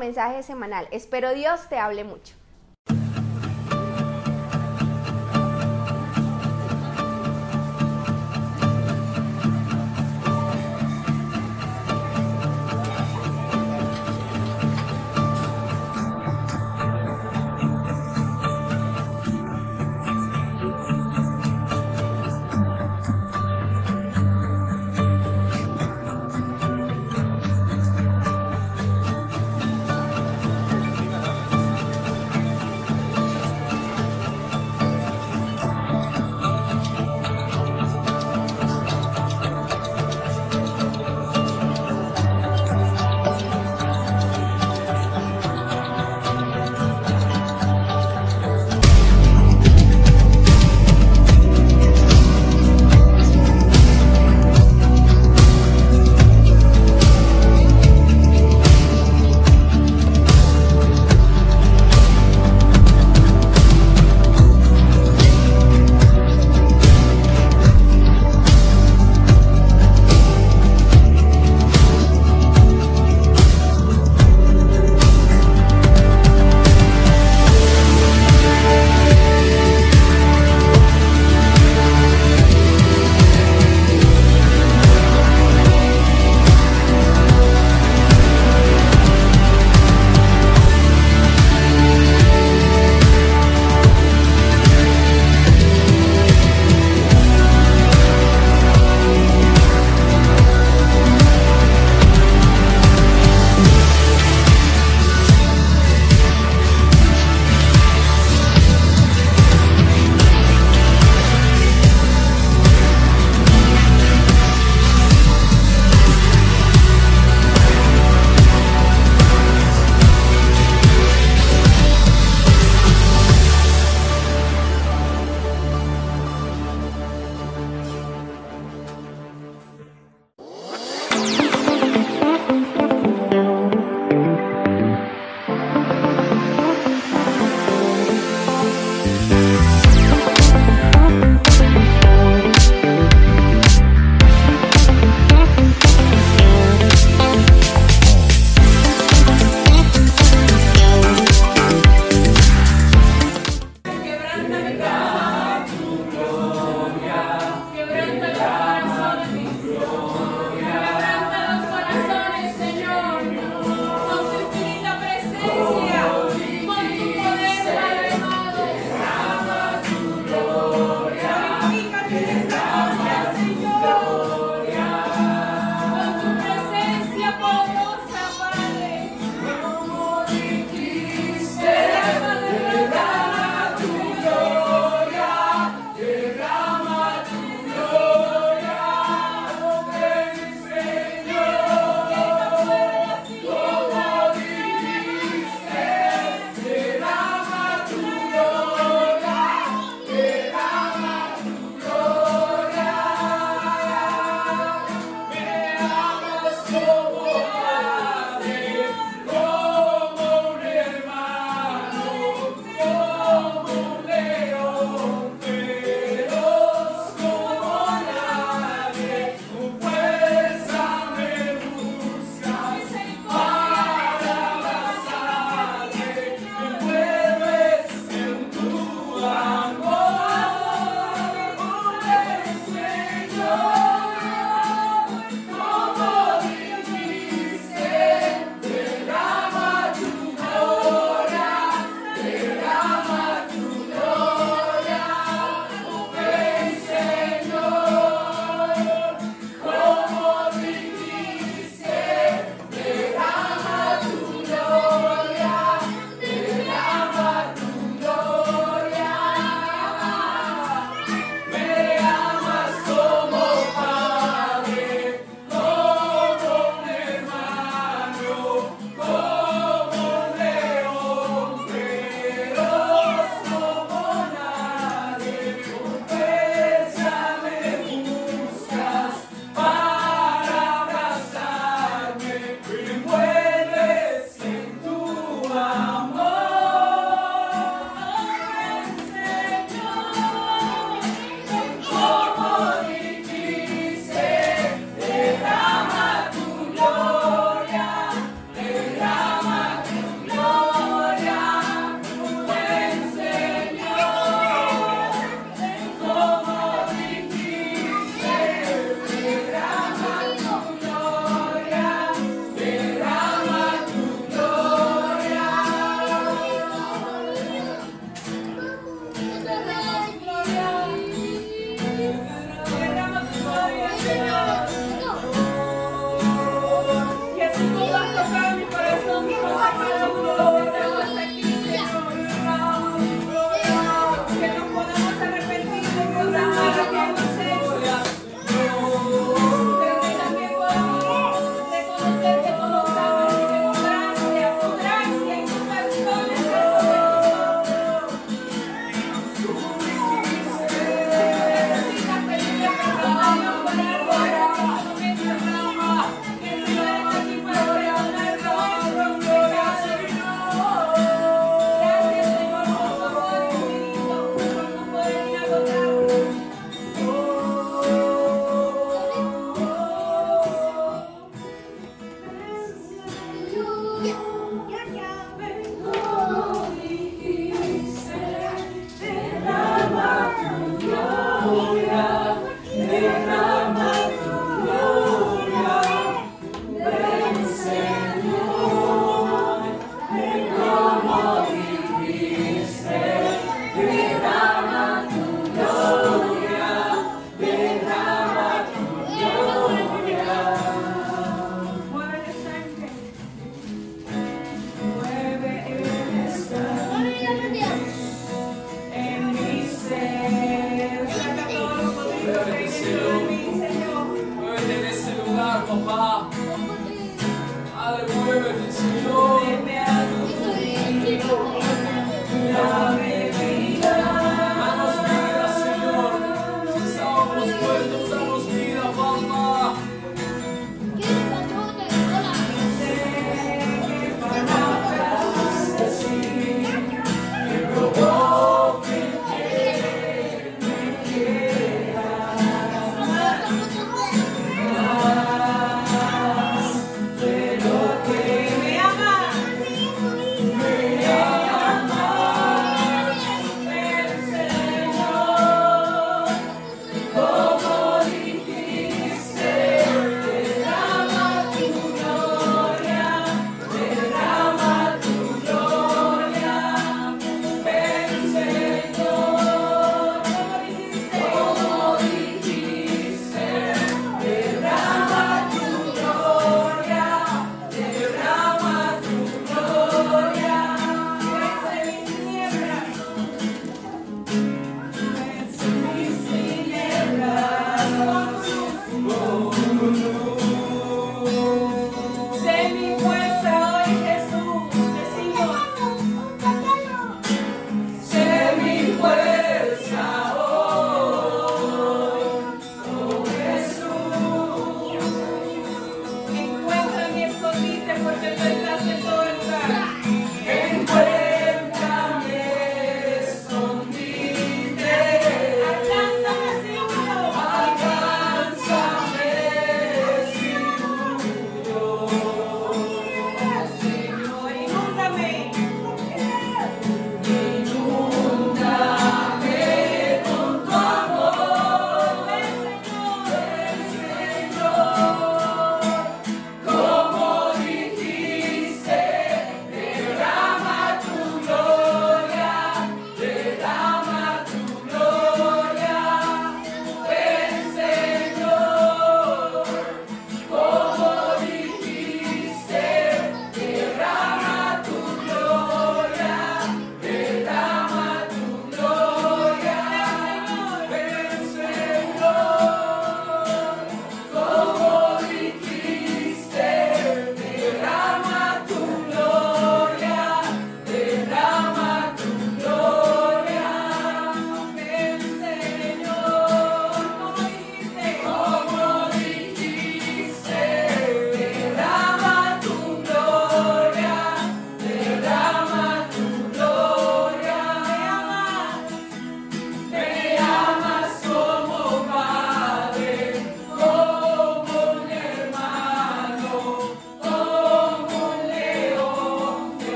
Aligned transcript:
Mensaje 0.00 0.42
semanal. 0.42 0.88
Espero 0.92 1.34
Dios 1.34 1.68
te 1.68 1.78
hable 1.78 2.04
mucho. 2.04 2.39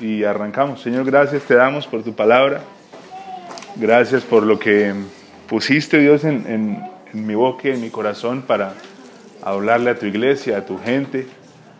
Y 0.00 0.24
arrancamos. 0.24 0.82
Señor, 0.82 1.04
gracias 1.04 1.44
te 1.44 1.54
damos 1.54 1.86
por 1.86 2.02
tu 2.02 2.14
palabra. 2.14 2.62
Gracias 3.76 4.24
por 4.24 4.42
lo 4.42 4.58
que 4.58 4.92
pusiste, 5.48 5.98
Dios, 5.98 6.24
en, 6.24 6.82
mi 7.12 7.34
boca 7.34 7.68
en 7.68 7.80
mi 7.80 7.90
corazón 7.90 8.42
para 8.42 8.74
hablarle 9.42 9.90
a 9.90 9.98
tu 9.98 10.06
iglesia, 10.06 10.58
a 10.58 10.66
tu 10.66 10.78
gente. 10.78 11.28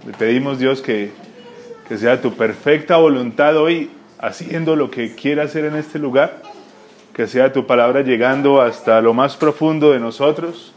Le 0.06 0.12
pedimos, 0.12 0.60
Dios, 0.60 0.80
que, 0.80 1.10
que 1.88 1.98
sea 1.98 2.20
tu 2.20 2.34
perfecta 2.34 2.98
voluntad 2.98 3.56
hoy 3.56 3.90
haciendo 4.20 4.76
lo 4.76 4.90
que 4.90 5.16
quiera 5.16 5.44
hacer 5.44 5.64
en 5.64 5.74
este 5.74 5.98
lugar. 5.98 6.42
Que 7.14 7.26
sea 7.26 7.52
tu 7.52 7.66
palabra 7.66 8.02
llegando 8.02 8.62
hasta 8.62 9.00
lo 9.00 9.12
más 9.12 9.36
profundo 9.36 9.90
de 9.90 9.98
nosotros. 9.98 10.72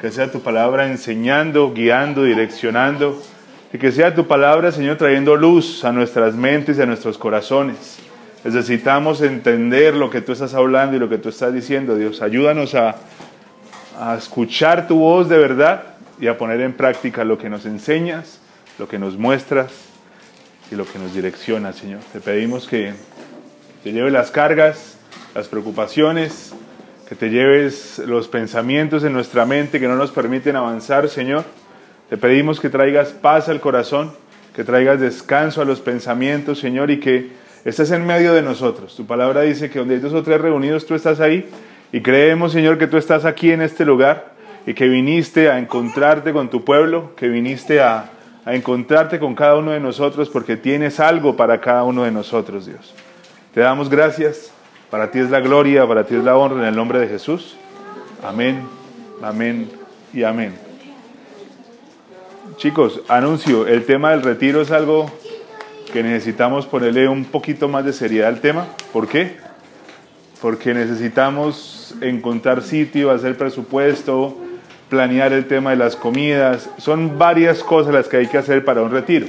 Que 0.00 0.10
sea 0.10 0.32
tu 0.32 0.40
palabra 0.40 0.88
enseñando, 0.88 1.72
guiando, 1.72 2.24
direccionando 2.24 3.22
y 3.72 3.78
que 3.78 3.92
sea 3.92 4.14
tu 4.14 4.26
palabra, 4.26 4.72
Señor, 4.72 4.96
trayendo 4.96 5.36
luz 5.36 5.84
a 5.84 5.92
nuestras 5.92 6.34
mentes 6.34 6.78
y 6.78 6.82
a 6.82 6.86
nuestros 6.86 7.18
corazones. 7.18 7.98
Necesitamos 8.44 9.20
entender 9.20 9.94
lo 9.94 10.10
que 10.10 10.22
tú 10.22 10.32
estás 10.32 10.54
hablando 10.54 10.96
y 10.96 10.98
lo 10.98 11.08
que 11.08 11.18
tú 11.18 11.28
estás 11.28 11.52
diciendo, 11.52 11.96
Dios. 11.96 12.22
Ayúdanos 12.22 12.74
a, 12.74 12.96
a 13.98 14.16
escuchar 14.16 14.88
tu 14.88 15.00
voz 15.00 15.28
de 15.28 15.36
verdad 15.36 15.82
y 16.18 16.28
a 16.28 16.38
poner 16.38 16.60
en 16.62 16.72
práctica 16.72 17.24
lo 17.24 17.36
que 17.36 17.50
nos 17.50 17.66
enseñas, 17.66 18.40
lo 18.78 18.88
que 18.88 18.98
nos 18.98 19.18
muestras 19.18 19.70
y 20.70 20.74
lo 20.74 20.86
que 20.86 20.98
nos 20.98 21.12
direcciona, 21.12 21.72
Señor. 21.72 22.00
Te 22.12 22.20
pedimos 22.20 22.66
que 22.66 22.94
te 23.84 23.92
lleve 23.92 24.10
las 24.10 24.30
cargas, 24.30 24.96
las 25.34 25.48
preocupaciones, 25.48 26.54
que 27.06 27.16
te 27.16 27.28
lleves 27.28 27.98
los 27.98 28.28
pensamientos 28.28 29.04
en 29.04 29.12
nuestra 29.12 29.44
mente 29.44 29.78
que 29.78 29.88
no 29.88 29.96
nos 29.96 30.10
permiten 30.10 30.56
avanzar, 30.56 31.08
Señor 31.08 31.44
te 32.08 32.16
pedimos 32.16 32.60
que 32.60 32.70
traigas 32.70 33.08
paz 33.08 33.48
al 33.48 33.60
corazón, 33.60 34.12
que 34.54 34.64
traigas 34.64 35.00
descanso 35.00 35.60
a 35.62 35.64
los 35.64 35.80
pensamientos, 35.80 36.58
Señor, 36.58 36.90
y 36.90 37.00
que 37.00 37.30
estés 37.64 37.90
en 37.90 38.06
medio 38.06 38.32
de 38.32 38.42
nosotros. 38.42 38.96
Tu 38.96 39.06
palabra 39.06 39.42
dice 39.42 39.70
que 39.70 39.78
donde 39.78 39.96
hay 39.96 40.00
dos 40.00 40.14
o 40.14 40.22
tres 40.22 40.40
reunidos, 40.40 40.86
tú 40.86 40.94
estás 40.94 41.20
ahí. 41.20 41.48
Y 41.92 42.00
creemos, 42.00 42.52
Señor, 42.52 42.78
que 42.78 42.86
tú 42.86 42.96
estás 42.96 43.24
aquí 43.24 43.50
en 43.50 43.62
este 43.62 43.84
lugar 43.84 44.32
y 44.66 44.74
que 44.74 44.88
viniste 44.88 45.50
a 45.50 45.58
encontrarte 45.58 46.32
con 46.32 46.50
tu 46.50 46.64
pueblo, 46.64 47.12
que 47.16 47.28
viniste 47.28 47.80
a, 47.80 48.10
a 48.44 48.54
encontrarte 48.54 49.18
con 49.18 49.34
cada 49.34 49.56
uno 49.56 49.72
de 49.72 49.80
nosotros 49.80 50.28
porque 50.28 50.56
tienes 50.56 51.00
algo 51.00 51.36
para 51.36 51.60
cada 51.60 51.84
uno 51.84 52.04
de 52.04 52.10
nosotros, 52.10 52.66
Dios. 52.66 52.94
Te 53.54 53.60
damos 53.60 53.88
gracias. 53.88 54.52
Para 54.90 55.10
ti 55.10 55.18
es 55.18 55.30
la 55.30 55.40
gloria, 55.40 55.86
para 55.86 56.04
ti 56.04 56.14
es 56.14 56.24
la 56.24 56.36
honra 56.36 56.60
en 56.60 56.68
el 56.68 56.76
nombre 56.76 56.98
de 56.98 57.08
Jesús. 57.08 57.56
Amén, 58.22 58.62
amén 59.22 59.70
y 60.14 60.22
amén. 60.22 60.67
Chicos, 62.56 63.00
anuncio, 63.08 63.66
el 63.66 63.84
tema 63.84 64.10
del 64.10 64.22
retiro 64.22 64.60
es 64.60 64.70
algo 64.70 65.10
que 65.92 66.02
necesitamos 66.02 66.66
ponerle 66.66 67.08
un 67.08 67.24
poquito 67.24 67.68
más 67.68 67.84
de 67.84 67.92
seriedad 67.92 68.28
al 68.28 68.40
tema. 68.40 68.66
¿Por 68.92 69.06
qué? 69.06 69.36
Porque 70.40 70.74
necesitamos 70.74 71.94
encontrar 72.00 72.62
sitio, 72.62 73.10
hacer 73.10 73.36
presupuesto, 73.36 74.36
planear 74.88 75.32
el 75.32 75.46
tema 75.46 75.70
de 75.70 75.76
las 75.76 75.94
comidas. 75.94 76.68
Son 76.78 77.18
varias 77.18 77.62
cosas 77.62 77.94
las 77.94 78.08
que 78.08 78.16
hay 78.16 78.26
que 78.26 78.38
hacer 78.38 78.64
para 78.64 78.82
un 78.82 78.90
retiro. 78.90 79.28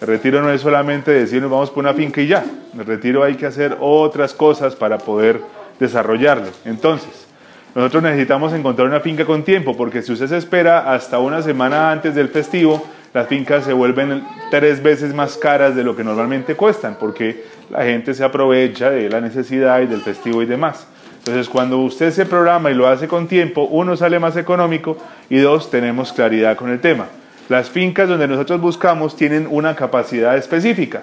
El 0.00 0.06
retiro 0.06 0.40
no 0.40 0.50
es 0.50 0.62
solamente 0.62 1.10
decir 1.10 1.42
nos 1.42 1.50
vamos 1.50 1.70
por 1.70 1.84
una 1.84 1.94
finca 1.94 2.20
y 2.20 2.26
ya. 2.26 2.44
El 2.76 2.86
retiro 2.86 3.22
hay 3.22 3.34
que 3.34 3.46
hacer 3.46 3.76
otras 3.80 4.34
cosas 4.34 4.74
para 4.76 4.98
poder 4.98 5.40
desarrollarlo. 5.78 6.48
Entonces, 6.64 7.26
nosotros 7.74 8.02
necesitamos 8.02 8.52
encontrar 8.52 8.86
una 8.86 9.00
finca 9.00 9.24
con 9.24 9.44
tiempo, 9.44 9.76
porque 9.76 10.02
si 10.02 10.12
usted 10.12 10.26
se 10.26 10.36
espera 10.36 10.92
hasta 10.92 11.18
una 11.18 11.40
semana 11.40 11.90
antes 11.90 12.14
del 12.14 12.28
festivo, 12.28 12.86
las 13.14 13.28
fincas 13.28 13.64
se 13.64 13.72
vuelven 13.72 14.24
tres 14.50 14.82
veces 14.82 15.14
más 15.14 15.36
caras 15.36 15.74
de 15.74 15.84
lo 15.84 15.96
que 15.96 16.04
normalmente 16.04 16.54
cuestan, 16.54 16.96
porque 16.98 17.44
la 17.70 17.84
gente 17.84 18.14
se 18.14 18.24
aprovecha 18.24 18.90
de 18.90 19.08
la 19.08 19.20
necesidad 19.20 19.80
y 19.80 19.86
del 19.86 20.02
festivo 20.02 20.42
y 20.42 20.46
demás. 20.46 20.86
Entonces, 21.18 21.48
cuando 21.48 21.78
usted 21.78 22.10
se 22.10 22.26
programa 22.26 22.70
y 22.70 22.74
lo 22.74 22.88
hace 22.88 23.08
con 23.08 23.28
tiempo, 23.28 23.62
uno 23.70 23.96
sale 23.96 24.18
más 24.18 24.36
económico 24.36 24.98
y 25.30 25.38
dos, 25.38 25.70
tenemos 25.70 26.12
claridad 26.12 26.56
con 26.56 26.68
el 26.68 26.80
tema. 26.80 27.06
Las 27.48 27.70
fincas 27.70 28.08
donde 28.08 28.28
nosotros 28.28 28.60
buscamos 28.60 29.16
tienen 29.16 29.46
una 29.48 29.76
capacidad 29.76 30.36
específica. 30.36 31.02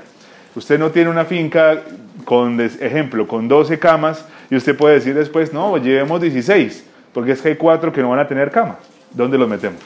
Usted 0.55 0.79
no 0.79 0.89
tiene 0.89 1.09
una 1.09 1.25
finca 1.25 1.81
con, 2.25 2.59
ejemplo, 2.59 3.27
con 3.27 3.47
12 3.47 3.77
camas 3.79 4.25
y 4.49 4.55
usted 4.55 4.75
puede 4.75 4.95
decir 4.95 5.13
después, 5.13 5.53
no, 5.53 5.77
llevemos 5.77 6.21
16, 6.21 6.85
porque 7.13 7.33
es 7.33 7.41
que 7.41 7.49
hay 7.49 7.55
cuatro 7.55 7.91
que 7.93 8.01
no 8.01 8.09
van 8.09 8.19
a 8.19 8.27
tener 8.27 8.49
cama. 8.49 8.77
¿Dónde 9.11 9.37
los 9.37 9.47
metemos? 9.47 9.79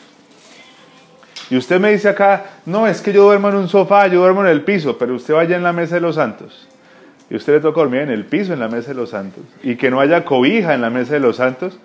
Y 1.49 1.57
usted 1.57 1.79
me 1.79 1.91
dice 1.91 2.09
acá, 2.09 2.45
no, 2.65 2.87
es 2.87 3.01
que 3.01 3.11
yo 3.11 3.23
duermo 3.23 3.49
en 3.49 3.55
un 3.55 3.67
sofá, 3.67 4.07
yo 4.07 4.21
duermo 4.21 4.41
en 4.41 4.47
el 4.47 4.61
piso, 4.61 4.97
pero 4.97 5.13
usted 5.13 5.33
vaya 5.33 5.55
en 5.55 5.63
la 5.63 5.73
mesa 5.73 5.95
de 5.95 6.01
los 6.01 6.15
santos. 6.15 6.67
Y 7.29 7.35
usted 7.35 7.53
le 7.53 7.59
toca 7.59 7.81
dormir 7.81 8.01
en 8.01 8.09
el 8.09 8.25
piso, 8.25 8.53
en 8.53 8.59
la 8.59 8.69
mesa 8.69 8.89
de 8.89 8.95
los 8.95 9.09
santos. 9.09 9.43
Y 9.61 9.75
que 9.75 9.91
no 9.91 9.99
haya 9.99 10.23
cobija 10.23 10.73
en 10.73 10.81
la 10.81 10.89
mesa 10.89 11.13
de 11.13 11.19
los 11.19 11.37
santos, 11.37 11.77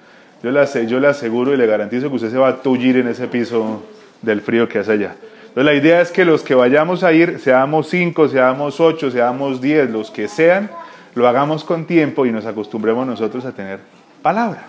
yo 0.43 0.51
le, 0.53 0.87
yo 0.87 1.01
le 1.01 1.09
aseguro 1.09 1.53
y 1.53 1.57
le 1.57 1.67
garantizo 1.67 2.09
que 2.09 2.17
usted 2.17 2.31
se 2.31 2.39
va 2.39 2.49
a 2.49 2.57
tullir 2.63 2.97
en 2.97 3.09
ese 3.09 3.27
piso 3.27 3.83
del 4.23 4.41
frío 4.41 4.69
que 4.69 4.79
hace 4.79 4.93
allá. 4.93 5.17
Entonces 5.59 5.75
la 5.75 5.89
idea 5.89 6.01
es 6.01 6.13
que 6.13 6.25
los 6.25 6.45
que 6.45 6.55
vayamos 6.55 7.03
a 7.03 7.13
ir, 7.13 7.41
seamos 7.41 7.89
cinco, 7.89 8.29
seamos 8.29 8.79
ocho, 8.79 9.11
seamos 9.11 9.61
diez, 9.61 9.91
los 9.91 10.09
que 10.13 10.29
sean, 10.29 10.71
lo 11.17 11.27
hagamos 11.27 11.65
con 11.65 11.85
tiempo 11.85 12.25
y 12.25 12.31
nos 12.31 12.47
acostumbremos 12.47 13.05
nosotros 13.05 13.45
a 13.45 13.51
tener 13.51 13.81
palabra. 14.23 14.67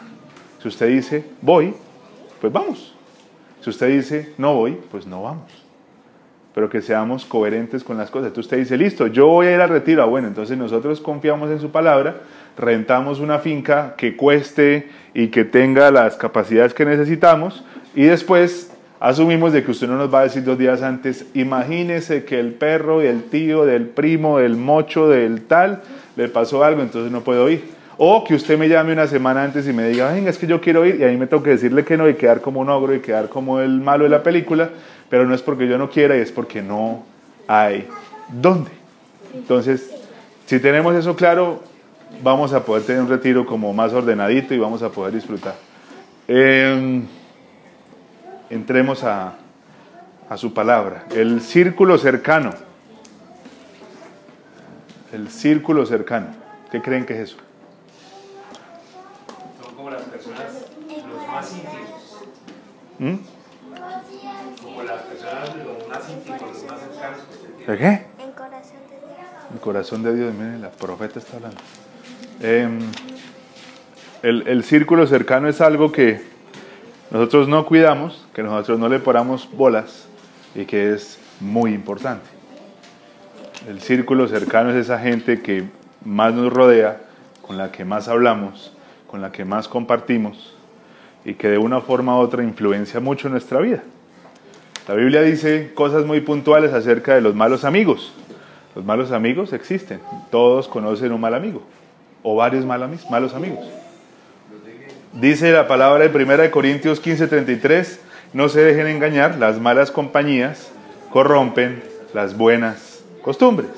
Si 0.59 0.67
usted 0.67 0.87
dice, 0.87 1.23
voy, 1.43 1.75
pues 2.41 2.51
vamos. 2.51 2.95
Si 3.61 3.69
usted 3.69 3.87
dice, 3.89 4.33
no 4.39 4.55
voy, 4.55 4.79
pues 4.89 5.05
no 5.05 5.21
vamos. 5.21 5.51
Pero 6.55 6.71
que 6.71 6.81
seamos 6.81 7.23
coherentes 7.23 7.83
con 7.83 7.95
las 7.95 8.09
cosas. 8.09 8.29
Entonces 8.29 8.47
usted 8.47 8.57
dice, 8.57 8.75
listo, 8.75 9.05
yo 9.05 9.27
voy 9.27 9.45
a 9.45 9.53
ir 9.53 9.61
al 9.61 9.69
retiro. 9.69 10.01
Ah, 10.01 10.07
bueno, 10.07 10.27
entonces 10.27 10.57
nosotros 10.57 11.01
confiamos 11.01 11.51
en 11.51 11.59
su 11.59 11.69
palabra, 11.69 12.21
rentamos 12.57 13.19
una 13.19 13.37
finca 13.37 13.93
que 13.95 14.17
cueste 14.17 14.89
y 15.13 15.27
que 15.27 15.45
tenga 15.45 15.91
las 15.91 16.15
capacidades 16.15 16.73
que 16.73 16.83
necesitamos 16.83 17.63
y 17.93 18.05
después 18.05 18.71
asumimos 18.99 19.53
de 19.53 19.63
que 19.63 19.71
usted 19.71 19.87
no 19.87 19.97
nos 19.97 20.13
va 20.13 20.21
a 20.21 20.23
decir 20.23 20.43
dos 20.43 20.57
días 20.57 20.81
antes, 20.81 21.25
imagínese 21.33 22.25
que 22.25 22.39
el 22.39 22.53
perro 22.53 23.01
el 23.01 23.23
tío 23.23 23.65
del 23.65 23.85
primo, 23.85 24.39
del 24.39 24.55
mocho, 24.55 25.07
del 25.07 25.43
tal, 25.43 25.81
le 26.15 26.27
pasó 26.27 26.63
algo, 26.63 26.81
entonces 26.81 27.11
no 27.11 27.21
puedo 27.21 27.49
ir. 27.49 27.63
O 27.97 28.23
que 28.23 28.35
usted 28.35 28.57
me 28.57 28.69
llame 28.69 28.93
una 28.93 29.07
semana 29.07 29.43
antes 29.43 29.67
y 29.67 29.73
me 29.73 29.87
diga, 29.87 30.11
venga, 30.11 30.29
es 30.29 30.37
que 30.37 30.47
yo 30.47 30.61
quiero 30.61 30.85
ir, 30.85 30.95
y 30.99 31.03
a 31.03 31.07
mí 31.07 31.17
me 31.17 31.27
tengo 31.27 31.43
que 31.43 31.51
decirle 31.51 31.83
que 31.83 31.97
no 31.97 32.07
y 32.07 32.15
quedar 32.15 32.41
como 32.41 32.61
un 32.61 32.69
ogro 32.69 32.93
y 32.95 32.99
quedar 32.99 33.27
como 33.29 33.59
el 33.59 33.81
malo 33.81 34.05
de 34.05 34.09
la 34.09 34.23
película, 34.23 34.69
pero 35.09 35.25
no 35.25 35.35
es 35.35 35.41
porque 35.41 35.67
yo 35.67 35.77
no 35.77 35.89
quiera 35.89 36.17
y 36.17 36.21
es 36.21 36.31
porque 36.31 36.61
no 36.61 37.03
hay 37.47 37.87
dónde. 38.29 38.71
Entonces, 39.33 39.91
si 40.45 40.59
tenemos 40.59 40.95
eso 40.95 41.15
claro, 41.15 41.61
vamos 42.23 42.53
a 42.53 42.63
poder 42.63 42.83
tener 42.83 43.01
un 43.01 43.09
retiro 43.09 43.45
como 43.45 43.73
más 43.73 43.93
ordenadito 43.93 44.53
y 44.53 44.59
vamos 44.59 44.81
a 44.81 44.89
poder 44.89 45.13
disfrutar. 45.13 45.55
Em, 46.27 47.03
entremos 48.49 49.03
a, 49.03 49.35
a 50.29 50.37
su 50.37 50.53
palabra. 50.53 51.05
El 51.11 51.41
círculo 51.41 51.97
cercano. 51.97 52.51
El 55.11 55.29
círculo 55.29 55.85
cercano. 55.85 56.27
¿Qué 56.71 56.81
creen 56.81 57.05
que 57.05 57.13
es 57.13 57.31
eso? 57.31 57.37
más 61.29 61.51
íntimos. 61.53 62.23
¿Mm? 62.99 63.15
Como 64.63 64.83
las 64.83 65.01
personas 65.03 65.55
los 65.55 65.87
más 65.87 66.09
íntimos, 66.09 66.41
los 66.41 66.63
más 66.63 66.79
cercanos 66.79 67.19
¿De 67.67 67.77
qué? 67.77 68.05
El 68.23 68.31
corazón 68.33 68.79
de 68.89 68.95
Dios. 68.95 69.53
El 69.53 69.59
corazón 69.59 70.03
de 70.03 70.15
Dios, 70.15 70.33
miren, 70.33 70.61
la 70.61 70.69
profeta 70.71 71.19
está 71.19 71.37
hablando. 71.37 71.57
Em, 72.41 72.79
el, 74.23 74.47
el 74.47 74.63
círculo 74.63 75.07
cercano 75.07 75.47
es 75.47 75.61
algo 75.61 75.91
que 75.91 76.21
nosotros 77.11 77.47
no 77.47 77.65
cuidamos, 77.65 78.25
que 78.33 78.43
nosotros 78.43 78.77
no 78.79 78.87
le 78.87 78.99
ponemos 78.99 79.49
bolas 79.51 80.07
y 80.53 80.65
que 80.65 80.93
es 80.93 81.19
muy 81.39 81.73
importante. 81.73 82.27
El 83.67 83.81
círculo 83.81 84.27
cercano 84.27 84.69
es 84.69 84.75
esa 84.75 84.99
gente 84.99 85.41
que 85.41 85.63
más 86.05 86.33
nos 86.33 86.53
rodea, 86.53 87.01
con 87.41 87.57
la 87.57 87.71
que 87.71 87.83
más 87.83 88.07
hablamos, 88.07 88.73
con 89.07 89.21
la 89.21 89.31
que 89.31 89.43
más 89.43 89.67
compartimos, 89.67 90.55
y 91.25 91.33
que 91.33 91.49
de 91.49 91.57
una 91.57 91.81
forma 91.81 92.15
u 92.15 92.19
otra 92.19 92.43
influencia 92.43 92.99
mucho 92.99 93.27
nuestra 93.27 93.59
vida. 93.59 93.83
La 94.87 94.95
Biblia 94.95 95.21
dice 95.21 95.71
cosas 95.73 96.05
muy 96.05 96.21
puntuales 96.21 96.73
acerca 96.73 97.15
de 97.15 97.21
los 97.21 97.35
malos 97.35 97.65
amigos. 97.65 98.13
Los 98.75 98.85
malos 98.85 99.11
amigos 99.11 99.51
existen. 99.53 99.99
Todos 100.31 100.67
conocen 100.67 101.11
un 101.11 101.21
mal 101.21 101.33
amigo 101.33 101.63
o 102.23 102.35
varios 102.35 102.65
malos 102.65 103.33
amigos. 103.33 103.78
Dice 105.19 105.51
la 105.51 105.67
palabra 105.67 106.07
de 106.07 106.17
1 106.17 106.49
Corintios 106.49 107.01
15:33, 107.01 107.99
no 108.31 108.47
se 108.47 108.61
dejen 108.61 108.87
engañar, 108.87 109.35
las 109.35 109.59
malas 109.59 109.91
compañías 109.91 110.71
corrompen 111.11 111.83
las 112.13 112.37
buenas 112.37 113.03
costumbres. 113.21 113.69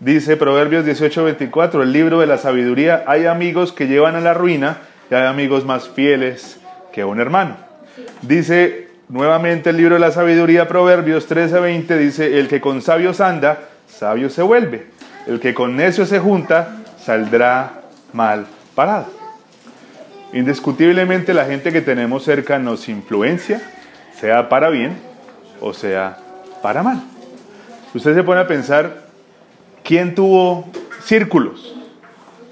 Dice 0.00 0.36
Proverbios 0.36 0.84
18:24, 0.84 1.82
el 1.82 1.92
libro 1.92 2.20
de 2.20 2.26
la 2.26 2.36
sabiduría, 2.36 3.04
hay 3.06 3.24
amigos 3.24 3.72
que 3.72 3.86
llevan 3.86 4.16
a 4.16 4.20
la 4.20 4.34
ruina 4.34 4.76
y 5.10 5.14
hay 5.14 5.24
amigos 5.24 5.64
más 5.64 5.88
fieles 5.88 6.60
que 6.92 7.06
un 7.06 7.20
hermano. 7.20 7.56
Dice 8.20 8.88
nuevamente 9.08 9.70
el 9.70 9.78
libro 9.78 9.94
de 9.94 10.00
la 10.00 10.10
sabiduría, 10.10 10.68
Proverbios 10.68 11.26
13:20, 11.26 11.96
dice, 11.96 12.38
el 12.38 12.48
que 12.48 12.60
con 12.60 12.82
sabios 12.82 13.22
anda, 13.22 13.60
sabio 13.88 14.28
se 14.28 14.42
vuelve. 14.42 14.88
El 15.26 15.40
que 15.40 15.54
con 15.54 15.74
necios 15.74 16.10
se 16.10 16.18
junta, 16.18 16.82
saldrá 17.02 17.80
mal 18.12 18.44
parado. 18.74 19.15
Indiscutiblemente 20.36 21.32
la 21.32 21.46
gente 21.46 21.72
que 21.72 21.80
tenemos 21.80 22.22
cerca 22.24 22.58
nos 22.58 22.90
influencia, 22.90 23.58
sea 24.20 24.50
para 24.50 24.68
bien 24.68 24.94
o 25.62 25.72
sea 25.72 26.18
para 26.62 26.82
mal. 26.82 27.02
Usted 27.94 28.14
se 28.14 28.22
pone 28.22 28.42
a 28.42 28.46
pensar, 28.46 29.06
¿quién 29.82 30.14
tuvo 30.14 30.70
círculos? 31.02 31.74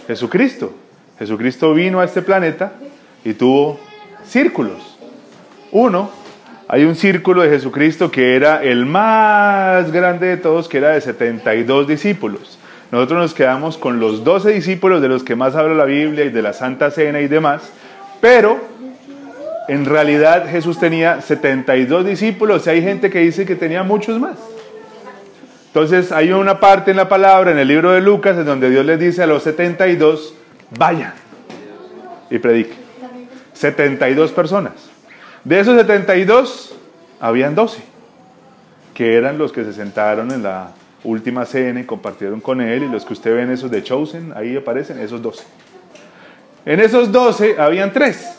Jesucristo. 0.06 0.72
Jesucristo 1.18 1.74
vino 1.74 2.00
a 2.00 2.06
este 2.06 2.22
planeta 2.22 2.72
y 3.22 3.34
tuvo 3.34 3.78
círculos. 4.24 4.96
Uno, 5.70 6.10
hay 6.68 6.84
un 6.84 6.94
círculo 6.94 7.42
de 7.42 7.50
Jesucristo 7.50 8.10
que 8.10 8.34
era 8.34 8.64
el 8.64 8.86
más 8.86 9.92
grande 9.92 10.28
de 10.28 10.38
todos, 10.38 10.68
que 10.68 10.78
era 10.78 10.92
de 10.92 11.02
72 11.02 11.86
discípulos. 11.86 12.58
Nosotros 12.90 13.18
nos 13.18 13.34
quedamos 13.34 13.78
con 13.78 14.00
los 14.00 14.24
12 14.24 14.50
discípulos 14.50 15.02
de 15.02 15.08
los 15.08 15.24
que 15.24 15.36
más 15.36 15.56
habla 15.56 15.74
la 15.74 15.84
Biblia 15.84 16.24
y 16.24 16.30
de 16.30 16.42
la 16.42 16.52
Santa 16.52 16.90
Cena 16.90 17.20
y 17.20 17.28
demás, 17.28 17.62
pero 18.20 18.60
en 19.68 19.84
realidad 19.84 20.48
Jesús 20.48 20.78
tenía 20.78 21.20
72 21.20 22.04
discípulos 22.04 22.66
y 22.66 22.70
hay 22.70 22.82
gente 22.82 23.10
que 23.10 23.20
dice 23.20 23.46
que 23.46 23.56
tenía 23.56 23.82
muchos 23.82 24.20
más. 24.20 24.36
Entonces 25.68 26.12
hay 26.12 26.30
una 26.30 26.60
parte 26.60 26.92
en 26.92 26.96
la 26.96 27.08
palabra, 27.08 27.50
en 27.50 27.58
el 27.58 27.66
libro 27.66 27.90
de 27.90 28.00
Lucas, 28.00 28.36
en 28.36 28.44
donde 28.44 28.70
Dios 28.70 28.86
les 28.86 29.00
dice 29.00 29.22
a 29.22 29.26
los 29.26 29.42
72, 29.42 30.34
vayan 30.78 31.14
y 32.30 32.38
prediquen. 32.38 32.76
72 33.54 34.32
personas. 34.32 34.72
De 35.42 35.58
esos 35.58 35.76
72, 35.76 36.76
habían 37.20 37.54
12, 37.54 37.82
que 38.94 39.16
eran 39.16 39.36
los 39.36 39.52
que 39.52 39.64
se 39.64 39.72
sentaron 39.72 40.30
en 40.30 40.42
la 40.42 40.70
última 41.04 41.44
cena 41.44 41.86
compartieron 41.86 42.40
con 42.40 42.60
él, 42.60 42.84
y 42.84 42.88
los 42.88 43.04
que 43.04 43.12
usted 43.12 43.34
ven 43.34 43.50
esos 43.50 43.70
de 43.70 43.82
Chosen, 43.82 44.32
ahí 44.34 44.56
aparecen 44.56 44.98
esos 44.98 45.22
12. 45.22 45.44
En 46.66 46.80
esos 46.80 47.12
12 47.12 47.60
habían 47.60 47.92
tres, 47.92 48.38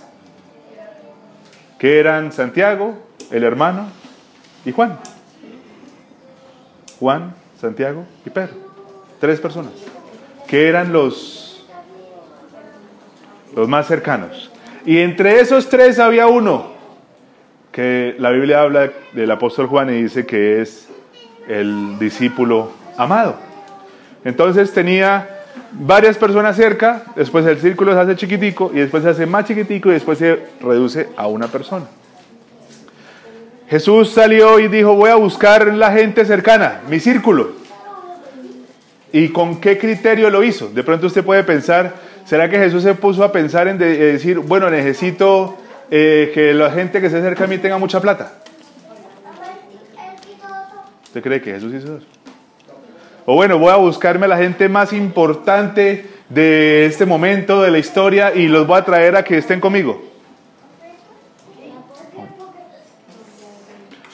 que 1.77 1.99
eran 1.99 2.31
Santiago, 2.31 2.97
el 3.31 3.43
hermano, 3.43 3.87
y 4.65 4.71
Juan. 4.71 4.97
Juan, 6.99 7.35
Santiago 7.59 8.05
y 8.25 8.29
Pedro. 8.29 8.55
Tres 9.19 9.39
personas, 9.39 9.73
que 10.47 10.67
eran 10.67 10.91
los, 10.91 11.67
los 13.55 13.67
más 13.67 13.87
cercanos. 13.87 14.51
Y 14.85 14.97
entre 14.99 15.39
esos 15.39 15.69
tres 15.69 15.99
había 15.99 16.27
uno 16.27 16.73
que 17.71 18.15
la 18.19 18.29
Biblia 18.31 18.61
habla 18.61 18.91
del 19.13 19.29
apóstol 19.31 19.67
Juan 19.67 19.89
y 19.89 20.03
dice 20.03 20.25
que 20.25 20.61
es 20.61 20.87
el 21.47 21.97
discípulo 21.99 22.71
amado. 22.97 23.35
Entonces 24.23 24.73
tenía 24.73 25.43
varias 25.71 26.17
personas 26.17 26.55
cerca, 26.55 27.03
después 27.15 27.45
el 27.45 27.59
círculo 27.59 27.93
se 27.93 27.99
hace 27.99 28.15
chiquitico 28.15 28.71
y 28.73 28.79
después 28.79 29.03
se 29.03 29.09
hace 29.09 29.25
más 29.25 29.45
chiquitico 29.45 29.89
y 29.89 29.93
después 29.93 30.17
se 30.17 30.39
reduce 30.61 31.09
a 31.15 31.27
una 31.27 31.47
persona. 31.47 31.85
Jesús 33.67 34.11
salió 34.11 34.59
y 34.59 34.67
dijo, 34.67 34.95
voy 34.95 35.09
a 35.09 35.15
buscar 35.15 35.73
la 35.73 35.91
gente 35.91 36.23
cercana, 36.25 36.81
mi 36.89 36.99
círculo. 36.99 37.53
¿Y 39.11 39.29
con 39.29 39.59
qué 39.59 39.77
criterio 39.77 40.29
lo 40.29 40.43
hizo? 40.43 40.69
De 40.69 40.83
pronto 40.83 41.07
usted 41.07 41.23
puede 41.23 41.43
pensar, 41.43 41.93
¿será 42.25 42.49
que 42.49 42.57
Jesús 42.57 42.83
se 42.83 42.93
puso 42.95 43.23
a 43.23 43.31
pensar 43.31 43.67
en 43.67 43.77
decir, 43.77 44.39
bueno, 44.39 44.69
necesito 44.69 45.57
eh, 45.89 46.31
que 46.33 46.53
la 46.53 46.69
gente 46.71 47.01
que 47.01 47.09
se 47.09 47.17
acerca 47.17 47.45
a 47.45 47.47
mí 47.47 47.57
tenga 47.57 47.77
mucha 47.77 48.01
plata? 48.01 48.33
¿Usted 51.15 51.29
cree 51.29 51.41
que 51.41 51.53
Jesús 51.53 51.73
hizo 51.73 51.95
eso? 51.95 52.05
O 53.25 53.35
bueno, 53.35 53.57
voy 53.57 53.71
a 53.71 53.77
buscarme 53.77 54.25
a 54.25 54.27
la 54.27 54.37
gente 54.37 54.67
más 54.67 54.91
importante 54.91 56.05
de 56.27 56.87
este 56.87 57.05
momento 57.05 57.61
de 57.61 57.71
la 57.71 57.77
historia 57.77 58.35
y 58.35 58.49
los 58.49 58.67
voy 58.67 58.77
a 58.77 58.83
traer 58.83 59.15
a 59.15 59.23
que 59.23 59.37
estén 59.37 59.61
conmigo. 59.61 60.03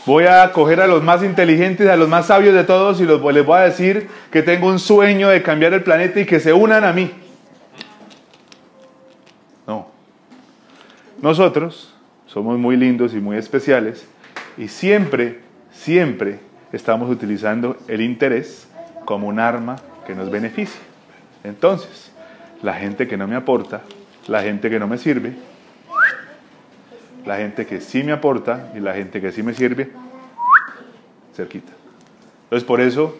Voy 0.05 0.25
a 0.25 0.51
coger 0.51 0.79
a 0.79 0.85
los 0.85 1.01
más 1.01 1.23
inteligentes, 1.23 1.89
a 1.89 1.95
los 1.95 2.07
más 2.07 2.27
sabios 2.27 2.53
de 2.53 2.65
todos 2.65 3.01
y 3.01 3.05
los, 3.05 3.19
les 3.33 3.43
voy 3.43 3.57
a 3.57 3.61
decir 3.61 4.07
que 4.31 4.43
tengo 4.43 4.67
un 4.67 4.77
sueño 4.77 5.29
de 5.29 5.41
cambiar 5.41 5.73
el 5.73 5.81
planeta 5.81 6.19
y 6.19 6.25
que 6.27 6.39
se 6.39 6.53
unan 6.53 6.83
a 6.83 6.93
mí. 6.93 7.09
No. 9.65 9.87
Nosotros 11.19 11.95
somos 12.27 12.59
muy 12.59 12.77
lindos 12.77 13.15
y 13.15 13.17
muy 13.17 13.37
especiales 13.37 14.05
y 14.55 14.67
siempre, 14.67 15.39
siempre 15.71 16.50
estamos 16.73 17.09
utilizando 17.09 17.77
el 17.87 18.01
interés 18.01 18.67
como 19.05 19.27
un 19.27 19.39
arma 19.39 19.77
que 20.05 20.15
nos 20.15 20.29
beneficia. 20.29 20.81
Entonces, 21.43 22.11
la 22.61 22.73
gente 22.73 23.07
que 23.07 23.17
no 23.17 23.27
me 23.27 23.35
aporta, 23.35 23.81
la 24.27 24.41
gente 24.41 24.69
que 24.69 24.79
no 24.79 24.87
me 24.87 24.97
sirve, 24.97 25.33
la 27.25 27.37
gente 27.37 27.65
que 27.65 27.81
sí 27.81 28.03
me 28.03 28.11
aporta 28.11 28.71
y 28.75 28.79
la 28.79 28.93
gente 28.93 29.21
que 29.21 29.31
sí 29.31 29.43
me 29.43 29.53
sirve, 29.53 29.91
cerquita. 31.35 31.71
Entonces 32.43 32.67
por 32.67 32.81
eso 32.81 33.17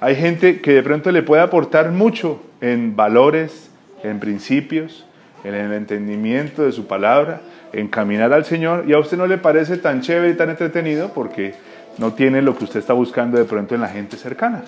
hay 0.00 0.14
gente 0.14 0.60
que 0.60 0.72
de 0.72 0.82
pronto 0.82 1.10
le 1.10 1.22
puede 1.22 1.42
aportar 1.42 1.90
mucho 1.90 2.40
en 2.60 2.94
valores, 2.94 3.70
en 4.02 4.20
principios, 4.20 5.04
en 5.44 5.54
el 5.54 5.72
entendimiento 5.72 6.62
de 6.62 6.72
su 6.72 6.86
palabra, 6.86 7.40
en 7.72 7.88
caminar 7.88 8.32
al 8.32 8.44
Señor, 8.44 8.84
y 8.86 8.92
a 8.92 8.98
usted 8.98 9.16
no 9.16 9.26
le 9.26 9.38
parece 9.38 9.76
tan 9.76 10.00
chévere 10.00 10.30
y 10.30 10.34
tan 10.34 10.50
entretenido 10.50 11.12
porque 11.12 11.54
no 11.98 12.12
tiene 12.12 12.42
lo 12.42 12.56
que 12.56 12.64
usted 12.64 12.80
está 12.80 12.92
buscando 12.92 13.38
de 13.38 13.44
pronto 13.44 13.74
en 13.74 13.80
la 13.80 13.88
gente 13.88 14.16
cercana. 14.16 14.62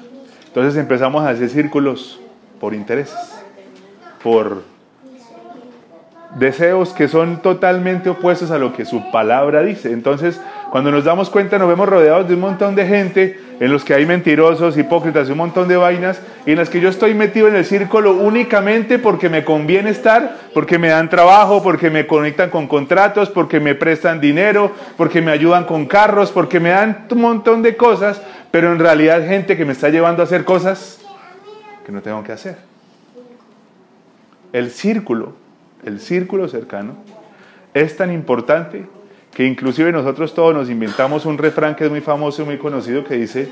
Entonces 0.47 0.77
empezamos 0.77 1.25
a 1.25 1.31
hacer 1.31 1.49
círculos 1.49 2.21
por 2.59 2.75
intereses, 2.75 3.17
por 4.23 4.63
deseos 6.37 6.93
que 6.93 7.09
son 7.09 7.41
totalmente 7.43 8.11
opuestos 8.11 8.51
a 8.51 8.59
lo 8.59 8.73
que 8.73 8.85
su 8.85 9.11
palabra 9.11 9.63
dice. 9.63 9.93
Entonces, 9.93 10.41
cuando 10.71 10.91
nos 10.91 11.05
damos 11.05 11.31
cuenta, 11.31 11.59
nos 11.59 11.69
vemos 11.69 11.89
rodeados 11.89 12.29
de 12.29 12.35
un 12.35 12.41
montón 12.41 12.75
de 12.75 12.87
gente 12.87 13.39
en 13.61 13.71
los 13.71 13.85
que 13.85 13.95
hay 13.95 14.07
mentirosos, 14.07 14.77
hipócritas, 14.77 15.29
un 15.29 15.39
montón 15.39 15.69
de 15.69 15.77
vainas, 15.77 16.21
y 16.47 16.51
en 16.51 16.57
las 16.57 16.69
que 16.69 16.81
yo 16.81 16.89
estoy 16.89 17.15
metido 17.15 17.47
en 17.47 17.55
el 17.55 17.65
círculo 17.65 18.15
únicamente 18.15 18.99
porque 18.99 19.29
me 19.29 19.45
conviene 19.45 19.91
estar, 19.91 20.39
porque 20.53 20.79
me 20.79 20.89
dan 20.89 21.09
trabajo, 21.09 21.63
porque 21.63 21.91
me 21.91 22.07
conectan 22.07 22.51
con 22.51 22.67
contratos, 22.67 23.31
porque 23.31 23.61
me 23.61 23.77
prestan 23.77 24.21
dinero, 24.21 24.73
porque 24.97 25.23
me 25.23 25.31
ayudan 25.31 25.65
con 25.65 25.87
carros, 25.87 26.33
porque 26.33 26.59
me 26.59 26.71
dan 26.71 27.07
un 27.11 27.21
montón 27.21 27.63
de 27.63 27.77
cosas, 27.77 28.21
pero 28.51 28.73
en 28.73 28.81
realidad 28.81 29.25
gente 29.25 29.57
que 29.57 29.65
me 29.65 29.73
está 29.73 29.91
llevando 29.91 30.23
a 30.23 30.25
hacer 30.25 30.45
cosas 30.45 30.99
que 31.87 31.93
no 31.93 32.03
tengo 32.03 32.25
que 32.25 32.33
hacer. 32.33 32.57
El 34.53 34.71
círculo 34.71 35.35
el 35.85 36.01
círculo 36.01 36.49
cercano, 36.49 36.95
es 37.75 37.97
tan 37.97 38.13
importante 38.13 38.87
que 39.41 39.47
inclusive 39.47 39.91
nosotros 39.91 40.35
todos 40.35 40.53
nos 40.53 40.69
inventamos 40.69 41.25
un 41.25 41.39
refrán 41.39 41.75
que 41.75 41.87
es 41.87 41.91
muy 41.91 42.03
famoso 42.03 42.43
y 42.43 42.45
muy 42.45 42.59
conocido 42.59 43.03
que 43.03 43.15
dice, 43.15 43.49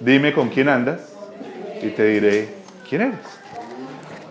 dime 0.00 0.32
con 0.32 0.48
quién 0.48 0.68
andas 0.68 1.12
y 1.80 1.90
te 1.90 2.04
diré 2.06 2.48
quién 2.88 3.02
eres. 3.02 3.18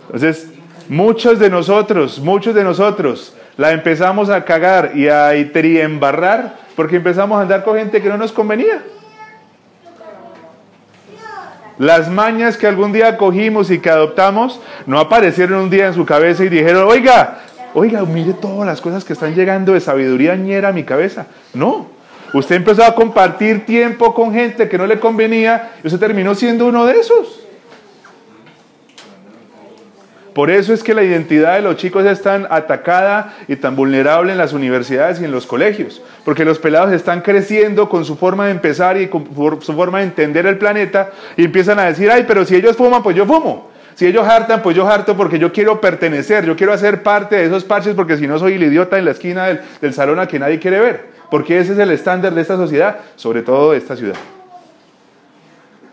Entonces, 0.02 0.50
muchos 0.90 1.38
de 1.38 1.48
nosotros, 1.48 2.18
muchos 2.18 2.54
de 2.54 2.62
nosotros 2.62 3.34
la 3.56 3.72
empezamos 3.72 4.28
a 4.28 4.44
cagar 4.44 4.92
y 4.94 5.08
a 5.08 5.32
embarrar 5.32 6.58
porque 6.76 6.96
empezamos 6.96 7.38
a 7.38 7.40
andar 7.40 7.64
con 7.64 7.78
gente 7.78 8.02
que 8.02 8.10
no 8.10 8.18
nos 8.18 8.32
convenía. 8.32 8.82
Las 11.78 12.10
mañas 12.10 12.58
que 12.58 12.66
algún 12.66 12.92
día 12.92 13.16
cogimos 13.16 13.70
y 13.70 13.78
que 13.78 13.88
adoptamos 13.88 14.60
no 14.84 15.00
aparecieron 15.00 15.62
un 15.62 15.70
día 15.70 15.86
en 15.86 15.94
su 15.94 16.04
cabeza 16.04 16.44
y 16.44 16.50
dijeron, 16.50 16.86
oiga, 16.86 17.38
oiga, 17.78 18.02
mire 18.06 18.32
todas 18.32 18.66
las 18.66 18.80
cosas 18.80 19.04
que 19.04 19.12
están 19.12 19.34
llegando 19.34 19.74
de 19.74 19.80
sabiduría 19.80 20.34
ñera 20.34 20.68
a 20.68 20.72
mi 20.72 20.84
cabeza. 20.84 21.26
No, 21.52 21.88
usted 22.32 22.56
empezó 22.56 22.82
a 22.82 22.94
compartir 22.94 23.66
tiempo 23.66 24.14
con 24.14 24.32
gente 24.32 24.66
que 24.66 24.78
no 24.78 24.86
le 24.86 24.98
convenía 24.98 25.72
y 25.84 25.86
usted 25.86 26.00
terminó 26.00 26.34
siendo 26.34 26.66
uno 26.66 26.86
de 26.86 26.94
esos. 26.94 27.40
Por 30.32 30.50
eso 30.50 30.72
es 30.72 30.82
que 30.82 30.94
la 30.94 31.02
identidad 31.02 31.54
de 31.54 31.62
los 31.62 31.76
chicos 31.76 32.06
es 32.06 32.22
tan 32.22 32.46
atacada 32.48 33.36
y 33.46 33.56
tan 33.56 33.76
vulnerable 33.76 34.32
en 34.32 34.38
las 34.38 34.54
universidades 34.54 35.20
y 35.20 35.26
en 35.26 35.30
los 35.30 35.46
colegios, 35.46 36.00
porque 36.24 36.46
los 36.46 36.58
pelados 36.58 36.92
están 36.92 37.20
creciendo 37.20 37.90
con 37.90 38.06
su 38.06 38.16
forma 38.16 38.46
de 38.46 38.52
empezar 38.52 38.98
y 38.98 39.08
con 39.08 39.26
su 39.60 39.72
forma 39.74 39.98
de 39.98 40.04
entender 40.04 40.46
el 40.46 40.56
planeta 40.56 41.10
y 41.36 41.44
empiezan 41.44 41.78
a 41.78 41.84
decir, 41.84 42.10
ay, 42.10 42.24
pero 42.26 42.46
si 42.46 42.54
ellos 42.54 42.74
fuman, 42.74 43.02
pues 43.02 43.14
yo 43.14 43.26
fumo. 43.26 43.75
Si 43.96 44.06
ellos 44.06 44.26
hartan, 44.26 44.62
pues 44.62 44.76
yo 44.76 44.86
harto 44.86 45.16
porque 45.16 45.38
yo 45.38 45.50
quiero 45.50 45.80
pertenecer, 45.80 46.44
yo 46.44 46.54
quiero 46.54 46.74
hacer 46.74 47.02
parte 47.02 47.36
de 47.36 47.46
esos 47.46 47.64
parches 47.64 47.94
porque 47.94 48.18
si 48.18 48.26
no 48.26 48.38
soy 48.38 48.52
el 48.52 48.62
idiota 48.62 48.98
en 48.98 49.06
la 49.06 49.12
esquina 49.12 49.46
del, 49.46 49.60
del 49.80 49.94
salón 49.94 50.20
a 50.20 50.28
que 50.28 50.38
nadie 50.38 50.58
quiere 50.58 50.78
ver, 50.78 51.06
porque 51.30 51.58
ese 51.58 51.72
es 51.72 51.78
el 51.78 51.90
estándar 51.90 52.34
de 52.34 52.42
esta 52.42 52.56
sociedad, 52.56 52.98
sobre 53.16 53.40
todo 53.40 53.72
de 53.72 53.78
esta 53.78 53.96
ciudad. 53.96 54.16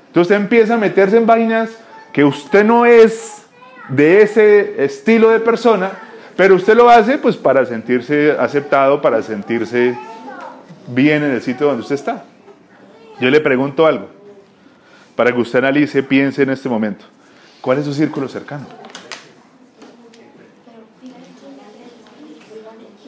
Entonces 0.07 0.29
usted 0.29 0.35
empieza 0.35 0.73
a 0.73 0.77
meterse 0.77 1.15
en 1.15 1.25
vainas 1.25 1.69
que 2.11 2.25
usted 2.25 2.65
no 2.65 2.85
es 2.85 3.45
de 3.87 4.21
ese 4.21 4.83
estilo 4.83 5.29
de 5.29 5.39
persona, 5.39 5.91
pero 6.35 6.55
usted 6.55 6.75
lo 6.75 6.89
hace 6.89 7.17
pues 7.17 7.37
para 7.37 7.65
sentirse 7.65 8.35
aceptado, 8.37 9.01
para 9.01 9.21
sentirse 9.21 9.97
bien 10.87 11.23
en 11.23 11.31
el 11.31 11.41
sitio 11.41 11.67
donde 11.67 11.83
usted 11.83 11.95
está. 11.95 12.25
Yo 13.21 13.29
le 13.29 13.39
pregunto 13.39 13.87
algo, 13.87 14.09
para 15.15 15.31
que 15.31 15.39
usted 15.39 15.59
analice, 15.59 16.03
piense 16.03 16.43
en 16.43 16.49
este 16.49 16.67
momento. 16.67 17.05
¿Cuál 17.63 17.77
es 17.77 17.85
su 17.85 17.93
círculo 17.93 18.27
cercano? 18.27 18.65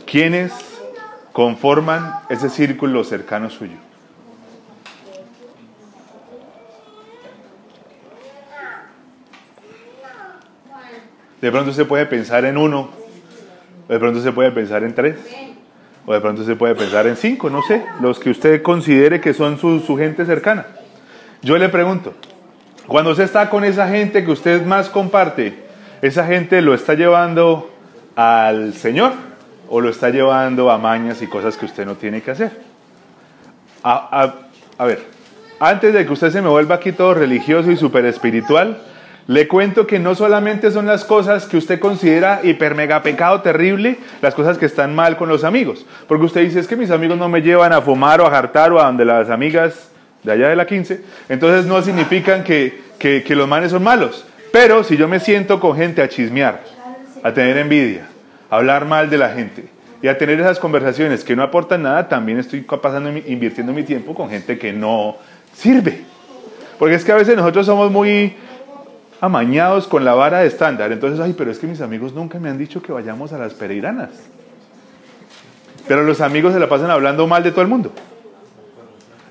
¿Quiénes 0.10 0.54
conforman 1.34 2.20
ese 2.30 2.50
círculo 2.50 3.04
cercano 3.04 3.50
suyo? 3.50 3.76
De 11.42 11.52
pronto 11.52 11.74
se 11.74 11.84
puede 11.84 12.06
pensar 12.06 12.46
en 12.46 12.58
uno, 12.58 12.92
de 13.90 14.00
pronto 14.00 14.22
se 14.22 14.32
puede 14.32 14.52
pensar 14.52 14.86
en 14.86 14.96
tres, 14.96 15.18
o 16.06 16.14
de 16.14 16.22
pronto 16.22 16.46
se 16.46 16.56
puede 16.56 16.76
pensar 16.76 17.08
en 17.08 17.18
cinco, 17.18 17.50
no 17.50 17.62
sé, 17.62 17.84
los 18.00 18.20
que 18.20 18.30
usted 18.30 18.62
considere 18.62 19.20
que 19.20 19.34
son 19.34 19.60
su, 19.60 19.82
su 19.82 19.98
gente 19.98 20.26
cercana. 20.26 20.66
Yo 21.42 21.58
le 21.58 21.68
pregunto, 21.68 22.14
cuando 22.88 23.12
usted 23.12 23.24
está 23.24 23.50
con 23.50 23.64
esa 23.64 23.88
gente 23.88 24.24
que 24.24 24.32
usted 24.32 24.66
más 24.66 24.90
comparte, 24.90 25.66
¿esa 26.02 26.26
gente 26.26 26.62
lo 26.62 26.74
está 26.74 26.94
llevando 26.94 27.72
al 28.16 28.74
Señor 28.74 29.14
o 29.70 29.82
lo 29.82 29.90
está 29.90 30.10
llevando 30.10 30.70
a 30.70 30.78
mañas 30.78 31.22
y 31.22 31.28
cosas 31.28 31.58
que 31.58 31.66
usted 31.66 31.86
no 31.86 31.96
tiene 31.96 32.22
que 32.22 32.32
hacer? 32.32 32.52
A, 33.84 34.34
a, 34.78 34.86
ver, 34.86 35.04
antes 35.60 35.94
de 35.94 36.06
que 36.06 36.14
usted 36.14 36.32
se 36.32 36.42
me 36.42 36.50
vuelva 36.50 36.76
aquí 36.76 36.92
todo 36.92 37.14
religioso 37.14 37.72
y 37.72 37.78
súper 37.78 38.06
espiritual, 38.06 38.80
le 39.28 39.48
cuento 39.48 39.88
que 39.88 39.98
no 39.98 40.14
solamente 40.14 40.70
son 40.70 40.86
las 40.86 41.04
cosas 41.04 41.48
que 41.48 41.58
usted 41.58 41.80
considera 41.80 42.42
hiper 42.44 42.76
mega 42.76 43.02
pecado 43.02 43.42
terrible, 43.42 43.98
las 44.22 44.36
cosas 44.36 44.60
que 44.60 44.68
están 44.68 44.94
mal 44.94 45.18
con 45.18 45.30
los 45.30 45.44
amigos. 45.44 45.86
Porque 46.08 46.26
usted 46.26 46.42
dice, 46.42 46.60
es 46.60 46.68
que 46.68 46.76
mis 46.76 46.92
amigos 46.92 47.18
no 47.18 47.30
me 47.30 47.42
llevan 47.42 47.74
a 47.74 47.82
fumar 47.82 48.22
o 48.22 48.28
a 48.28 48.30
jartar 48.30 48.72
o 48.72 48.80
a 48.80 48.86
donde 48.86 49.06
las 49.06 49.32
amigas 49.32 49.90
de 50.26 50.32
allá 50.32 50.50
de 50.50 50.56
la 50.56 50.66
15. 50.66 51.02
Entonces 51.30 51.66
no 51.66 51.82
significan 51.82 52.44
que, 52.44 52.82
que, 53.00 53.36
los 53.36 53.48
manes 53.48 53.72
son 53.72 53.84
malos. 53.84 54.26
Pero 54.52 54.84
si 54.84 54.98
yo 54.98 55.08
me 55.08 55.20
siento 55.20 55.60
con 55.60 55.78
gente 55.78 56.02
a 56.02 56.10
chismear, 56.10 56.62
a 57.24 57.34
tener 57.34 57.58
envidia, 57.58 58.08
a 58.50 58.58
hablar 58.58 58.86
mal 58.86 59.10
de 59.10 59.18
la 59.18 59.30
gente 59.30 59.66
y 60.02 60.08
a 60.08 60.18
tener 60.18 60.40
esas 60.40 60.60
conversaciones 60.60 61.24
que 61.24 61.36
no 61.36 61.44
aportan 61.44 61.84
nada, 61.84 62.10
también 62.10 62.40
estoy 62.40 62.62
pasando, 62.62 63.10
invirtiendo 63.26 63.72
mi 63.72 63.84
tiempo 63.84 64.16
con 64.16 64.30
gente 64.30 64.58
que 64.58 64.74
no 64.74 65.18
sirve. 65.54 66.02
Porque 66.80 66.96
es 66.96 67.06
que 67.06 67.12
a 67.12 67.16
veces 67.16 67.38
nosotros 67.38 67.66
somos 67.66 67.92
muy 67.92 68.36
amañados 69.22 69.88
con 69.88 70.04
la 70.04 70.14
vara 70.14 70.40
de 70.40 70.48
estándar. 70.48 70.92
Entonces, 70.92 71.20
ay, 71.20 71.34
pero 71.38 71.52
es 71.52 71.60
que 71.60 71.68
mis 71.68 71.82
amigos 71.82 72.14
nunca 72.14 72.40
me 72.40 72.50
han 72.50 72.58
dicho 72.58 72.82
que 72.82 72.92
vayamos 72.92 73.32
a 73.34 73.38
las 73.38 73.54
pereiranas. 73.54 74.10
Pero 75.88 76.04
los 76.04 76.20
amigos 76.22 76.54
se 76.54 76.60
la 76.60 76.68
pasan 76.68 76.90
hablando 76.90 77.28
mal 77.28 77.44
de 77.44 77.52
todo 77.52 77.62
el 77.62 77.68
mundo. 77.68 77.94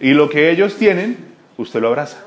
Y 0.00 0.12
lo 0.12 0.28
que 0.28 0.50
ellos 0.50 0.76
tienen, 0.76 1.16
usted 1.57 1.80
lo 1.80 1.88
abraza. 1.88 2.18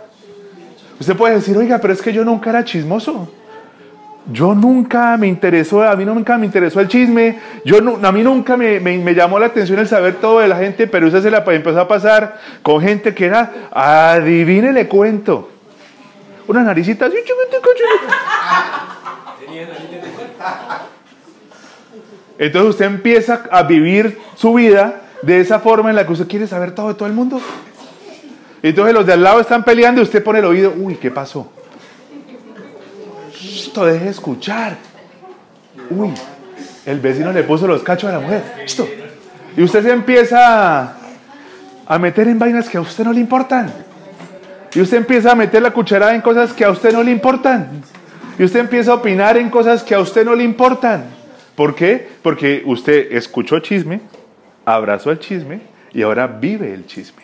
Usted 0.99 1.15
puede 1.15 1.35
decir, 1.35 1.55
oiga, 1.57 1.79
pero 1.79 1.93
es 1.93 2.01
que 2.01 2.13
yo 2.13 2.25
nunca 2.25 2.49
era 2.49 2.63
chismoso. 2.63 3.31
Yo 4.31 4.53
nunca 4.53 5.15
me 5.15 5.27
interesó, 5.27 5.83
a 5.83 5.95
mí 5.95 6.03
nunca 6.03 6.37
me 6.37 6.45
interesó 6.45 6.81
el 6.81 6.89
chisme, 6.89 7.39
yo 7.63 7.77
a 7.77 8.11
mí 8.11 8.23
nunca 8.23 8.57
me, 8.57 9.13
llamó 9.13 9.39
la 9.39 9.45
atención 9.45 9.79
el 9.79 9.87
saber 9.87 10.15
todo 10.15 10.39
de 10.39 10.49
la 10.49 10.57
gente, 10.57 10.85
pero 10.85 11.07
usted 11.07 11.21
se 11.21 11.31
la 11.31 11.45
empezó 11.47 11.79
a 11.79 11.87
pasar 11.87 12.37
con 12.61 12.81
gente 12.81 13.15
que 13.15 13.25
era, 13.25 13.69
adivine 13.71 14.73
le 14.73 14.89
cuento, 14.89 15.49
una 16.45 16.61
naricita 16.61 17.05
así, 17.05 17.15
Entonces 22.37 22.69
usted 22.69 22.85
empieza 22.85 23.43
a 23.49 23.63
vivir 23.63 24.19
su 24.35 24.53
vida 24.55 25.06
de 25.21 25.39
esa 25.39 25.59
forma 25.59 25.89
en 25.89 25.95
la 25.95 26.05
que 26.05 26.13
usted 26.13 26.27
quiere 26.27 26.47
saber 26.47 26.73
todo 26.73 26.89
de 26.89 26.93
todo 26.93 27.07
el 27.07 27.13
mundo. 27.13 27.41
Entonces 28.61 28.93
los 28.93 29.05
de 29.05 29.13
al 29.13 29.23
lado 29.23 29.39
están 29.39 29.63
peleando 29.63 30.01
y 30.01 30.03
usted 30.03 30.23
pone 30.23 30.39
el 30.39 30.45
oído, 30.45 30.73
uy, 30.77 30.95
¿qué 30.95 31.11
pasó? 31.11 31.51
Esto 33.39 33.85
deje 33.85 34.09
escuchar. 34.09 34.77
Uy, 35.89 36.11
el 36.85 36.99
vecino 36.99 37.31
le 37.31 37.43
puso 37.43 37.67
los 37.67 37.83
cachos 37.83 38.09
a 38.09 38.13
la 38.13 38.19
mujer. 38.19 38.43
Esto. 38.63 38.87
Y 39.55 39.63
usted 39.63 39.83
se 39.83 39.91
empieza 39.91 40.95
a 41.85 41.99
meter 41.99 42.27
en 42.27 42.39
vainas 42.39 42.67
que 42.69 42.77
a 42.77 42.81
usted 42.81 43.03
no 43.03 43.13
le 43.13 43.19
importan. 43.19 43.71
Y 44.73 44.81
usted 44.81 44.97
empieza 44.97 45.31
a 45.31 45.35
meter 45.35 45.61
la 45.61 45.71
cucharada 45.71 46.13
en 46.13 46.21
cosas 46.21 46.53
que 46.53 46.63
a 46.65 46.69
usted 46.69 46.93
no 46.93 47.01
le 47.01 47.11
importan. 47.11 47.81
Y 48.37 48.43
usted 48.43 48.59
empieza 48.59 48.91
a 48.91 48.95
opinar 48.95 49.37
en 49.37 49.49
cosas 49.49 49.81
que 49.81 49.95
a 49.95 49.99
usted 49.99 50.25
no 50.25 50.35
le 50.35 50.43
importan. 50.43 51.05
¿Por 51.55 51.73
qué? 51.73 52.07
Porque 52.21 52.61
usted 52.65 53.11
escuchó 53.11 53.59
chisme, 53.59 54.01
abrazó 54.67 55.11
el 55.11 55.19
chisme 55.19 55.61
y 55.93 56.01
ahora 56.01 56.27
vive 56.27 56.73
el 56.73 56.85
chisme. 56.85 57.23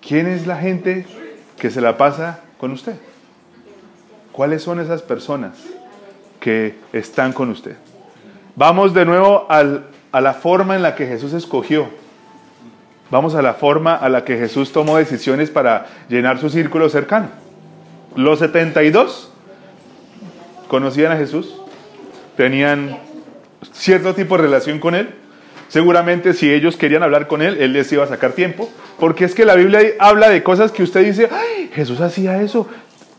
¿Quién 0.00 0.26
es 0.26 0.46
la 0.46 0.56
gente 0.56 1.04
que 1.58 1.70
se 1.70 1.82
la 1.82 1.98
pasa 1.98 2.40
con 2.56 2.72
usted? 2.72 2.94
¿Cuáles 4.32 4.62
son 4.62 4.80
esas 4.80 5.02
personas 5.02 5.58
que 6.40 6.76
están 6.94 7.34
con 7.34 7.50
usted? 7.50 7.76
Vamos 8.54 8.94
de 8.94 9.04
nuevo 9.04 9.46
a 9.50 10.20
la 10.20 10.32
forma 10.32 10.74
en 10.74 10.82
la 10.82 10.94
que 10.94 11.06
Jesús 11.06 11.34
escogió. 11.34 11.88
Vamos 13.10 13.34
a 13.34 13.42
la 13.42 13.52
forma 13.52 13.96
a 13.96 14.08
la 14.08 14.24
que 14.24 14.38
Jesús 14.38 14.72
tomó 14.72 14.96
decisiones 14.96 15.50
para 15.50 15.88
llenar 16.08 16.38
su 16.38 16.48
círculo 16.48 16.88
cercano. 16.88 17.28
Los 18.14 18.38
72 18.38 19.30
conocían 20.68 21.12
a 21.12 21.16
Jesús, 21.16 21.60
tenían 22.36 23.04
cierto 23.72 24.14
tipo 24.14 24.36
de 24.36 24.42
relación 24.42 24.78
con 24.78 24.94
Él, 24.94 25.14
Seguramente 25.68 26.32
si 26.32 26.52
ellos 26.52 26.76
querían 26.76 27.02
hablar 27.02 27.26
con 27.26 27.42
él, 27.42 27.56
él 27.58 27.72
les 27.72 27.90
iba 27.90 28.04
a 28.04 28.08
sacar 28.08 28.32
tiempo, 28.32 28.68
porque 28.98 29.24
es 29.24 29.34
que 29.34 29.44
la 29.44 29.56
Biblia 29.56 29.80
habla 29.98 30.28
de 30.28 30.42
cosas 30.42 30.70
que 30.70 30.82
usted 30.82 31.04
dice, 31.04 31.28
Jesús 31.72 32.00
hacía 32.00 32.40
eso, 32.40 32.68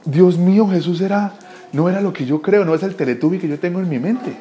Dios 0.06 0.38
mío, 0.38 0.68
Jesús 0.70 1.02
era, 1.02 1.34
no 1.74 1.90
era 1.90 2.00
lo 2.00 2.14
que 2.14 2.26
yo 2.26 2.42
creo, 2.42 2.64
no 2.64 2.74
es 2.74 2.84
el 2.84 2.96
teletubi 2.96 3.38
que 3.38 3.50
yo 3.50 3.60
tengo 3.60 3.80
en 3.80 3.90
mi 3.90 4.00
mente. 4.00 4.36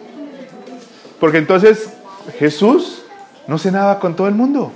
Porque 1.18 1.38
entonces 1.38 1.92
Jesús 2.38 3.02
no 3.48 3.58
cenaba 3.58 3.98
con 3.98 4.14
todo 4.14 4.28
el 4.28 4.34
mundo. 4.34 4.72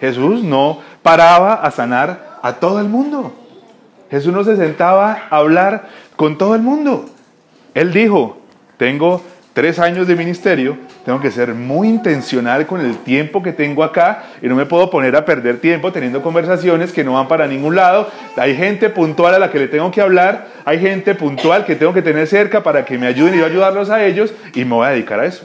Jesús 0.00 0.44
no 0.44 0.80
paraba 1.02 1.54
a 1.54 1.70
sanar 1.72 2.38
a 2.40 2.54
todo 2.54 2.80
el 2.80 2.88
mundo. 2.88 3.32
Jesús 4.10 4.32
no 4.32 4.44
se 4.44 4.56
sentaba 4.56 5.26
a 5.28 5.36
hablar 5.36 5.88
con 6.14 6.38
todo 6.38 6.54
el 6.54 6.62
mundo. 6.62 7.06
Él 7.74 7.92
dijo, 7.92 8.38
tengo 8.76 9.22
tres 9.58 9.80
años 9.80 10.06
de 10.06 10.14
ministerio, 10.14 10.78
tengo 11.04 11.20
que 11.20 11.32
ser 11.32 11.52
muy 11.52 11.88
intencional 11.88 12.64
con 12.64 12.80
el 12.80 12.96
tiempo 12.98 13.42
que 13.42 13.52
tengo 13.52 13.82
acá 13.82 14.26
y 14.40 14.46
no 14.46 14.54
me 14.54 14.66
puedo 14.66 14.88
poner 14.88 15.16
a 15.16 15.24
perder 15.24 15.58
tiempo 15.58 15.90
teniendo 15.90 16.22
conversaciones 16.22 16.92
que 16.92 17.02
no 17.02 17.14
van 17.14 17.26
para 17.26 17.48
ningún 17.48 17.74
lado. 17.74 18.08
Hay 18.36 18.54
gente 18.54 18.88
puntual 18.88 19.34
a 19.34 19.40
la 19.40 19.50
que 19.50 19.58
le 19.58 19.66
tengo 19.66 19.90
que 19.90 20.00
hablar, 20.00 20.46
hay 20.64 20.78
gente 20.78 21.16
puntual 21.16 21.64
que 21.64 21.74
tengo 21.74 21.92
que 21.92 22.02
tener 22.02 22.28
cerca 22.28 22.62
para 22.62 22.84
que 22.84 22.96
me 22.98 23.08
ayuden 23.08 23.34
y 23.34 23.38
yo 23.38 23.46
ayudarlos 23.46 23.90
a 23.90 24.04
ellos 24.04 24.32
y 24.54 24.64
me 24.64 24.76
voy 24.76 24.86
a 24.86 24.90
dedicar 24.90 25.18
a 25.18 25.26
eso. 25.26 25.44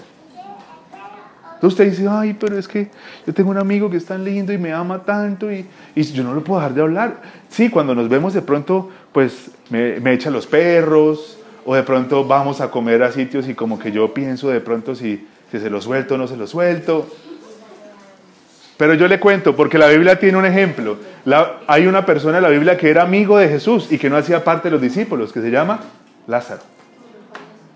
Entonces 1.56 1.80
usted 1.80 1.90
dice, 1.90 2.08
ay, 2.08 2.38
pero 2.40 2.56
es 2.60 2.68
que 2.68 2.90
yo 3.26 3.34
tengo 3.34 3.50
un 3.50 3.58
amigo 3.58 3.90
que 3.90 3.98
es 3.98 4.06
tan 4.06 4.24
lindo 4.24 4.54
y 4.54 4.60
me 4.60 4.72
ama 4.72 5.00
tanto 5.00 5.52
y, 5.52 5.66
y 5.96 6.04
yo 6.04 6.24
no 6.24 6.36
lo 6.36 6.44
puedo 6.44 6.60
dejar 6.60 6.76
de 6.76 6.82
hablar. 6.84 7.16
Sí, 7.50 7.68
cuando 7.72 7.96
nos 7.96 8.10
vemos 8.10 8.36
de 8.36 8.44
pronto, 8.44 8.92
pues 9.12 9.50
me, 9.72 10.00
me 10.02 10.14
echa 10.14 10.30
los 10.30 10.46
perros, 10.46 11.40
o 11.66 11.76
de 11.76 11.84
pronto 11.84 12.26
vamos 12.26 12.62
a 12.62 12.70
comer 12.70 13.04
a 13.04 13.12
sitios 13.12 13.48
y 13.48 13.54
como 13.54 13.80
que 13.80 13.92
yo 13.92 14.14
pienso 14.14 14.50
de 14.50 14.62
pronto 14.62 14.96
si, 14.96 15.28
se 15.52 15.70
lo 15.70 15.82
suelto 15.82 16.16
o 16.16 16.18
no 16.18 16.28
se 16.28 16.38
lo 16.38 16.48
suelto. 16.48 17.08
Pero 18.78 18.96
yo 18.96 19.08
le 19.08 19.20
cuento, 19.20 19.56
porque 19.56 19.78
la 19.78 19.88
Biblia 19.88 20.20
tiene 20.20 20.38
un 20.38 20.46
ejemplo. 20.46 20.98
hay 21.68 21.88
una 21.88 22.06
persona 22.06 22.38
en 22.38 22.44
la 22.44 22.50
Biblia 22.50 22.76
que 22.76 22.90
era 22.90 23.04
amigo 23.04 23.38
de 23.38 23.48
Jesús 23.48 23.92
y 23.92 23.98
que 23.98 24.10
no 24.10 24.18
hacía 24.18 24.44
parte 24.44 24.68
de 24.68 24.72
los 24.72 24.82
discípulos, 24.82 25.32
que 25.32 25.42
se 25.42 25.52
llama 25.52 25.80
Lázaro. 26.28 26.62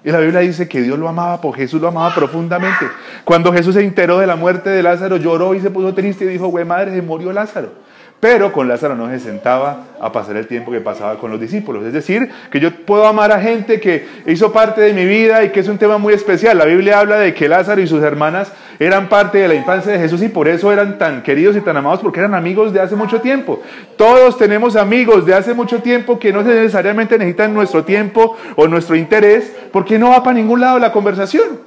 Y 0.04 0.12
la 0.12 0.20
Biblia 0.20 0.40
dice 0.40 0.68
que 0.68 0.82
Dios 0.82 0.98
lo 0.98 1.08
amaba, 1.08 1.40
porque 1.42 1.62
Jesús 1.62 1.82
lo 1.82 1.90
amaba 1.90 2.14
profundamente. 2.16 2.88
Cuando 3.24 3.52
Jesús 3.54 3.76
se 3.76 3.84
enteró 3.84 4.20
de 4.20 4.28
la 4.28 4.36
muerte 4.36 4.70
de 4.70 4.82
Lázaro, 4.82 5.18
lloró 5.18 5.54
y 5.54 5.60
se 5.60 5.70
puso 5.70 5.94
triste 5.94 6.26
y 6.26 6.30
dijo, 6.30 6.48
güey 6.48 6.66
madre, 6.66 6.92
se 6.94 7.02
murió 7.02 7.32
Lázaro. 7.32 7.87
Pero 8.20 8.52
con 8.52 8.68
Lázaro 8.68 8.96
no 8.96 9.10
se 9.10 9.20
sentaba 9.20 9.86
a 10.02 10.12
pasar 10.12 10.38
el 10.38 10.48
tiempo 10.48 10.72
que 10.72 10.82
pasaba 10.82 11.20
con 11.20 11.30
los 11.30 11.40
discípulos. 11.40 11.86
Es 11.86 11.94
decir, 11.94 12.32
que 12.52 12.60
yo 12.60 12.72
puedo 12.72 13.06
amar 13.06 13.32
a 13.32 13.40
gente 13.40 13.80
que 13.80 14.08
hizo 14.26 14.52
parte 14.52 14.82
de 14.82 14.94
mi 14.94 15.06
vida 15.06 15.44
y 15.44 15.50
que 15.50 15.60
es 15.60 15.68
un 15.68 15.78
tema 15.78 16.00
muy 16.00 16.16
especial. 16.16 16.58
La 16.58 16.66
Biblia 16.66 17.00
habla 17.00 17.20
de 17.20 17.36
que 17.36 17.48
Lázaro 17.48 17.80
y 17.80 17.86
sus 17.86 18.02
hermanas 18.02 18.52
eran 18.80 19.08
parte 19.08 19.38
de 19.38 19.48
la 19.48 19.54
infancia 19.54 19.92
de 19.92 20.00
Jesús 20.00 20.24
y 20.24 20.30
por 20.30 20.48
eso 20.48 20.72
eran 20.72 20.98
tan 20.98 21.22
queridos 21.22 21.56
y 21.56 21.62
tan 21.62 21.78
amados 21.78 22.00
porque 22.00 22.20
eran 22.20 22.34
amigos 22.34 22.74
de 22.74 22.80
hace 22.80 22.96
mucho 22.96 23.22
tiempo. 23.22 23.62
Todos 23.98 24.36
tenemos 24.38 24.76
amigos 24.76 25.24
de 25.28 25.36
hace 25.36 25.54
mucho 25.54 25.84
tiempo 25.84 26.18
que 26.18 26.34
no 26.34 26.42
necesariamente 26.42 27.20
necesitan 27.20 27.54
nuestro 27.54 27.84
tiempo 27.84 28.36
o 28.56 28.68
nuestro 28.68 28.96
interés 28.96 29.56
porque 29.72 30.00
no 30.00 30.10
va 30.10 30.24
para 30.24 30.36
ningún 30.36 30.60
lado 30.60 30.80
la 30.80 30.92
conversación. 30.92 31.60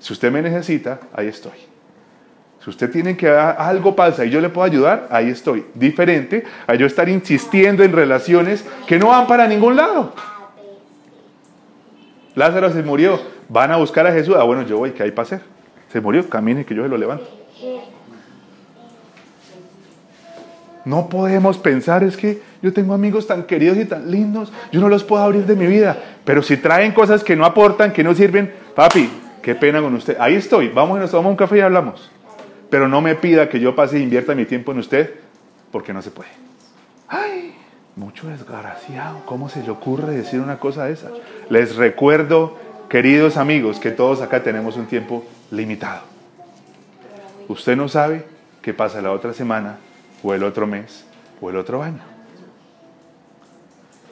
Si 0.00 0.12
usted 0.12 0.30
me 0.30 0.42
necesita, 0.42 1.00
ahí 1.14 1.28
estoy. 1.28 1.73
Si 2.64 2.70
usted 2.70 2.90
tiene 2.90 3.14
que 3.14 3.28
algo 3.28 3.94
pasa 3.94 4.24
y 4.24 4.30
yo 4.30 4.40
le 4.40 4.48
puedo 4.48 4.64
ayudar, 4.64 5.06
ahí 5.10 5.28
estoy. 5.28 5.66
Diferente 5.74 6.44
a 6.66 6.74
yo 6.74 6.86
estar 6.86 7.10
insistiendo 7.10 7.84
en 7.84 7.92
relaciones 7.92 8.64
que 8.86 8.98
no 8.98 9.08
van 9.08 9.26
para 9.26 9.46
ningún 9.46 9.76
lado. 9.76 10.14
Lázaro 12.34 12.72
se 12.72 12.82
murió. 12.82 13.20
Van 13.50 13.70
a 13.70 13.76
buscar 13.76 14.06
a 14.06 14.12
Jesús. 14.12 14.34
Ah, 14.38 14.44
bueno, 14.44 14.62
yo 14.62 14.78
voy, 14.78 14.92
¿qué 14.92 15.02
hay 15.02 15.10
para 15.10 15.24
hacer? 15.24 15.40
Se 15.92 16.00
murió, 16.00 16.26
camine 16.30 16.64
que 16.64 16.74
yo 16.74 16.82
se 16.82 16.88
lo 16.88 16.96
levanto. 16.96 17.26
No 20.86 21.10
podemos 21.10 21.58
pensar, 21.58 22.02
es 22.02 22.16
que 22.16 22.40
yo 22.62 22.72
tengo 22.72 22.94
amigos 22.94 23.26
tan 23.26 23.42
queridos 23.42 23.76
y 23.76 23.84
tan 23.84 24.10
lindos, 24.10 24.52
yo 24.72 24.80
no 24.80 24.88
los 24.88 25.04
puedo 25.04 25.22
abrir 25.22 25.44
de 25.44 25.54
mi 25.54 25.66
vida. 25.66 25.98
Pero 26.24 26.42
si 26.42 26.56
traen 26.56 26.92
cosas 26.92 27.22
que 27.22 27.36
no 27.36 27.44
aportan, 27.44 27.92
que 27.92 28.02
no 28.02 28.14
sirven, 28.14 28.54
papi, 28.74 29.10
qué 29.42 29.54
pena 29.54 29.82
con 29.82 29.94
usted. 29.94 30.16
Ahí 30.18 30.34
estoy, 30.34 30.68
vamos 30.68 30.96
y 30.96 31.00
nos 31.00 31.10
tomamos 31.10 31.30
un 31.30 31.36
café 31.36 31.58
y 31.58 31.60
hablamos. 31.60 32.10
Pero 32.70 32.88
no 32.88 33.00
me 33.00 33.14
pida 33.14 33.48
que 33.48 33.60
yo 33.60 33.74
pase 33.74 33.96
e 33.96 34.00
invierta 34.00 34.34
mi 34.34 34.44
tiempo 34.44 34.72
en 34.72 34.78
usted, 34.78 35.14
porque 35.70 35.92
no 35.92 36.02
se 36.02 36.10
puede. 36.10 36.30
Ay, 37.08 37.54
mucho 37.96 38.28
desgraciado. 38.28 39.22
¿Cómo 39.26 39.48
se 39.48 39.62
le 39.62 39.70
ocurre 39.70 40.14
decir 40.14 40.40
una 40.40 40.58
cosa 40.58 40.86
de 40.86 40.92
esa? 40.92 41.10
Les 41.50 41.76
recuerdo, 41.76 42.56
queridos 42.88 43.36
amigos, 43.36 43.78
que 43.78 43.90
todos 43.90 44.20
acá 44.20 44.42
tenemos 44.42 44.76
un 44.76 44.86
tiempo 44.86 45.24
limitado. 45.50 46.02
Usted 47.48 47.76
no 47.76 47.88
sabe 47.88 48.24
qué 48.62 48.72
pasa 48.72 49.02
la 49.02 49.12
otra 49.12 49.34
semana, 49.34 49.78
o 50.22 50.32
el 50.32 50.42
otro 50.42 50.66
mes, 50.66 51.04
o 51.40 51.50
el 51.50 51.56
otro 51.56 51.82
año. 51.82 52.00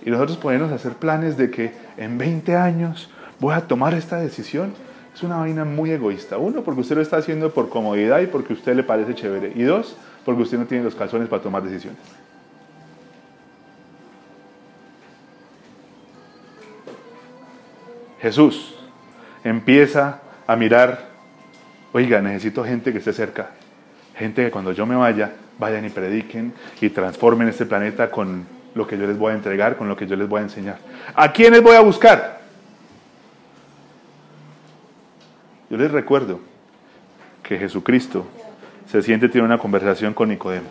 Y 0.04 0.10
nosotros 0.10 0.36
podemos 0.36 0.70
hacer 0.72 0.92
planes 0.92 1.36
de 1.36 1.50
que 1.50 1.72
en 1.96 2.18
20 2.18 2.56
años 2.56 3.08
voy 3.38 3.54
a 3.54 3.62
tomar 3.62 3.94
esta 3.94 4.18
decisión 4.18 4.74
es 5.14 5.22
una 5.22 5.36
vaina 5.36 5.64
muy 5.64 5.90
egoísta. 5.90 6.38
Uno, 6.38 6.62
porque 6.62 6.80
usted 6.80 6.96
lo 6.96 7.02
está 7.02 7.18
haciendo 7.18 7.52
por 7.52 7.68
comodidad 7.68 8.20
y 8.20 8.26
porque 8.26 8.54
usted 8.54 8.74
le 8.74 8.82
parece 8.82 9.14
chévere. 9.14 9.52
Y 9.54 9.62
dos, 9.62 9.96
porque 10.24 10.42
usted 10.42 10.58
no 10.58 10.66
tiene 10.66 10.84
los 10.84 10.94
calzones 10.94 11.28
para 11.28 11.42
tomar 11.42 11.62
decisiones. 11.62 12.00
Jesús 18.20 18.74
empieza 19.42 20.20
a 20.46 20.56
mirar, 20.56 21.08
oiga, 21.92 22.22
necesito 22.22 22.64
gente 22.64 22.92
que 22.92 22.98
esté 22.98 23.12
cerca. 23.12 23.50
Gente 24.14 24.44
que 24.44 24.50
cuando 24.50 24.72
yo 24.72 24.86
me 24.86 24.94
vaya, 24.94 25.32
vayan 25.58 25.84
y 25.84 25.88
prediquen 25.88 26.52
y 26.80 26.90
transformen 26.90 27.48
este 27.48 27.66
planeta 27.66 28.10
con 28.10 28.46
lo 28.74 28.86
que 28.86 28.96
yo 28.96 29.06
les 29.06 29.18
voy 29.18 29.32
a 29.32 29.34
entregar, 29.34 29.76
con 29.76 29.88
lo 29.88 29.96
que 29.96 30.06
yo 30.06 30.16
les 30.16 30.28
voy 30.28 30.40
a 30.40 30.44
enseñar. 30.44 30.78
¿A 31.14 31.32
quiénes 31.32 31.62
voy 31.62 31.74
a 31.74 31.80
buscar? 31.80 32.41
Yo 35.72 35.78
les 35.78 35.90
recuerdo 35.90 36.38
que 37.42 37.56
Jesucristo 37.58 38.26
se 38.86 39.00
siente 39.00 39.30
tiene 39.30 39.46
una 39.46 39.56
conversación 39.56 40.12
con 40.12 40.28
Nicodemo, 40.28 40.68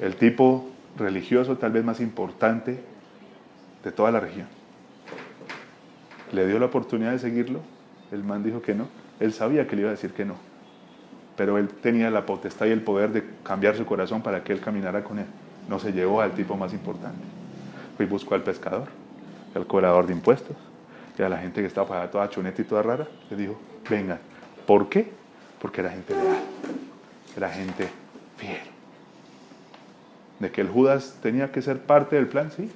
el 0.00 0.14
tipo 0.14 0.70
religioso 0.96 1.58
tal 1.58 1.72
vez 1.72 1.84
más 1.84 1.98
importante 1.98 2.78
de 3.82 3.90
toda 3.90 4.12
la 4.12 4.20
región. 4.20 4.46
le 6.30 6.46
dio 6.46 6.60
la 6.60 6.66
oportunidad 6.66 7.10
de 7.10 7.18
seguirlo, 7.18 7.58
el 8.12 8.22
man 8.22 8.44
dijo 8.44 8.62
que 8.62 8.76
no, 8.76 8.86
él 9.18 9.32
sabía 9.32 9.66
que 9.66 9.74
le 9.74 9.82
iba 9.82 9.88
a 9.88 9.94
decir 9.94 10.12
que 10.12 10.24
no, 10.24 10.36
pero 11.36 11.58
él 11.58 11.70
tenía 11.70 12.10
la 12.10 12.26
potestad 12.26 12.66
y 12.66 12.70
el 12.70 12.82
poder 12.82 13.10
de 13.10 13.24
cambiar 13.42 13.74
su 13.74 13.84
corazón 13.84 14.22
para 14.22 14.44
que 14.44 14.52
él 14.52 14.60
caminara 14.60 15.02
con 15.02 15.18
él. 15.18 15.26
No 15.68 15.80
se 15.80 15.92
llevó 15.92 16.20
al 16.20 16.36
tipo 16.36 16.56
más 16.56 16.72
importante. 16.72 17.24
Fue 17.96 18.06
y 18.06 18.08
buscó 18.08 18.36
al 18.36 18.44
pescador, 18.44 18.86
al 19.56 19.66
cobrador 19.66 20.06
de 20.06 20.12
impuestos, 20.12 20.56
y 21.18 21.22
a 21.22 21.28
la 21.28 21.38
gente 21.38 21.60
que 21.60 21.66
estaba 21.66 21.86
para 21.86 22.10
toda 22.10 22.28
chuneta 22.28 22.60
y 22.60 22.64
toda 22.64 22.82
rara, 22.82 23.06
le 23.30 23.36
dijo, 23.36 23.58
vengan. 23.88 24.18
¿Por 24.66 24.88
qué? 24.88 25.10
Porque 25.60 25.80
era 25.80 25.90
gente 25.90 26.14
leal, 26.14 26.42
era 27.36 27.48
gente 27.50 27.88
fiel. 28.36 28.60
De 30.40 30.50
que 30.50 30.60
el 30.60 30.68
Judas 30.68 31.16
tenía 31.22 31.52
que 31.52 31.62
ser 31.62 31.80
parte 31.80 32.16
del 32.16 32.26
plan, 32.26 32.50
sí. 32.50 32.70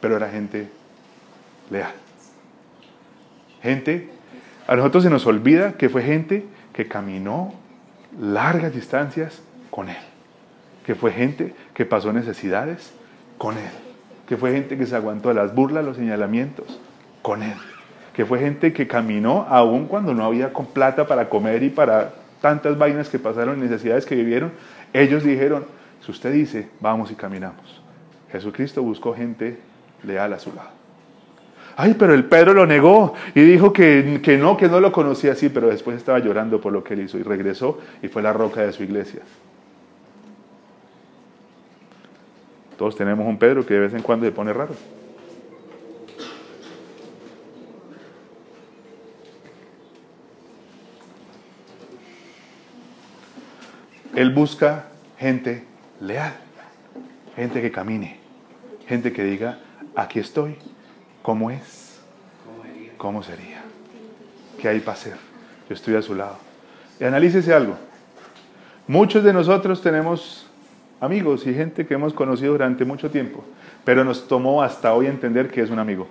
Pero 0.00 0.16
era 0.16 0.28
gente 0.28 0.68
leal. 1.70 1.92
Gente, 3.62 4.10
a 4.66 4.74
nosotros 4.74 5.04
se 5.04 5.10
nos 5.10 5.26
olvida 5.26 5.74
que 5.74 5.88
fue 5.88 6.02
gente 6.02 6.46
que 6.72 6.88
caminó 6.88 7.54
largas 8.18 8.74
distancias 8.74 9.42
con 9.70 9.88
Él. 9.88 9.96
Que 10.84 10.94
fue 10.94 11.12
gente 11.12 11.54
que 11.74 11.84
pasó 11.84 12.12
necesidades 12.12 12.92
con 13.38 13.56
Él. 13.56 13.70
Que 14.30 14.36
fue 14.36 14.52
gente 14.52 14.78
que 14.78 14.86
se 14.86 14.94
aguantó 14.94 15.34
las 15.34 15.52
burlas, 15.52 15.84
los 15.84 15.96
señalamientos 15.96 16.78
con 17.20 17.42
Él. 17.42 17.56
Que 18.14 18.24
fue 18.24 18.38
gente 18.38 18.72
que 18.72 18.86
caminó 18.86 19.44
aún 19.48 19.86
cuando 19.86 20.14
no 20.14 20.24
había 20.24 20.52
con 20.52 20.66
plata 20.66 21.08
para 21.08 21.28
comer 21.28 21.64
y 21.64 21.70
para 21.70 22.12
tantas 22.40 22.78
vainas 22.78 23.08
que 23.08 23.18
pasaron, 23.18 23.58
necesidades 23.58 24.06
que 24.06 24.14
vivieron. 24.14 24.52
Ellos 24.92 25.24
dijeron, 25.24 25.64
si 26.00 26.12
usted 26.12 26.32
dice, 26.32 26.68
vamos 26.78 27.10
y 27.10 27.16
caminamos. 27.16 27.82
Jesucristo 28.30 28.84
buscó 28.84 29.14
gente 29.14 29.58
leal 30.04 30.32
a 30.32 30.38
su 30.38 30.54
lado. 30.54 30.70
Ay, 31.76 31.96
pero 31.98 32.14
el 32.14 32.24
Pedro 32.24 32.54
lo 32.54 32.66
negó 32.66 33.14
y 33.34 33.40
dijo 33.40 33.72
que, 33.72 34.20
que, 34.22 34.38
no, 34.38 34.56
que 34.56 34.68
no 34.68 34.78
lo 34.78 34.92
conocía 34.92 35.32
así, 35.32 35.48
pero 35.48 35.66
después 35.66 35.96
estaba 35.96 36.20
llorando 36.20 36.60
por 36.60 36.72
lo 36.72 36.84
que 36.84 36.94
él 36.94 37.00
hizo 37.00 37.18
y 37.18 37.24
regresó 37.24 37.80
y 38.00 38.06
fue 38.06 38.22
la 38.22 38.32
roca 38.32 38.60
de 38.60 38.72
su 38.72 38.84
iglesia. 38.84 39.22
Todos 42.80 42.96
tenemos 42.96 43.26
un 43.26 43.36
Pedro 43.36 43.66
que 43.66 43.74
de 43.74 43.80
vez 43.80 43.92
en 43.92 44.00
cuando 44.00 44.24
se 44.24 44.32
pone 44.32 44.54
raro. 44.54 44.74
Él 54.16 54.32
busca 54.32 54.86
gente 55.18 55.62
leal, 56.00 56.32
gente 57.36 57.60
que 57.60 57.70
camine, 57.70 58.16
gente 58.86 59.12
que 59.12 59.24
diga, 59.24 59.58
aquí 59.94 60.18
estoy, 60.18 60.56
¿cómo 61.20 61.50
es? 61.50 62.00
¿Cómo 62.96 63.22
sería? 63.22 63.60
¿Qué 64.58 64.68
hay 64.68 64.80
para 64.80 64.96
hacer? 64.96 65.16
Yo 65.68 65.74
estoy 65.74 65.96
a 65.96 66.00
su 66.00 66.14
lado. 66.14 66.38
Y 66.98 67.04
analícese 67.04 67.52
algo. 67.52 67.76
Muchos 68.88 69.22
de 69.22 69.34
nosotros 69.34 69.82
tenemos 69.82 70.49
amigos 71.00 71.46
y 71.46 71.54
gente 71.54 71.86
que 71.86 71.94
hemos 71.94 72.12
conocido 72.12 72.52
durante 72.52 72.84
mucho 72.84 73.10
tiempo, 73.10 73.42
pero 73.84 74.04
nos 74.04 74.28
tomó 74.28 74.62
hasta 74.62 74.92
hoy 74.92 75.06
entender 75.06 75.48
que 75.48 75.62
es 75.62 75.70
un 75.70 75.78
amigo. 75.78 76.06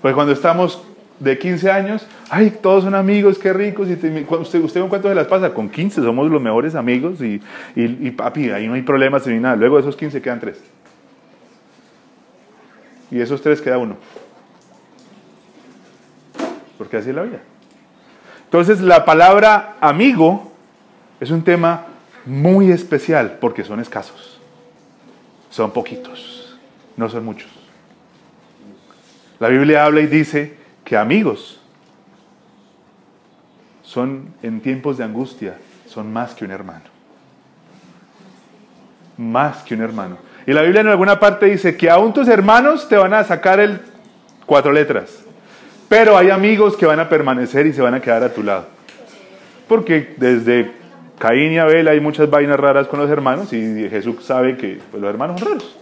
Pues 0.00 0.14
cuando 0.14 0.32
estamos 0.32 0.82
de 1.18 1.36
15 1.36 1.70
años, 1.70 2.06
ay, 2.30 2.58
todos 2.62 2.84
son 2.84 2.94
amigos, 2.94 3.38
qué 3.38 3.52
ricos, 3.52 3.90
y 3.90 3.96
te, 3.96 4.08
usted, 4.30 4.62
usted 4.62 4.80
con 4.80 4.88
cuánto 4.88 5.08
se 5.08 5.14
las 5.14 5.26
pasa, 5.26 5.52
con 5.52 5.68
15 5.68 6.00
somos 6.00 6.30
los 6.30 6.40
mejores 6.40 6.74
amigos 6.74 7.20
y, 7.20 7.42
y, 7.74 8.08
y, 8.08 8.10
papi, 8.12 8.50
ahí 8.50 8.66
no 8.66 8.74
hay 8.74 8.82
problemas 8.82 9.26
ni 9.26 9.38
nada, 9.38 9.56
luego 9.56 9.76
de 9.76 9.82
esos 9.82 9.96
15 9.96 10.22
quedan 10.22 10.40
tres. 10.40 10.62
Y 13.10 13.20
esos 13.20 13.42
tres 13.42 13.60
queda 13.60 13.76
uno. 13.76 13.96
Porque 16.78 16.96
así 16.96 17.10
es 17.10 17.16
la 17.16 17.22
vida. 17.22 17.40
Entonces 18.44 18.80
la 18.80 19.04
palabra 19.04 19.76
amigo 19.80 20.50
es 21.20 21.30
un 21.30 21.42
tema 21.42 21.89
muy 22.26 22.70
especial 22.70 23.38
porque 23.40 23.64
son 23.64 23.80
escasos, 23.80 24.40
son 25.50 25.72
poquitos, 25.72 26.58
no 26.96 27.08
son 27.08 27.24
muchos. 27.24 27.50
La 29.38 29.48
Biblia 29.48 29.84
habla 29.84 30.00
y 30.00 30.06
dice 30.06 30.54
que 30.84 30.96
amigos 30.96 31.60
son 33.82 34.34
en 34.42 34.60
tiempos 34.60 34.98
de 34.98 35.04
angustia, 35.04 35.56
son 35.86 36.12
más 36.12 36.34
que 36.34 36.44
un 36.44 36.50
hermano. 36.50 36.84
Más 39.16 39.62
que 39.62 39.74
un 39.74 39.82
hermano. 39.82 40.18
Y 40.46 40.52
la 40.52 40.62
Biblia 40.62 40.82
en 40.82 40.88
alguna 40.88 41.18
parte 41.18 41.46
dice 41.46 41.76
que 41.76 41.90
aún 41.90 42.12
tus 42.12 42.28
hermanos 42.28 42.88
te 42.88 42.96
van 42.96 43.14
a 43.14 43.24
sacar 43.24 43.60
el 43.60 43.80
cuatro 44.46 44.72
letras, 44.72 45.24
pero 45.88 46.16
hay 46.16 46.30
amigos 46.30 46.76
que 46.76 46.86
van 46.86 47.00
a 47.00 47.08
permanecer 47.08 47.66
y 47.66 47.72
se 47.72 47.82
van 47.82 47.94
a 47.94 48.00
quedar 48.00 48.22
a 48.22 48.32
tu 48.32 48.42
lado. 48.42 48.66
Porque 49.68 50.14
desde 50.16 50.79
Caín 51.20 51.52
y 51.52 51.58
Abel 51.58 51.86
hay 51.86 52.00
muchas 52.00 52.30
vainas 52.30 52.58
raras 52.58 52.88
con 52.88 52.98
los 52.98 53.10
hermanos 53.10 53.52
y 53.52 53.90
Jesús 53.90 54.24
sabe 54.24 54.56
que 54.56 54.80
pues, 54.90 55.02
los 55.02 55.10
hermanos 55.10 55.38
son 55.38 55.48
raros. 55.50 55.76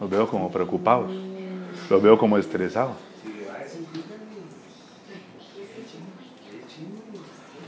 Los 0.00 0.08
veo 0.08 0.28
como 0.28 0.52
preocupados, 0.52 1.10
los 1.90 2.00
veo 2.00 2.16
como 2.16 2.38
estresados. 2.38 2.96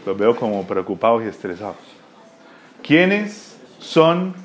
Los 0.06 0.16
veo 0.16 0.36
como 0.36 0.64
preocupados 0.64 1.24
y 1.24 1.26
estresados. 1.26 1.76
¿Quiénes 2.80 3.56
son 3.80 4.36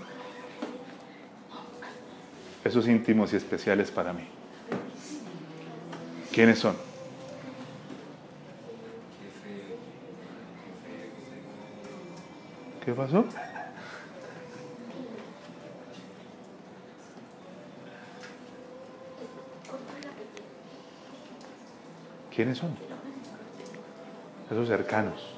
esos 2.63 2.87
íntimos 2.87 3.31
y 3.33 3.35
especiales 3.35 3.91
para 3.91 4.11
mí? 4.11 4.36
¿Quiénes 6.37 6.59
son? 6.59 6.75
¿Qué 12.85 12.93
pasó? 12.93 13.25
¿Quiénes 22.35 22.59
son? 22.59 22.69
Esos 24.51 24.67
cercanos. 24.67 25.35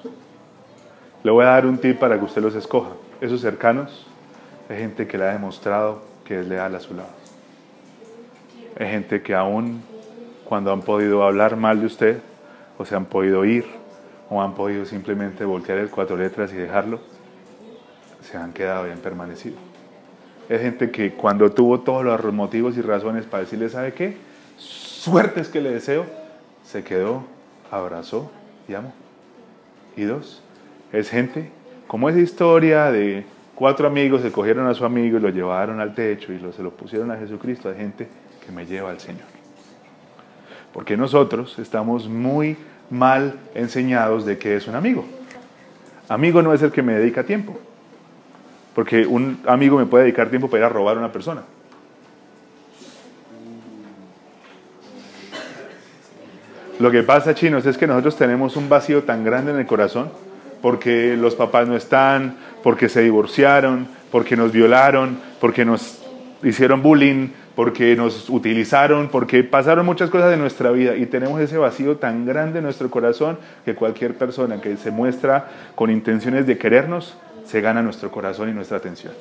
Le 1.24 1.32
voy 1.32 1.46
a 1.46 1.52
dar 1.52 1.66
un 1.66 1.78
tip 1.78 1.98
para 1.98 2.20
que 2.20 2.26
usted 2.26 2.42
los 2.42 2.56
escoja. 2.56 2.90
Esos 3.22 3.40
cercanos 3.40 4.06
es 4.68 4.78
gente 4.78 5.08
que 5.08 5.18
le 5.18 5.24
ha 5.24 5.32
demostrado 5.32 6.02
que 6.26 6.42
es 6.42 6.46
leal 6.46 6.76
a 6.76 6.82
su 6.82 6.94
lado. 6.94 7.08
Es 8.76 8.92
gente 8.92 9.22
que 9.22 9.34
aún 9.34 9.82
cuando 10.50 10.74
han 10.74 10.82
podido 10.82 11.24
hablar 11.24 11.58
mal 11.58 11.80
de 11.80 11.86
usted, 11.86 12.18
o 12.80 12.84
se 12.84 12.96
han 12.96 13.06
podido 13.06 13.46
ir, 13.46 13.66
o 14.32 14.42
han 14.42 14.56
podido 14.56 14.84
simplemente 14.84 15.46
voltear 15.46 15.78
el 15.78 15.92
cuatro 15.92 16.18
letras 16.18 16.52
y 16.52 16.56
dejarlo, 16.56 17.00
se 18.24 18.36
han 18.36 18.52
quedado 18.52 18.88
y 18.88 18.90
han 18.92 18.98
permanecido. 18.98 19.58
Es 20.50 20.60
gente 20.62 20.90
que 20.90 21.12
cuando 21.12 21.52
tuvo 21.52 21.82
todos 21.82 22.04
los 22.04 22.34
motivos 22.34 22.76
y 22.78 22.82
razones 22.82 23.26
para 23.26 23.44
decirle, 23.44 23.70
¿sabe 23.70 23.94
qué? 23.94 24.18
Suerte 24.58 25.40
es 25.40 25.50
que 25.50 25.62
le 25.62 25.70
deseo, 25.70 26.08
se 26.66 26.84
quedó, 26.84 27.26
abrazó 27.70 28.32
y 28.68 28.74
amó. 28.74 28.92
Y 29.96 30.06
dos, 30.06 30.42
es 30.92 31.12
gente 31.12 31.52
como 31.86 32.10
esa 32.10 32.20
historia 32.20 32.92
de 32.92 33.24
cuatro 33.54 33.88
amigos 33.88 34.24
se 34.24 34.32
cogieron 34.32 34.66
a 34.66 34.74
su 34.74 34.84
amigo 34.84 35.18
y 35.18 35.22
lo 35.22 35.30
llevaron 35.30 35.80
al 35.80 35.94
techo 35.94 36.34
y 36.34 36.40
se 36.40 36.64
lo 36.64 36.72
pusieron 36.72 37.12
a 37.12 37.18
Jesucristo, 37.18 37.70
de 37.70 37.76
gente 37.76 38.08
que 38.44 38.52
me 38.52 38.66
lleva 38.66 38.90
al 38.90 39.00
Señor. 39.00 39.39
Porque 40.74 40.98
nosotros 40.98 41.58
estamos 41.60 42.08
muy 42.08 42.58
mal 42.90 43.40
enseñados 43.56 44.26
de 44.26 44.38
que 44.38 44.56
es 44.56 44.68
un 44.68 44.76
amigo. 44.76 45.06
Amigo 46.08 46.42
no 46.42 46.54
es 46.54 46.62
el 46.62 46.72
que 46.72 46.82
me 46.82 46.94
dedica 46.94 47.24
tiempo. 47.24 47.60
Porque 48.76 49.06
un 49.06 49.42
amigo 49.46 49.78
me 49.78 49.86
puede 49.86 50.06
dedicar 50.06 50.30
tiempo 50.30 50.50
para 50.50 50.62
ir 50.62 50.66
a 50.66 50.70
robar 50.70 50.96
a 50.96 51.00
una 51.00 51.12
persona. 51.12 51.44
Lo 56.80 56.92
que 56.92 57.04
pasa, 57.04 57.36
chinos, 57.36 57.66
es 57.66 57.78
que 57.78 57.88
nosotros 57.88 58.16
tenemos 58.16 58.56
un 58.56 58.70
vacío 58.70 59.04
tan 59.04 59.26
grande 59.26 59.52
en 59.52 59.60
el 59.60 59.66
corazón 59.66 60.10
porque 60.62 61.16
los 61.18 61.36
papás 61.36 61.68
no 61.68 61.76
están, 61.76 62.38
porque 62.64 62.90
se 62.90 63.02
divorciaron, 63.02 63.88
porque 64.12 64.36
nos 64.36 64.52
violaron, 64.52 65.20
porque 65.40 65.66
nos 65.66 66.02
hicieron 66.44 66.82
bullying, 66.82 67.30
porque 67.60 67.94
nos 67.98 68.30
utilizaron, 68.30 69.10
porque 69.10 69.44
pasaron 69.44 69.86
muchas 69.86 70.10
cosas 70.10 70.30
de 70.30 70.38
nuestra 70.38 70.72
vida 70.72 70.96
y 70.96 71.06
tenemos 71.08 71.42
ese 71.42 71.58
vacío 71.58 71.98
tan 71.98 72.26
grande 72.26 72.60
en 72.60 72.64
nuestro 72.64 72.90
corazón 72.90 73.38
que 73.66 73.76
cualquier 73.76 74.16
persona 74.16 74.62
que 74.62 74.78
se 74.78 74.92
muestra 74.92 75.50
con 75.76 75.92
intenciones 75.92 76.48
de 76.48 76.58
querernos 76.58 77.18
se 77.44 77.60
gana 77.60 77.82
nuestro 77.82 78.12
corazón 78.12 78.48
y 78.48 78.54
nuestra 78.54 78.78
atención. 78.78 79.12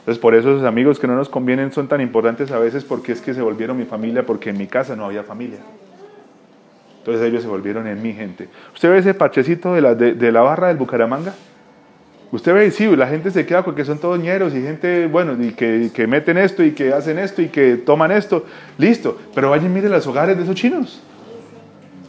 Entonces 0.00 0.20
por 0.20 0.34
eso 0.34 0.50
esos 0.50 0.64
amigos 0.64 0.98
que 0.98 1.06
no 1.06 1.16
nos 1.16 1.30
convienen 1.30 1.72
son 1.72 1.88
tan 1.88 2.02
importantes 2.02 2.52
a 2.52 2.58
veces 2.58 2.84
porque 2.84 3.12
es 3.12 3.22
que 3.22 3.32
se 3.32 3.40
volvieron 3.40 3.78
mi 3.78 3.86
familia 3.86 4.26
porque 4.26 4.50
en 4.50 4.58
mi 4.58 4.66
casa 4.66 4.94
no 4.94 5.06
había 5.06 5.22
familia. 5.22 5.60
Entonces 6.98 7.26
ellos 7.26 7.42
se 7.42 7.48
volvieron 7.48 7.86
en 7.86 8.02
mi 8.02 8.12
gente. 8.12 8.50
¿Usted 8.74 8.90
ve 8.90 8.98
ese 8.98 9.14
parchecito 9.14 9.72
de 9.72 9.80
la, 9.80 9.94
de, 9.94 10.12
de 10.12 10.32
la 10.32 10.42
barra 10.42 10.68
del 10.68 10.76
Bucaramanga? 10.76 11.32
Usted 12.32 12.54
ve, 12.54 12.70
sí, 12.72 12.94
la 12.96 13.06
gente 13.06 13.30
se 13.30 13.46
queda 13.46 13.64
porque 13.64 13.84
son 13.84 13.98
todos 13.98 14.18
ñeros 14.18 14.52
y 14.54 14.60
gente, 14.60 15.06
bueno, 15.06 15.36
y 15.40 15.52
que, 15.52 16.06
meten 16.08 16.38
esto 16.38 16.64
y 16.64 16.72
que 16.72 16.92
hacen 16.92 17.18
esto 17.18 17.40
y 17.40 17.48
que 17.48 17.76
toman 17.76 18.10
esto. 18.10 18.44
Listo, 18.78 19.18
pero 19.34 19.50
vayan 19.50 19.66
y 19.66 19.74
miren 19.74 19.92
los 19.92 20.06
hogares 20.06 20.36
de 20.36 20.42
esos 20.42 20.56
chinos. 20.56 21.00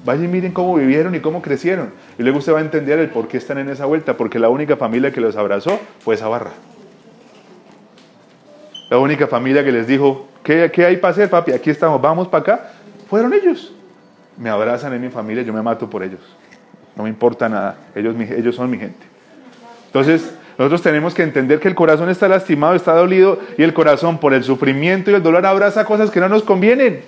Vayan 0.03 0.25
y 0.25 0.27
miren 0.27 0.51
cómo 0.53 0.75
vivieron 0.75 1.13
y 1.13 1.19
cómo 1.19 1.41
crecieron. 1.41 1.91
Y 2.17 2.23
luego 2.23 2.39
usted 2.39 2.53
va 2.53 2.59
a 2.59 2.61
entender 2.61 2.97
el 2.97 3.09
por 3.09 3.27
qué 3.27 3.37
están 3.37 3.59
en 3.59 3.69
esa 3.69 3.85
vuelta, 3.85 4.17
porque 4.17 4.39
la 4.39 4.49
única 4.49 4.75
familia 4.75 5.11
que 5.11 5.21
los 5.21 5.35
abrazó 5.35 5.79
fue 5.99 6.15
esa 6.15 6.27
barra. 6.27 6.51
La 8.89 8.97
única 8.97 9.27
familia 9.27 9.63
que 9.63 9.71
les 9.71 9.85
dijo, 9.85 10.27
¿qué, 10.43 10.71
qué 10.73 10.85
hay 10.85 10.97
para 10.97 11.11
hacer, 11.11 11.29
papi? 11.29 11.51
Aquí 11.51 11.69
estamos, 11.69 12.01
vamos 12.01 12.27
para 12.27 12.41
acá. 12.41 12.71
Fueron 13.07 13.33
ellos. 13.33 13.73
Me 14.37 14.49
abrazan 14.49 14.93
en 14.93 15.01
mi 15.01 15.09
familia, 15.09 15.43
yo 15.43 15.53
me 15.53 15.61
mato 15.61 15.89
por 15.89 16.01
ellos. 16.01 16.21
No 16.95 17.03
me 17.03 17.09
importa 17.09 17.47
nada. 17.47 17.77
Ellos, 17.93 18.15
ellos 18.19 18.55
son 18.55 18.69
mi 18.71 18.79
gente. 18.79 19.16
Entonces, 19.99 20.31
nosotros 20.59 20.83
tenemos 20.83 21.15
que 21.15 21.23
entender 21.23 21.59
que 21.59 21.67
el 21.67 21.73
corazón 21.73 22.07
está 22.09 22.27
lastimado, 22.27 22.75
está 22.75 22.93
dolido, 22.93 23.39
y 23.57 23.63
el 23.63 23.73
corazón 23.73 24.19
por 24.19 24.31
el 24.31 24.43
sufrimiento 24.43 25.09
y 25.09 25.15
el 25.15 25.23
dolor 25.23 25.43
abraza 25.43 25.85
cosas 25.85 26.11
que 26.11 26.19
no 26.19 26.29
nos 26.29 26.43
convienen. 26.43 27.01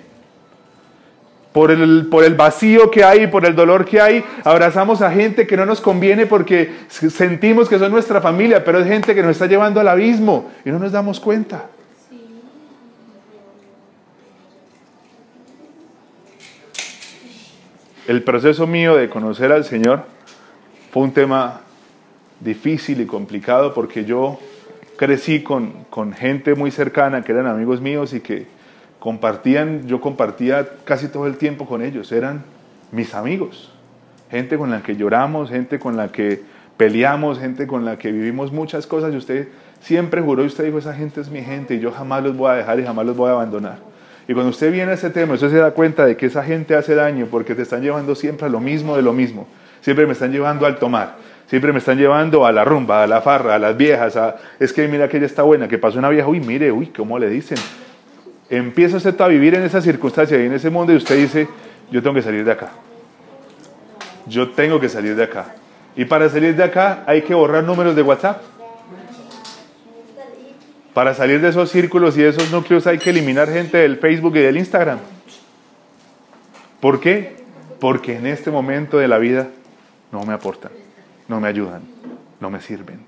Por 1.53 1.69
el, 1.69 2.07
por 2.09 2.23
el 2.23 2.33
vacío 2.33 2.89
que 2.89 3.03
hay, 3.03 3.27
por 3.27 3.45
el 3.45 3.55
dolor 3.55 3.85
que 3.85 4.01
hay, 4.01 4.23
abrazamos 4.43 5.03
a 5.03 5.11
gente 5.11 5.45
que 5.45 5.55
no 5.55 5.67
nos 5.67 5.81
conviene 5.81 6.25
porque 6.25 6.73
sentimos 6.89 7.69
que 7.69 7.77
son 7.77 7.91
nuestra 7.91 8.21
familia, 8.21 8.63
pero 8.63 8.79
es 8.79 8.87
gente 8.87 9.13
que 9.13 9.21
nos 9.21 9.31
está 9.31 9.45
llevando 9.45 9.79
al 9.79 9.87
abismo 9.87 10.49
y 10.65 10.71
no 10.71 10.79
nos 10.79 10.91
damos 10.91 11.19
cuenta. 11.19 11.67
El 18.07 18.23
proceso 18.23 18.65
mío 18.65 18.95
de 18.95 19.09
conocer 19.09 19.51
al 19.51 19.63
Señor 19.63 20.05
fue 20.91 21.03
un 21.03 21.11
tema 21.11 21.61
difícil 22.39 23.01
y 23.01 23.05
complicado 23.05 23.73
porque 23.73 24.05
yo 24.05 24.39
crecí 24.97 25.43
con, 25.43 25.85
con 25.89 26.13
gente 26.13 26.55
muy 26.55 26.71
cercana 26.71 27.21
que 27.21 27.31
eran 27.31 27.47
amigos 27.47 27.81
míos 27.81 28.13
y 28.13 28.19
que 28.19 28.47
compartían, 28.99 29.87
yo 29.87 30.01
compartía 30.01 30.67
casi 30.83 31.07
todo 31.07 31.25
el 31.25 31.37
tiempo 31.37 31.65
con 31.65 31.81
ellos, 31.81 32.11
eran 32.11 32.43
mis 32.91 33.13
amigos, 33.13 33.71
gente 34.29 34.57
con 34.57 34.69
la 34.69 34.81
que 34.81 34.95
lloramos, 34.95 35.49
gente 35.49 35.79
con 35.79 35.95
la 35.95 36.11
que 36.11 36.41
peleamos, 36.75 37.39
gente 37.39 37.67
con 37.67 37.85
la 37.85 37.97
que 37.97 38.11
vivimos 38.11 38.51
muchas 38.51 38.87
cosas 38.87 39.13
y 39.13 39.17
usted 39.17 39.47
siempre 39.81 40.21
juró 40.21 40.43
y 40.43 40.47
usted 40.47 40.65
dijo, 40.65 40.77
esa 40.77 40.93
gente 40.93 41.21
es 41.21 41.29
mi 41.29 41.41
gente 41.41 41.75
y 41.75 41.79
yo 41.79 41.91
jamás 41.91 42.23
los 42.23 42.35
voy 42.35 42.51
a 42.51 42.53
dejar 42.53 42.79
y 42.79 42.83
jamás 42.83 43.05
los 43.05 43.15
voy 43.15 43.29
a 43.29 43.33
abandonar. 43.33 43.79
Y 44.27 44.33
cuando 44.33 44.51
usted 44.51 44.71
viene 44.71 44.91
a 44.91 44.93
ese 44.93 45.09
tema, 45.09 45.33
usted 45.33 45.49
se 45.49 45.57
da 45.57 45.71
cuenta 45.71 46.05
de 46.05 46.15
que 46.15 46.27
esa 46.27 46.43
gente 46.43 46.75
hace 46.75 46.93
daño 46.93 47.27
porque 47.31 47.55
te 47.55 47.63
están 47.63 47.81
llevando 47.81 48.13
siempre 48.13 48.45
a 48.45 48.49
lo 48.49 48.59
mismo 48.59 48.95
de 48.95 49.01
lo 49.01 49.11
mismo. 49.11 49.47
Siempre 49.81 50.05
me 50.05 50.13
están 50.13 50.31
llevando 50.31 50.65
al 50.65 50.77
tomar. 50.77 51.15
Siempre 51.49 51.73
me 51.73 51.79
están 51.79 51.97
llevando 51.97 52.45
a 52.45 52.51
la 52.51 52.63
rumba, 52.63 53.03
a 53.03 53.07
la 53.07 53.21
farra, 53.21 53.55
a 53.55 53.59
las 53.59 53.75
viejas. 53.75 54.15
A, 54.15 54.35
es 54.59 54.71
que 54.71 54.87
mira 54.87 55.09
que 55.09 55.17
ella 55.17 55.25
está 55.25 55.43
buena, 55.43 55.67
que 55.67 55.77
pasó 55.77 55.97
una 55.97 56.09
vieja, 56.09 56.27
uy, 56.27 56.39
mire, 56.39 56.71
uy, 56.71 56.87
¿cómo 56.87 57.17
le 57.17 57.27
dicen? 57.27 57.57
Empieza 58.49 58.97
usted 58.97 59.19
a 59.19 59.27
vivir 59.27 59.55
en 59.55 59.63
esa 59.63 59.81
circunstancia 59.81 60.41
y 60.41 60.45
en 60.45 60.53
ese 60.53 60.69
mundo 60.69 60.93
y 60.93 60.95
usted 60.95 61.17
dice, 61.17 61.47
yo 61.91 62.01
tengo 62.03 62.15
que 62.15 62.21
salir 62.21 62.45
de 62.45 62.51
acá. 62.51 62.69
Yo 64.27 64.49
tengo 64.51 64.79
que 64.79 64.89
salir 64.89 65.15
de 65.15 65.23
acá. 65.23 65.55
Y 65.95 66.05
para 66.05 66.29
salir 66.29 66.55
de 66.55 66.63
acá 66.63 67.03
hay 67.07 67.23
que 67.23 67.33
borrar 67.33 67.63
números 67.63 67.95
de 67.95 68.03
WhatsApp. 68.03 68.41
Para 70.93 71.13
salir 71.13 71.41
de 71.41 71.49
esos 71.49 71.71
círculos 71.71 72.17
y 72.17 72.21
de 72.21 72.29
esos 72.29 72.51
núcleos 72.51 72.85
hay 72.85 72.97
que 72.99 73.09
eliminar 73.09 73.49
gente 73.49 73.77
del 73.77 73.97
Facebook 73.97 74.35
y 74.35 74.41
del 74.41 74.57
Instagram. 74.57 74.99
¿Por 76.79 76.99
qué? 76.99 77.37
Porque 77.79 78.17
en 78.17 78.27
este 78.27 78.51
momento 78.51 78.97
de 78.97 79.07
la 79.07 79.17
vida 79.17 79.47
no 80.11 80.23
me 80.25 80.33
aportan, 80.33 80.71
no 81.29 81.39
me 81.39 81.47
ayudan, 81.47 81.83
no 82.41 82.49
me 82.49 82.59
sirven. 82.59 82.99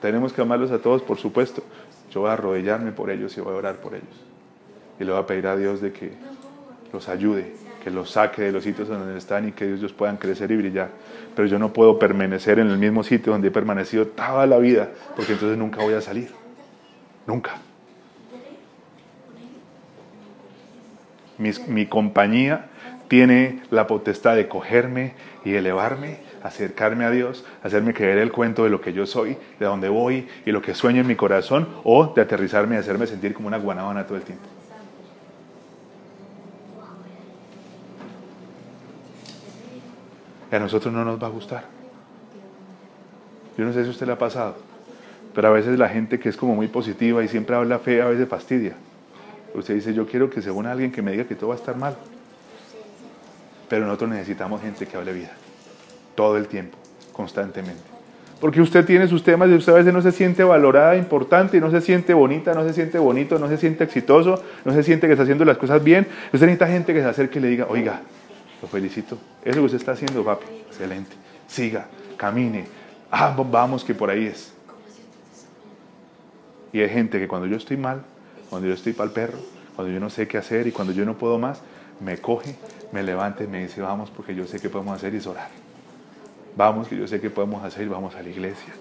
Tenemos 0.00 0.32
que 0.32 0.40
amarlos 0.40 0.70
a 0.70 0.78
todos, 0.78 1.02
por 1.02 1.18
supuesto. 1.18 1.62
Yo 2.10 2.22
voy 2.22 2.30
a 2.30 2.34
arrodillarme 2.34 2.92
por 2.92 3.10
ellos 3.10 3.36
y 3.36 3.40
voy 3.40 3.52
a 3.52 3.56
orar 3.56 3.76
por 3.76 3.94
ellos. 3.94 4.08
Y 4.98 5.04
le 5.04 5.10
voy 5.10 5.20
a 5.20 5.26
pedir 5.26 5.48
a 5.48 5.56
Dios 5.56 5.80
de 5.80 5.92
que 5.92 6.12
los 6.92 7.08
ayude, 7.08 7.54
que 7.82 7.90
los 7.90 8.10
saque 8.10 8.42
de 8.42 8.52
los 8.52 8.64
sitios 8.64 8.88
donde 8.88 9.18
están 9.18 9.48
y 9.48 9.52
que 9.52 9.74
ellos 9.74 9.92
puedan 9.92 10.16
crecer 10.16 10.50
y 10.52 10.56
brillar. 10.56 10.90
Pero 11.34 11.48
yo 11.48 11.58
no 11.58 11.72
puedo 11.72 11.98
permanecer 11.98 12.60
en 12.60 12.70
el 12.70 12.78
mismo 12.78 13.02
sitio 13.02 13.32
donde 13.32 13.48
he 13.48 13.50
permanecido 13.50 14.06
toda 14.06 14.46
la 14.46 14.58
vida, 14.58 14.88
porque 15.16 15.32
entonces 15.32 15.58
nunca 15.58 15.82
voy 15.82 15.94
a 15.94 16.00
salir. 16.00 16.30
Nunca. 17.26 17.56
Mi 21.36 21.86
compañía 21.86 22.69
tiene 23.10 23.60
la 23.72 23.88
potestad 23.88 24.36
de 24.36 24.46
cogerme 24.46 25.14
y 25.44 25.52
elevarme, 25.54 26.18
acercarme 26.44 27.04
a 27.04 27.10
Dios, 27.10 27.44
hacerme 27.60 27.92
creer 27.92 28.18
el 28.18 28.30
cuento 28.30 28.62
de 28.62 28.70
lo 28.70 28.80
que 28.80 28.92
yo 28.92 29.04
soy, 29.04 29.36
de 29.58 29.66
dónde 29.66 29.88
voy 29.88 30.28
y 30.46 30.52
lo 30.52 30.62
que 30.62 30.76
sueño 30.76 31.00
en 31.00 31.08
mi 31.08 31.16
corazón, 31.16 31.66
o 31.82 32.14
de 32.14 32.22
aterrizarme 32.22 32.76
y 32.76 32.78
hacerme 32.78 33.08
sentir 33.08 33.34
como 33.34 33.48
una 33.48 33.58
guanábana 33.58 34.06
todo 34.06 34.16
el 34.16 34.22
tiempo. 34.22 34.44
A 40.52 40.58
nosotros 40.60 40.94
no 40.94 41.04
nos 41.04 41.20
va 41.20 41.26
a 41.26 41.30
gustar. 41.30 41.64
Yo 43.58 43.64
no 43.64 43.72
sé 43.72 43.82
si 43.82 43.90
usted 43.90 44.06
le 44.06 44.12
ha 44.12 44.18
pasado, 44.18 44.54
pero 45.34 45.48
a 45.48 45.50
veces 45.50 45.76
la 45.76 45.88
gente 45.88 46.20
que 46.20 46.28
es 46.28 46.36
como 46.36 46.54
muy 46.54 46.68
positiva 46.68 47.24
y 47.24 47.26
siempre 47.26 47.56
habla 47.56 47.80
fe, 47.80 48.02
a 48.02 48.06
veces 48.06 48.28
fastidia. 48.28 48.74
Usted 49.52 49.74
dice, 49.74 49.94
yo 49.94 50.06
quiero 50.06 50.30
que 50.30 50.40
se 50.40 50.52
una 50.52 50.70
alguien 50.70 50.92
que 50.92 51.02
me 51.02 51.10
diga 51.10 51.24
que 51.24 51.34
todo 51.34 51.48
va 51.48 51.56
a 51.56 51.58
estar 51.58 51.76
mal. 51.76 51.96
Pero 53.70 53.86
nosotros 53.86 54.10
necesitamos 54.10 54.60
gente 54.60 54.84
que 54.84 54.96
hable 54.96 55.12
vida. 55.12 55.30
Todo 56.16 56.36
el 56.36 56.48
tiempo, 56.48 56.76
constantemente. 57.12 57.80
Porque 58.40 58.60
usted 58.60 58.84
tiene 58.84 59.06
sus 59.06 59.22
temas 59.22 59.48
y 59.48 59.54
usted 59.54 59.72
a 59.72 59.76
veces 59.76 59.94
no 59.94 60.02
se 60.02 60.10
siente 60.10 60.42
valorada, 60.42 60.96
importante, 60.96 61.60
no 61.60 61.70
se 61.70 61.80
siente 61.80 62.12
bonita, 62.12 62.52
no 62.52 62.66
se 62.66 62.72
siente 62.72 62.98
bonito, 62.98 63.38
no 63.38 63.48
se 63.48 63.58
siente 63.58 63.84
exitoso, 63.84 64.42
no 64.64 64.72
se 64.72 64.82
siente 64.82 65.06
que 65.06 65.12
está 65.12 65.22
haciendo 65.22 65.44
las 65.44 65.56
cosas 65.56 65.84
bien. 65.84 66.08
Usted 66.32 66.46
necesita 66.46 66.66
gente 66.66 66.92
que 66.92 67.00
se 67.00 67.06
acerque 67.06 67.38
y 67.38 67.42
le 67.42 67.48
diga, 67.48 67.66
oiga, 67.68 68.00
lo 68.60 68.66
felicito. 68.66 69.16
Eso 69.44 69.60
que 69.60 69.66
usted 69.66 69.78
está 69.78 69.92
haciendo, 69.92 70.24
papi, 70.24 70.46
excelente. 70.66 71.14
Siga, 71.46 71.86
camine. 72.16 72.64
Ah, 73.08 73.36
vamos 73.36 73.84
que 73.84 73.94
por 73.94 74.10
ahí 74.10 74.26
es. 74.26 74.52
Y 76.72 76.80
hay 76.80 76.88
gente 76.88 77.20
que 77.20 77.28
cuando 77.28 77.46
yo 77.46 77.56
estoy 77.56 77.76
mal, 77.76 78.02
cuando 78.48 78.66
yo 78.66 78.74
estoy 78.74 78.94
para 78.94 79.08
el 79.08 79.12
perro, 79.12 79.38
cuando 79.76 79.92
yo 79.92 80.00
no 80.00 80.10
sé 80.10 80.26
qué 80.26 80.38
hacer 80.38 80.66
y 80.66 80.72
cuando 80.72 80.92
yo 80.92 81.04
no 81.04 81.14
puedo 81.16 81.38
más, 81.38 81.62
me 82.00 82.16
coge, 82.18 82.56
me 82.92 83.02
levanta 83.02 83.44
y 83.44 83.46
me 83.46 83.62
dice, 83.62 83.80
vamos, 83.80 84.10
porque 84.10 84.34
yo 84.34 84.46
sé 84.46 84.60
que 84.60 84.68
podemos 84.68 84.96
hacer 84.96 85.14
y 85.14 85.18
es 85.18 85.26
orar. 85.26 85.48
Vamos, 86.56 86.88
que 86.88 86.96
yo 86.96 87.06
sé 87.06 87.20
que 87.20 87.30
podemos 87.30 87.62
hacer 87.64 87.84
y 87.84 87.88
vamos 87.88 88.14
a 88.14 88.22
la 88.22 88.28
iglesia. 88.28 88.72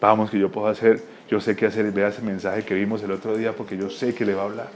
Vamos, 0.00 0.30
que 0.30 0.38
yo 0.38 0.50
puedo 0.50 0.66
hacer, 0.66 1.02
yo 1.28 1.40
sé 1.40 1.54
qué 1.54 1.66
hacer 1.66 1.86
y 1.86 1.90
vea 1.90 2.08
ese 2.08 2.22
mensaje 2.22 2.64
que 2.64 2.74
vimos 2.74 3.02
el 3.02 3.12
otro 3.12 3.36
día 3.36 3.52
porque 3.52 3.76
yo 3.76 3.88
sé 3.88 4.14
que 4.14 4.24
le 4.24 4.34
va 4.34 4.42
a 4.42 4.44
hablar. 4.46 4.70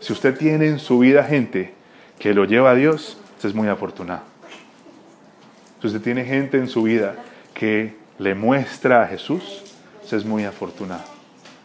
Si 0.00 0.12
usted 0.12 0.36
tiene 0.36 0.68
en 0.68 0.78
su 0.78 1.00
vida 1.00 1.24
gente 1.24 1.74
que 2.18 2.32
lo 2.32 2.44
lleva 2.44 2.70
a 2.70 2.74
Dios, 2.74 3.18
usted 3.34 3.50
es 3.50 3.54
muy 3.54 3.68
afortunado. 3.68 4.22
Si 5.80 5.88
usted 5.88 6.00
tiene 6.00 6.24
gente 6.24 6.56
en 6.56 6.68
su 6.68 6.84
vida 6.84 7.16
que 7.52 7.96
le 8.18 8.34
muestra 8.34 9.02
a 9.02 9.06
Jesús, 9.06 9.62
usted 10.02 10.16
es 10.16 10.24
muy 10.24 10.44
afortunado. 10.44 11.04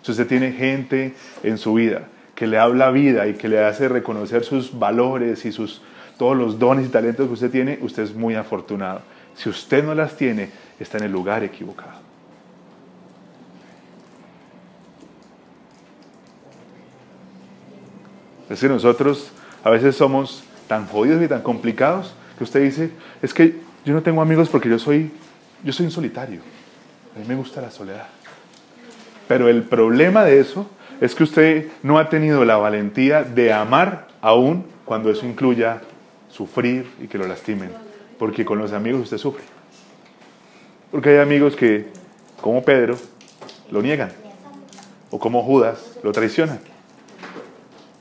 Si 0.01 0.11
usted 0.11 0.27
tiene 0.27 0.51
gente 0.51 1.13
en 1.43 1.57
su 1.57 1.75
vida 1.75 2.07
que 2.41 2.47
le 2.47 2.57
habla 2.57 2.89
vida 2.89 3.27
y 3.27 3.35
que 3.35 3.47
le 3.47 3.63
hace 3.63 3.87
reconocer 3.87 4.43
sus 4.43 4.79
valores 4.79 5.45
y 5.45 5.51
sus, 5.51 5.79
todos 6.17 6.35
los 6.35 6.57
dones 6.57 6.87
y 6.87 6.89
talentos 6.89 7.27
que 7.27 7.33
usted 7.33 7.51
tiene, 7.51 7.77
usted 7.83 8.01
es 8.01 8.15
muy 8.15 8.33
afortunado. 8.33 9.01
Si 9.35 9.47
usted 9.47 9.83
no 9.83 9.93
las 9.93 10.17
tiene, 10.17 10.49
está 10.79 10.97
en 10.97 11.03
el 11.03 11.11
lugar 11.11 11.43
equivocado. 11.43 11.99
Es 18.49 18.59
que 18.59 18.69
nosotros 18.69 19.31
a 19.63 19.69
veces 19.69 19.95
somos 19.95 20.43
tan 20.67 20.87
jodidos 20.87 21.21
y 21.21 21.27
tan 21.27 21.43
complicados 21.43 22.15
que 22.39 22.43
usted 22.43 22.63
dice, 22.63 22.89
es 23.21 23.35
que 23.35 23.59
yo 23.85 23.93
no 23.93 24.01
tengo 24.01 24.19
amigos 24.19 24.49
porque 24.49 24.67
yo 24.67 24.79
soy, 24.79 25.11
yo 25.63 25.71
soy 25.71 25.85
un 25.85 25.91
solitario. 25.91 26.41
A 27.15 27.19
mí 27.19 27.25
me 27.27 27.35
gusta 27.35 27.61
la 27.61 27.69
soledad. 27.69 28.07
Pero 29.27 29.47
el 29.47 29.61
problema 29.61 30.23
de 30.23 30.39
eso 30.39 30.67
es 31.01 31.15
que 31.15 31.23
usted 31.23 31.67
no 31.81 31.97
ha 31.97 32.09
tenido 32.09 32.45
la 32.45 32.57
valentía 32.57 33.23
de 33.23 33.51
amar 33.51 34.07
aún 34.21 34.65
cuando 34.85 35.09
eso 35.09 35.25
incluya 35.25 35.81
sufrir 36.29 36.89
y 37.01 37.07
que 37.07 37.17
lo 37.17 37.27
lastimen. 37.27 37.71
Porque 38.19 38.45
con 38.45 38.59
los 38.59 38.71
amigos 38.71 39.01
usted 39.01 39.17
sufre. 39.17 39.43
Porque 40.91 41.09
hay 41.09 41.17
amigos 41.17 41.55
que, 41.55 41.87
como 42.39 42.63
Pedro, 42.63 42.97
lo 43.71 43.81
niegan. 43.81 44.11
O 45.09 45.17
como 45.17 45.41
Judas, 45.41 45.97
lo 46.03 46.11
traicionan. 46.11 46.59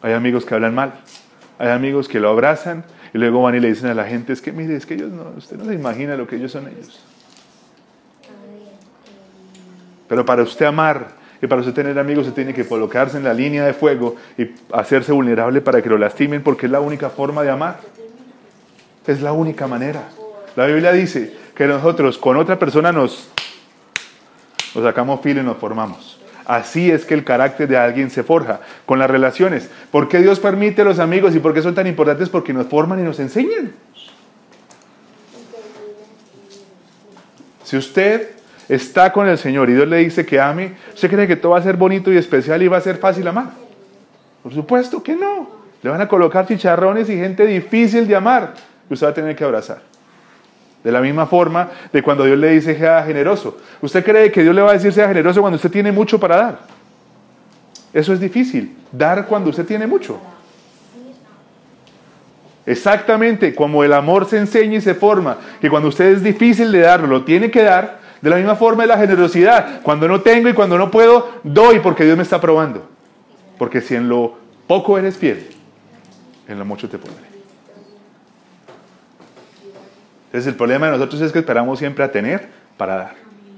Hay 0.03 0.13
amigos 0.13 0.45
que 0.45 0.55
hablan 0.55 0.75
mal. 0.75 0.93
Hay 1.59 1.71
amigos 1.71 2.07
que 2.07 2.21
lo 2.21 2.29
abrazan 2.29 2.85
y 3.15 3.19
luego 3.19 3.41
van 3.41 3.55
y 3.55 3.61
le 3.61 3.69
dicen 3.69 3.89
a 3.89 3.95
la 3.95 4.05
gente, 4.05 4.35
es 4.35 4.43
que 4.43 4.53
mire, 4.53 4.77
es 4.77 4.85
que 4.85 4.95
ellos 4.95 5.11
no, 5.11 5.33
usted 5.39 5.57
no 5.57 5.65
se 5.65 5.73
imagina 5.73 6.17
lo 6.17 6.27
que 6.27 6.37
ellos 6.37 6.53
son 6.53 6.69
ellos. 6.69 7.03
Pero 10.07 10.27
para 10.27 10.43
usted 10.43 10.67
amar 10.67 11.20
Y 11.43 11.47
para 11.47 11.61
usted 11.61 11.73
tener 11.73 11.99
amigos, 11.99 12.27
usted 12.27 12.35
tiene 12.35 12.55
que 12.55 12.67
colocarse 12.67 13.17
en 13.17 13.25
la 13.25 13.33
línea 13.33 13.65
de 13.65 13.73
fuego 13.73 14.17
y 14.37 14.51
hacerse 14.73 15.13
vulnerable 15.13 15.61
para 15.61 15.81
que 15.81 15.89
lo 15.89 15.97
lastimen, 15.97 16.43
porque 16.43 16.67
es 16.67 16.73
la 16.73 16.81
única 16.81 17.09
forma 17.09 17.43
de 17.43 17.51
amar. 17.51 17.81
Es 19.07 19.23
la 19.23 19.33
única 19.33 19.67
manera. 19.67 20.09
La 20.55 20.67
Biblia 20.67 20.93
dice 20.93 21.35
que 21.55 21.67
nosotros 21.67 22.19
con 22.19 22.37
otra 22.37 22.59
persona 22.59 22.93
nos, 22.93 23.31
nos 24.75 24.85
sacamos 24.85 25.21
filo 25.23 25.41
y 25.41 25.45
nos 25.45 25.57
formamos. 25.57 26.21
Así 26.45 26.91
es 26.91 27.05
que 27.05 27.15
el 27.15 27.25
carácter 27.25 27.69
de 27.69 27.79
alguien 27.79 28.11
se 28.11 28.23
forja 28.23 28.61
con 28.85 28.99
las 28.99 29.09
relaciones. 29.09 29.71
¿Por 29.91 30.09
qué 30.09 30.19
Dios 30.19 30.41
permite 30.41 30.85
los 30.85 30.99
amigos 30.99 31.35
y 31.35 31.39
por 31.39 31.55
qué 31.55 31.63
son 31.63 31.75
tan 31.75 31.87
importantes? 31.87 32.29
Porque 32.29 32.53
nos 32.53 32.67
forman 32.67 33.01
y 33.01 33.03
nos 33.03 33.21
enseñan. 33.21 33.73
Si 37.63 37.77
usted 37.77 38.40
está 38.71 39.13
con 39.13 39.29
el 39.29 39.37
Señor 39.37 39.69
y 39.69 39.75
Dios 39.75 39.89
le 39.89 39.99
dice 39.99 40.25
que 40.25 40.41
ame, 40.41 40.75
¿usted 40.95 41.11
cree 41.11 41.27
que 41.27 41.37
todo 41.37 41.53
va 41.53 41.59
a 41.59 41.63
ser 41.63 41.77
bonito 41.77 42.13
y 42.13 42.17
especial 42.17 42.63
y 42.63 42.69
va 42.69 42.77
a 42.77 42.81
ser 42.81 42.97
fácil 42.97 43.27
amar? 43.27 43.51
Por 44.43 44.55
supuesto 44.55 45.03
que 45.03 45.17
no. 45.17 45.61
Le 45.83 45.91
van 45.91 46.01
a 46.01 46.09
colocar 46.09 46.47
chicharrones 46.47 47.09
y 47.11 47.17
gente 47.17 47.45
difícil 47.47 48.07
de 48.07 48.15
amar 48.15 48.55
que 48.87 48.95
usted 48.95 49.07
va 49.07 49.11
a 49.11 49.15
tener 49.15 49.35
que 49.35 49.45
abrazar. 49.45 49.83
De 50.85 50.93
la 50.93 51.01
misma 51.01 51.27
forma 51.27 51.69
de 51.93 52.03
cuando 52.03 52.25
Dios 52.25 52.39
le 52.39 52.53
dice 52.53 52.77
sea 52.79 53.03
generoso. 53.03 53.59
¿Usted 53.83 54.05
cree 54.05 54.31
que 54.31 54.43
Dios 54.43 54.55
le 54.55 54.63
va 54.63 54.71
a 54.71 54.75
decir 54.75 54.93
sea 54.93 55.09
generoso 55.09 55.41
cuando 55.41 55.57
usted 55.57 55.71
tiene 55.71 55.91
mucho 55.91 56.21
para 56.21 56.37
dar? 56.37 56.59
Eso 57.93 58.13
es 58.13 58.21
difícil. 58.21 58.77
Dar 58.93 59.27
cuando 59.27 59.51
usted 59.51 59.67
tiene 59.67 59.87
mucho. 59.87 60.21
Exactamente 62.67 63.55
como 63.55 63.83
el 63.83 63.93
amor 63.93 64.27
se 64.27 64.39
enseña 64.39 64.79
y 64.79 64.81
se 64.81 64.95
forma, 64.95 65.39
que 65.61 65.69
cuando 65.69 65.89
usted 65.89 66.05
es 66.13 66.23
difícil 66.23 66.71
de 66.71 66.81
darlo, 66.81 67.09
lo 67.09 67.25
tiene 67.25 67.51
que 67.51 67.63
dar, 67.63 67.99
de 68.21 68.31
la 68.31 68.37
misma 68.37 68.55
forma 68.55 68.83
es 68.83 68.89
la 68.89 68.99
generosidad. 68.99 69.83
Cuando 69.83 70.07
no 70.07 70.21
tengo 70.21 70.49
y 70.49 70.53
cuando 70.53 70.77
no 70.77 70.91
puedo, 70.91 71.31
doy 71.43 71.81
porque 71.81 72.05
Dios 72.05 72.17
me 72.17 72.23
está 72.23 72.41
probando. 72.41 72.89
Porque 73.59 73.81
si 73.81 73.95
en 73.95 74.09
lo 74.09 74.37
poco 74.67 74.99
eres 74.99 75.17
fiel, 75.17 75.49
en 76.49 76.59
lo 76.59 76.65
mucho 76.65 76.89
te 76.89 76.99
pondré. 76.99 77.31
Entonces 80.27 80.47
el 80.47 80.55
problema 80.55 80.87
de 80.87 80.93
nosotros 80.93 81.21
es 81.23 81.33
que 81.33 81.41
esperamos 81.41 81.79
siempre 81.79 82.05
a 82.05 82.13
tener 82.13 82.49
para 82.77 82.97
dar. 82.97 83.15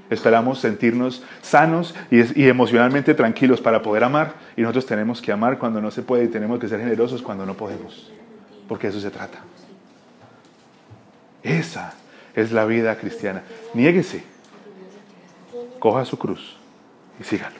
Esperamos 0.09 0.59
sentirnos 0.59 1.23
sanos 1.41 1.95
y, 2.11 2.41
y, 2.41 2.47
emocionalmente 2.47 3.13
tranquilos 3.13 3.61
para 3.61 3.81
poder 3.81 4.03
amar 4.03 4.33
y 4.55 4.61
nosotros 4.61 4.85
tenemos 4.85 5.21
que 5.21 5.31
amar 5.31 5.57
cuando 5.57 5.81
no 5.81 5.91
se 5.91 6.01
puede 6.01 6.25
y 6.25 6.27
tenemos 6.27 6.59
que 6.59 6.67
ser 6.67 6.79
generosos 6.79 7.21
cuando 7.21 7.45
no 7.45 7.55
podemos. 7.55 8.11
Porque 8.67 8.87
eso 8.87 8.99
se 8.99 9.09
trata. 9.11 9.39
Esa 11.41 11.93
es 12.35 12.51
la 12.51 12.65
vida 12.65 12.95
cristiana. 12.97 13.43
Niéguese, 13.73 14.23
coja 15.83 16.05
su 16.05 16.17
cruz 16.17 16.55
y 17.19 17.25
sígalo. 17.25 17.57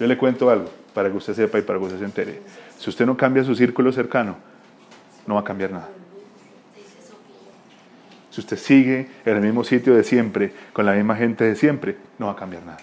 Yo 0.00 0.06
le 0.06 0.16
cuento 0.16 0.48
algo 0.48 0.70
para 0.94 1.10
que 1.10 1.16
usted 1.18 1.34
sepa 1.34 1.58
y 1.58 1.60
para 1.60 1.78
que 1.78 1.84
usted 1.84 1.98
se 1.98 2.06
entere. 2.06 2.40
Si 2.78 2.88
usted 2.88 3.04
no 3.04 3.14
cambia 3.14 3.44
su 3.44 3.54
círculo 3.54 3.92
cercano, 3.92 4.36
no 5.26 5.34
va 5.34 5.40
a 5.40 5.44
cambiar 5.44 5.72
nada. 5.72 5.90
Si 8.30 8.40
usted 8.40 8.56
sigue 8.56 9.10
en 9.26 9.36
el 9.36 9.42
mismo 9.42 9.62
sitio 9.62 9.94
de 9.94 10.02
siempre, 10.02 10.54
con 10.72 10.86
la 10.86 10.94
misma 10.94 11.16
gente 11.16 11.44
de 11.44 11.54
siempre, 11.54 11.98
no 12.18 12.26
va 12.26 12.32
a 12.32 12.36
cambiar 12.36 12.64
nada. 12.64 12.78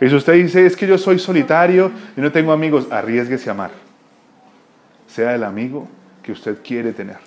Y 0.00 0.08
si 0.08 0.14
usted 0.16 0.32
dice, 0.32 0.66
es 0.66 0.76
que 0.76 0.88
yo 0.88 0.98
soy 0.98 1.20
solitario 1.20 1.92
y 2.16 2.20
no 2.20 2.32
tengo 2.32 2.50
amigos, 2.50 2.90
arriesguese 2.90 3.48
a 3.50 3.52
amar. 3.52 3.83
Sea 5.14 5.36
el 5.36 5.44
amigo 5.44 5.86
que 6.24 6.32
usted 6.32 6.58
quiere 6.60 6.92
tener. 6.92 7.18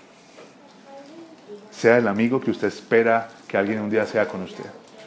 Sea 1.72 2.00
el 2.00 2.10
amigo 2.10 2.42
que 2.42 2.52
usted 2.52 2.68
espera 2.68 3.30
que 3.48 3.56
alguien 3.56 3.80
un 3.80 3.90
día 3.90 4.06
sea 4.06 4.28
con 4.28 4.44
usted. 4.44 4.66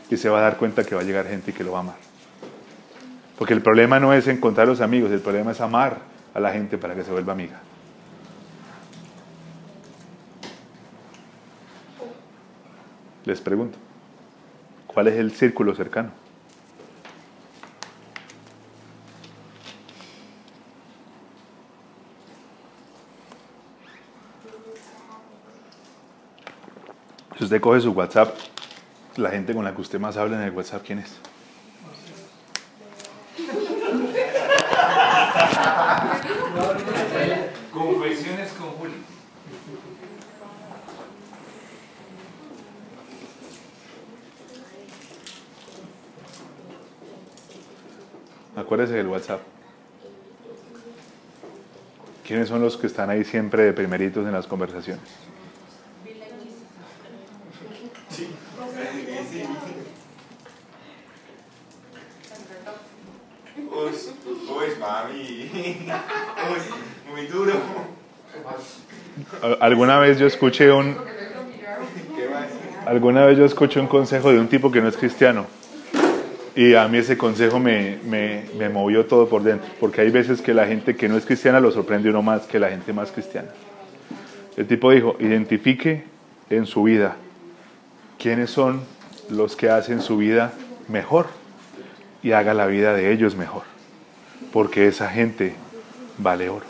Y 0.09 0.17
se 0.17 0.31
va 0.31 0.39
a 0.39 0.41
dar 0.41 0.57
cuenta 0.57 0.83
que 0.83 0.95
va 0.95 1.03
a 1.03 1.05
llegar 1.05 1.27
gente 1.27 1.53
que 1.53 1.63
lo 1.63 1.73
va 1.73 1.79
a 1.79 1.81
amar. 1.83 1.97
Porque 3.37 3.53
el 3.53 3.61
problema 3.61 4.01
no 4.01 4.15
es 4.15 4.27
encontrar 4.29 4.67
los 4.67 4.81
amigos, 4.81 5.11
el 5.11 5.21
problema 5.21 5.51
es 5.51 5.61
amar 5.61 5.99
a 6.33 6.41
la 6.41 6.53
gente 6.53 6.79
para 6.79 6.95
que 6.95 7.05
se 7.05 7.11
vuelva 7.11 7.35
amiga. 7.35 7.61
Les 13.27 13.43
pregunto, 13.43 13.77
¿cuál 14.87 15.09
es 15.09 15.17
el 15.17 15.33
círculo 15.33 15.75
cercano? 15.75 16.13
Si 27.41 27.45
usted 27.45 27.59
coge 27.59 27.81
su 27.81 27.93
WhatsApp, 27.93 28.37
la 29.17 29.31
gente 29.31 29.55
con 29.55 29.65
la 29.65 29.75
que 29.75 29.81
usted 29.81 29.99
más 29.99 30.15
habla 30.19 30.37
en 30.37 30.43
el 30.43 30.51
WhatsApp, 30.51 30.83
¿quién 30.85 30.99
es? 30.99 31.17
Confesiones 37.73 38.53
con 38.53 38.69
Juli. 38.73 38.93
Acuérdese 48.55 48.93
del 48.93 49.07
WhatsApp. 49.07 49.41
¿Quiénes 52.27 52.51
son 52.51 52.61
los 52.61 52.77
que 52.77 52.87
están 52.87 53.09
ahí 53.09 53.25
siempre 53.25 53.63
de 53.63 53.73
primeritos 53.73 54.27
en 54.27 54.33
las 54.33 54.47
conversaciones? 54.47 55.09
Uy, 64.51 64.70
mami. 64.81 65.51
Uy, 66.51 67.13
muy 67.13 67.27
duro. 67.27 67.53
Alguna 69.61 69.99
vez 69.99 70.19
yo 70.19 70.27
escuché 70.27 70.73
un 70.73 70.97
alguna 72.87 73.25
vez 73.27 73.39
yo 73.39 73.45
escuché 73.45 73.79
un 73.79 73.87
consejo 73.87 74.33
de 74.33 74.41
un 74.41 74.49
tipo 74.49 74.73
que 74.73 74.81
no 74.81 74.89
es 74.89 74.97
cristiano 74.97 75.47
y 76.57 76.75
a 76.75 76.89
mí 76.89 76.99
ese 76.99 77.17
consejo 77.17 77.61
me, 77.61 77.99
me, 78.05 78.45
me 78.59 78.69
movió 78.69 79.07
todo 79.07 79.29
por 79.29 79.43
dentro 79.43 79.69
porque 79.79 80.01
hay 80.01 80.11
veces 80.11 80.43
que 80.43 80.55
la 80.55 80.67
gente 80.67 80.97
que 80.97 81.09
no 81.09 81.17
es 81.17 81.25
cristiana 81.25 81.61
lo 81.61 81.71
sorprende 81.71 82.09
uno 82.09 82.23
más 82.23 82.47
que 82.47 82.59
la 82.59 82.71
gente 82.71 82.93
más 82.93 83.13
cristiana. 83.13 83.49
El 84.57 84.67
tipo 84.67 84.91
dijo, 84.91 85.17
identifique 85.21 86.05
en 86.49 86.67
su 86.67 86.83
vida 86.83 87.17
quiénes 88.19 88.51
son 88.51 88.81
los 89.31 89.55
que 89.57 89.71
hacen 89.71 90.03
su 90.03 90.17
vida 90.17 90.53
mejor 90.89 91.27
y 92.23 92.33
haga 92.33 92.55
la 92.55 92.67
vida 92.67 92.93
de 92.93 93.13
ellos 93.13 93.37
mejor, 93.37 93.63
porque 94.53 94.89
esa 94.89 95.09
gente 95.09 95.55
vale 96.19 96.49
oro. 96.49 96.67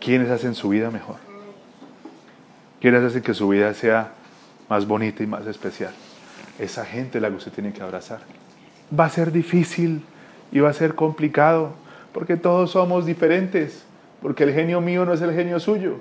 ¿Quiénes 0.00 0.30
hacen 0.30 0.54
su 0.54 0.70
vida 0.70 0.90
mejor? 0.90 1.16
¿Quiénes 2.80 3.02
hacen 3.02 3.22
que 3.22 3.34
su 3.34 3.48
vida 3.48 3.72
sea 3.74 4.12
más 4.68 4.86
bonita 4.86 5.22
y 5.22 5.26
más 5.26 5.46
especial? 5.46 5.92
Esa 6.58 6.84
gente 6.84 7.20
la 7.20 7.28
que 7.28 7.36
usted 7.36 7.52
tiene 7.52 7.72
que 7.72 7.82
abrazar. 7.82 8.20
Va 8.98 9.04
a 9.04 9.10
ser 9.10 9.30
difícil 9.30 10.02
y 10.50 10.60
va 10.60 10.70
a 10.70 10.72
ser 10.72 10.94
complicado, 10.94 11.72
porque 12.12 12.36
todos 12.36 12.72
somos 12.72 13.06
diferentes, 13.06 13.84
porque 14.20 14.44
el 14.44 14.52
genio 14.52 14.80
mío 14.80 15.04
no 15.04 15.14
es 15.14 15.22
el 15.22 15.32
genio 15.32 15.60
suyo, 15.60 15.96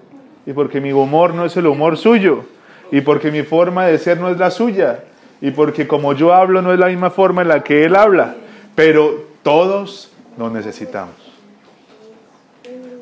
y 0.46 0.54
porque 0.54 0.82
mi 0.82 0.92
humor 0.92 1.34
no 1.34 1.46
es 1.46 1.56
el 1.56 1.68
humor 1.68 1.98
suyo, 1.98 2.46
y 2.92 3.02
porque 3.02 3.32
mi 3.32 3.44
forma 3.44 3.86
de 3.86 3.98
ser 3.98 4.20
no 4.20 4.30
es 4.30 4.38
la 4.38 4.52
suya, 4.52 5.06
y 5.40 5.52
porque 5.52 5.88
como 5.88 6.14
yo 6.14 6.34
hablo 6.34 6.62
no 6.62 6.74
es 6.74 6.80
la 6.80 6.88
misma 6.88 7.12
forma 7.12 7.44
en 7.44 7.48
la 7.48 7.64
que 7.64 7.86
él 7.86 7.96
habla, 7.96 8.36
pero 8.76 9.31
todos 9.44 10.12
nos 10.38 10.52
necesitamos. 10.52 11.16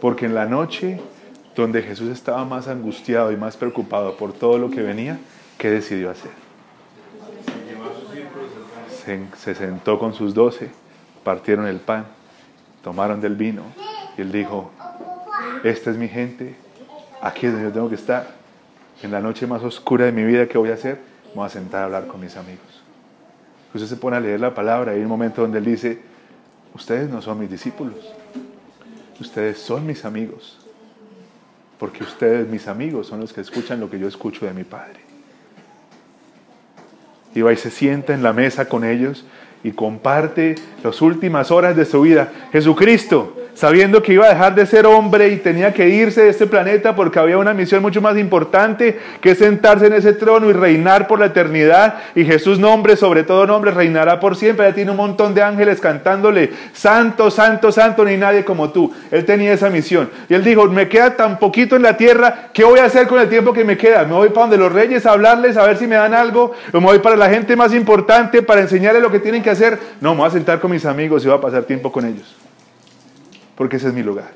Porque 0.02 0.26
en 0.26 0.36
la 0.36 0.46
noche 0.46 1.00
donde 1.56 1.82
Jesús 1.82 2.10
estaba 2.10 2.46
más 2.46 2.68
angustiado 2.68 3.32
y 3.32 3.38
más 3.38 3.58
preocupado 3.58 4.16
por 4.16 4.32
todo 4.34 4.58
lo 4.58 4.70
que 4.70 4.82
venía, 4.82 5.20
¿qué 5.58 5.70
decidió 5.70 6.10
hacer? 6.10 6.32
Se, 9.06 9.20
se 9.38 9.56
sentó 9.56 10.00
con 10.00 10.14
sus 10.14 10.34
doce, 10.34 10.70
partieron 11.24 11.68
el 11.68 11.78
pan, 11.78 12.06
tomaron 12.84 13.20
del 13.20 13.36
vino 13.36 13.64
y 14.18 14.22
él 14.22 14.32
dijo, 14.32 14.72
esta 15.64 15.92
es 15.92 15.98
mi 15.98 16.08
gente, 16.08 16.56
aquí 17.22 17.48
es 17.48 17.52
donde 17.52 17.68
yo 17.68 17.74
tengo 17.74 17.90
que 17.90 17.96
estar. 17.96 18.40
En 19.02 19.12
la 19.12 19.20
noche 19.22 19.48
más 19.48 19.64
oscura 19.64 20.06
de 20.06 20.12
mi 20.12 20.24
vida, 20.24 20.48
¿qué 20.48 20.58
voy 20.58 20.72
a 20.72 20.74
hacer? 20.74 21.00
Me 21.30 21.36
voy 21.36 21.46
a 21.46 21.50
sentar 21.50 21.82
a 21.82 21.86
hablar 21.86 22.08
con 22.08 22.20
mis 22.20 22.36
amigos. 22.36 22.84
Usted 23.74 23.88
se 23.88 23.96
pone 23.98 24.18
a 24.18 24.20
leer 24.20 24.40
la 24.40 24.54
palabra 24.54 24.94
y 24.94 24.98
hay 24.98 25.02
un 25.04 25.10
momento 25.10 25.42
donde 25.42 25.60
él 25.60 25.66
dice, 25.66 26.02
ustedes 26.74 27.10
no 27.10 27.22
son 27.22 27.40
mis 27.40 27.50
discípulos, 27.50 27.96
ustedes 29.20 29.60
son 29.60 29.86
mis 29.86 30.06
amigos, 30.06 30.58
porque 31.78 32.04
ustedes, 32.04 32.48
mis 32.48 32.68
amigos, 32.68 33.08
son 33.08 33.22
los 33.22 33.34
que 33.34 33.42
escuchan 33.42 33.80
lo 33.80 33.90
que 33.90 34.00
yo 34.00 34.08
escucho 34.08 34.46
de 34.46 34.54
mi 34.54 34.64
Padre. 34.64 35.00
Y 37.34 37.42
va 37.42 37.54
y 37.54 37.58
se 37.58 37.70
sienta 37.70 38.14
en 38.14 38.24
la 38.24 38.34
mesa 38.34 38.68
con 38.68 38.84
ellos 38.84 39.24
y 39.64 39.72
comparte 39.72 40.56
las 40.84 41.02
últimas 41.02 41.52
horas 41.52 41.76
de 41.76 41.86
su 41.86 42.02
vida. 42.02 42.32
Jesucristo, 42.52 43.39
sabiendo 43.60 44.02
que 44.02 44.14
iba 44.14 44.26
a 44.26 44.30
dejar 44.30 44.56
de 44.56 44.66
ser 44.66 44.86
hombre 44.86 45.28
y 45.28 45.36
tenía 45.36 45.74
que 45.74 45.90
irse 45.90 46.22
de 46.22 46.30
este 46.30 46.48
planeta 46.48 46.96
porque 46.96 47.20
había 47.20 47.38
una 47.38 47.54
misión 47.54 47.82
mucho 47.82 48.02
más 48.02 48.18
importante 48.18 48.98
que 49.20 49.36
sentarse 49.36 49.88
en 49.88 49.94
ese 49.94 50.14
trono 50.14 50.50
y 50.50 50.54
reinar 50.54 51.08
por 51.08 51.20
la 51.20 51.26
eternidad. 51.26 51.96
Y 52.16 52.24
Jesús, 52.24 52.58
nombre 52.58 52.96
sobre 52.96 53.24
todo 53.24 53.46
nombre, 53.46 53.72
reinará 53.72 54.22
por 54.22 54.38
siempre. 54.38 54.66
Ya 54.66 54.74
tiene 54.74 54.92
un 54.92 54.98
montón 54.98 55.34
de 55.34 55.44
ángeles 55.44 55.82
cantándole, 55.82 56.52
santo, 56.72 57.30
santo, 57.30 57.74
santo, 57.74 58.06
ni 58.06 58.16
nadie 58.16 58.46
como 58.46 58.70
tú. 58.70 58.94
Él 59.12 59.26
tenía 59.26 59.52
esa 59.52 59.70
misión. 59.70 60.10
Y 60.30 60.36
él 60.36 60.44
dijo, 60.46 60.66
me 60.68 60.88
queda 60.88 61.18
tan 61.18 61.38
poquito 61.38 61.76
en 61.76 61.82
la 61.82 61.98
tierra, 61.98 62.52
¿qué 62.54 62.64
voy 62.64 62.80
a 62.80 62.86
hacer 62.86 63.08
con 63.08 63.20
el 63.20 63.28
tiempo 63.28 63.52
que 63.52 63.66
me 63.66 63.76
queda? 63.76 64.06
¿Me 64.06 64.14
voy 64.14 64.30
para 64.30 64.44
donde 64.44 64.58
los 64.58 64.72
reyes 64.72 65.06
a 65.06 65.12
hablarles, 65.12 65.58
a 65.58 65.68
ver 65.68 65.76
si 65.76 65.86
me 65.86 65.98
dan 65.98 66.14
algo? 66.14 66.54
¿O 66.72 66.80
me 66.80 66.86
voy 66.86 67.00
para 67.00 67.18
la 67.18 67.30
gente 67.30 67.58
más 67.58 67.74
importante 67.74 68.42
para 68.42 68.62
enseñarles 68.62 69.02
lo 69.02 69.12
que 69.12 69.20
tienen 69.20 69.44
que 69.44 69.50
hacer? 69.50 69.78
No, 70.00 70.14
me 70.14 70.20
voy 70.20 70.30
a 70.30 70.32
sentar 70.32 70.62
con 70.62 70.72
mis 70.72 70.86
amigos 70.86 71.26
y 71.26 71.28
voy 71.28 71.38
a 71.38 71.42
pasar 71.42 71.64
tiempo 71.64 71.92
con 71.92 72.06
ellos 72.06 72.49
porque 73.60 73.76
ese 73.76 73.90
es 73.90 73.94
mi 73.94 74.04
lugar. 74.04 74.32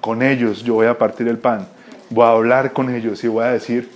Con 0.00 0.22
ellos 0.22 0.62
yo 0.62 0.72
voy 0.72 0.86
a 0.86 0.96
partir 0.96 1.28
el 1.28 1.36
pan, 1.36 1.68
voy 2.08 2.24
a 2.24 2.30
hablar 2.30 2.72
con 2.72 2.88
ellos 2.88 3.22
y 3.22 3.28
voy 3.28 3.44
a 3.44 3.48
decir, 3.48 3.90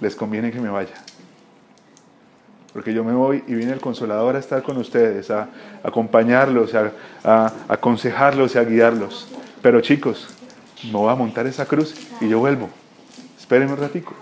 les 0.00 0.16
conviene 0.16 0.50
que 0.50 0.58
me 0.58 0.68
vaya. 0.68 0.94
Porque 2.72 2.92
yo 2.92 3.04
me 3.04 3.12
voy 3.12 3.44
y 3.46 3.54
viene 3.54 3.72
el 3.72 3.80
consolador 3.80 4.34
a 4.34 4.40
estar 4.40 4.64
con 4.64 4.78
ustedes, 4.78 5.30
a, 5.30 5.48
acompañarlos, 5.84 6.74
a, 6.74 7.52
aconsejarlos 7.68 8.56
y 8.56 8.58
a 8.58 8.64
guiarlos. 8.64 9.28
Pero 9.62 9.80
chicos, 9.80 10.26
no 10.90 11.02
voy 11.02 11.12
a 11.12 11.14
montar 11.14 11.46
esa 11.46 11.66
cruz 11.66 11.94
y 12.20 12.28
yo 12.28 12.40
vuelvo. 12.40 12.68
Espérenme 13.38 13.74
un 13.74 13.78
ratico. 13.78 14.12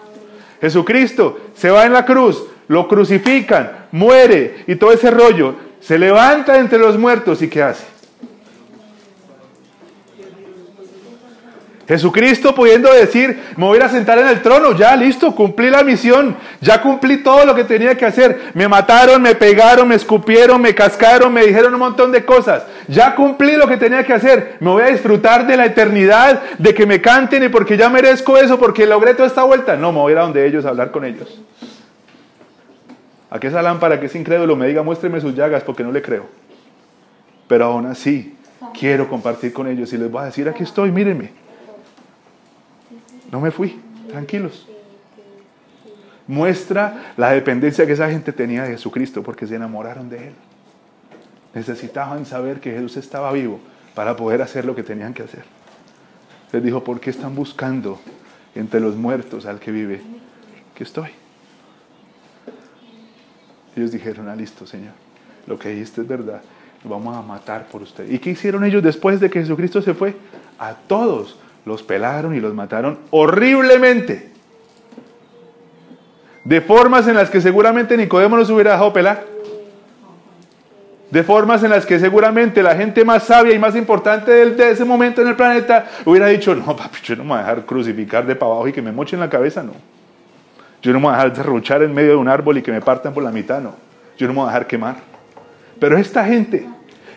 Jesucristo 0.60 1.40
se 1.54 1.70
va 1.70 1.86
en 1.86 1.94
la 1.94 2.04
cruz, 2.04 2.44
lo 2.68 2.88
crucifican, 2.88 3.86
muere 3.92 4.64
y 4.66 4.76
todo 4.76 4.92
ese 4.92 5.10
rollo, 5.10 5.54
se 5.80 5.98
levanta 5.98 6.58
entre 6.58 6.78
los 6.78 6.98
muertos 6.98 7.42
y 7.42 7.48
¿qué 7.48 7.62
hace? 7.62 7.94
Jesucristo 11.86 12.54
pudiendo 12.54 12.92
decir, 12.92 13.38
me 13.56 13.66
voy 13.66 13.78
a 13.78 13.88
sentar 13.88 14.18
en 14.18 14.28
el 14.28 14.40
trono, 14.40 14.72
ya 14.72 14.96
listo, 14.96 15.34
cumplí 15.34 15.68
la 15.68 15.84
misión, 15.84 16.36
ya 16.60 16.80
cumplí 16.80 17.18
todo 17.22 17.44
lo 17.44 17.54
que 17.54 17.64
tenía 17.64 17.94
que 17.96 18.06
hacer. 18.06 18.52
Me 18.54 18.68
mataron, 18.68 19.20
me 19.20 19.34
pegaron, 19.34 19.88
me 19.88 19.96
escupieron, 19.96 20.62
me 20.62 20.74
cascaron, 20.74 21.32
me 21.32 21.44
dijeron 21.44 21.74
un 21.74 21.80
montón 21.80 22.10
de 22.10 22.24
cosas. 22.24 22.62
Ya 22.88 23.14
cumplí 23.14 23.56
lo 23.56 23.68
que 23.68 23.76
tenía 23.76 24.02
que 24.02 24.14
hacer. 24.14 24.56
Me 24.60 24.70
voy 24.70 24.82
a 24.82 24.86
disfrutar 24.86 25.46
de 25.46 25.56
la 25.56 25.66
eternidad, 25.66 26.42
de 26.58 26.72
que 26.72 26.86
me 26.86 27.00
canten 27.02 27.42
y 27.42 27.48
porque 27.48 27.76
ya 27.76 27.90
merezco 27.90 28.38
eso, 28.38 28.58
porque 28.58 28.86
logré 28.86 29.12
toda 29.12 29.28
esta 29.28 29.42
vuelta. 29.42 29.76
No, 29.76 29.92
me 29.92 29.98
voy 29.98 30.10
a 30.10 30.14
ir 30.14 30.18
a 30.18 30.22
donde 30.22 30.46
ellos 30.46 30.64
a 30.64 30.70
hablar 30.70 30.90
con 30.90 31.04
ellos. 31.04 31.38
A 33.34 33.40
que 33.40 33.48
esa 33.48 33.62
lámpara 33.62 33.98
que 33.98 34.06
es 34.06 34.14
incrédulo 34.14 34.54
me 34.54 34.68
diga, 34.68 34.84
muéstreme 34.84 35.20
sus 35.20 35.34
llagas 35.34 35.64
porque 35.64 35.82
no 35.82 35.90
le 35.90 36.00
creo. 36.00 36.26
Pero 37.48 37.64
aún 37.64 37.84
así, 37.84 38.36
quiero 38.78 39.08
compartir 39.08 39.52
con 39.52 39.66
ellos 39.66 39.92
y 39.92 39.98
les 39.98 40.08
voy 40.08 40.22
a 40.22 40.26
decir, 40.26 40.48
aquí 40.48 40.62
estoy, 40.62 40.92
mírenme. 40.92 41.32
No 43.32 43.40
me 43.40 43.50
fui, 43.50 43.80
tranquilos. 44.08 44.68
Muestra 46.28 47.12
la 47.16 47.32
dependencia 47.32 47.84
que 47.84 47.94
esa 47.94 48.08
gente 48.08 48.32
tenía 48.32 48.62
de 48.62 48.70
Jesucristo 48.70 49.24
porque 49.24 49.48
se 49.48 49.56
enamoraron 49.56 50.08
de 50.08 50.28
Él. 50.28 50.34
Necesitaban 51.54 52.26
saber 52.26 52.60
que 52.60 52.70
Jesús 52.70 52.96
estaba 52.98 53.32
vivo 53.32 53.58
para 53.96 54.14
poder 54.14 54.42
hacer 54.42 54.64
lo 54.64 54.76
que 54.76 54.84
tenían 54.84 55.12
que 55.12 55.24
hacer. 55.24 55.42
Les 56.52 56.62
dijo, 56.62 56.84
¿por 56.84 57.00
qué 57.00 57.10
están 57.10 57.34
buscando 57.34 57.98
entre 58.54 58.78
los 58.78 58.94
muertos 58.94 59.44
al 59.44 59.58
que 59.58 59.72
vive? 59.72 60.02
Aquí 60.72 60.84
estoy. 60.84 61.23
Ellos 63.76 63.92
dijeron, 63.92 64.28
ah, 64.28 64.36
listo, 64.36 64.66
Señor, 64.66 64.92
lo 65.46 65.58
que 65.58 65.70
dijiste 65.70 66.02
es 66.02 66.08
verdad, 66.08 66.40
lo 66.84 66.90
vamos 66.90 67.16
a 67.16 67.22
matar 67.22 67.66
por 67.66 67.82
usted. 67.82 68.08
¿Y 68.10 68.18
qué 68.18 68.30
hicieron 68.30 68.64
ellos 68.64 68.82
después 68.82 69.20
de 69.20 69.30
que 69.30 69.40
Jesucristo 69.40 69.82
se 69.82 69.94
fue? 69.94 70.14
A 70.58 70.74
todos 70.74 71.38
los 71.64 71.82
pelaron 71.82 72.34
y 72.34 72.40
los 72.40 72.54
mataron 72.54 72.98
horriblemente. 73.10 74.30
De 76.44 76.60
formas 76.60 77.08
en 77.08 77.14
las 77.14 77.30
que 77.30 77.40
seguramente 77.40 77.96
Nicodemo 77.96 78.36
no 78.36 78.44
se 78.44 78.52
hubiera 78.52 78.72
dejado 78.72 78.92
pelar. 78.92 79.24
De 81.10 81.22
formas 81.22 81.62
en 81.62 81.70
las 81.70 81.86
que 81.86 81.98
seguramente 81.98 82.62
la 82.62 82.76
gente 82.76 83.04
más 83.04 83.24
sabia 83.24 83.54
y 83.54 83.58
más 83.58 83.76
importante 83.76 84.30
de 84.30 84.70
ese 84.70 84.84
momento 84.84 85.22
en 85.22 85.28
el 85.28 85.36
planeta 85.36 85.86
hubiera 86.04 86.26
dicho, 86.26 86.54
no, 86.54 86.76
papi, 86.76 86.98
yo 87.02 87.16
no 87.16 87.24
me 87.24 87.30
voy 87.30 87.38
a 87.38 87.42
dejar 87.42 87.64
crucificar 87.64 88.26
de 88.26 88.36
para 88.36 88.52
abajo 88.52 88.68
y 88.68 88.72
que 88.72 88.82
me 88.82 88.92
mochen 88.92 89.20
la 89.20 89.30
cabeza, 89.30 89.62
no. 89.62 89.72
Yo 90.84 90.92
no 90.92 91.00
me 91.00 91.06
voy 91.06 91.14
a 91.14 91.16
dejar 91.16 91.32
derrochar 91.32 91.82
en 91.82 91.94
medio 91.94 92.10
de 92.10 92.16
un 92.16 92.28
árbol 92.28 92.58
y 92.58 92.62
que 92.62 92.70
me 92.70 92.82
partan 92.82 93.14
por 93.14 93.22
la 93.22 93.32
mitad, 93.32 93.58
no. 93.58 93.74
Yo 94.18 94.26
no 94.26 94.34
me 94.34 94.40
voy 94.40 94.48
a 94.48 94.52
dejar 94.52 94.66
quemar. 94.66 94.96
Pero 95.80 95.96
esta 95.96 96.26
gente 96.26 96.68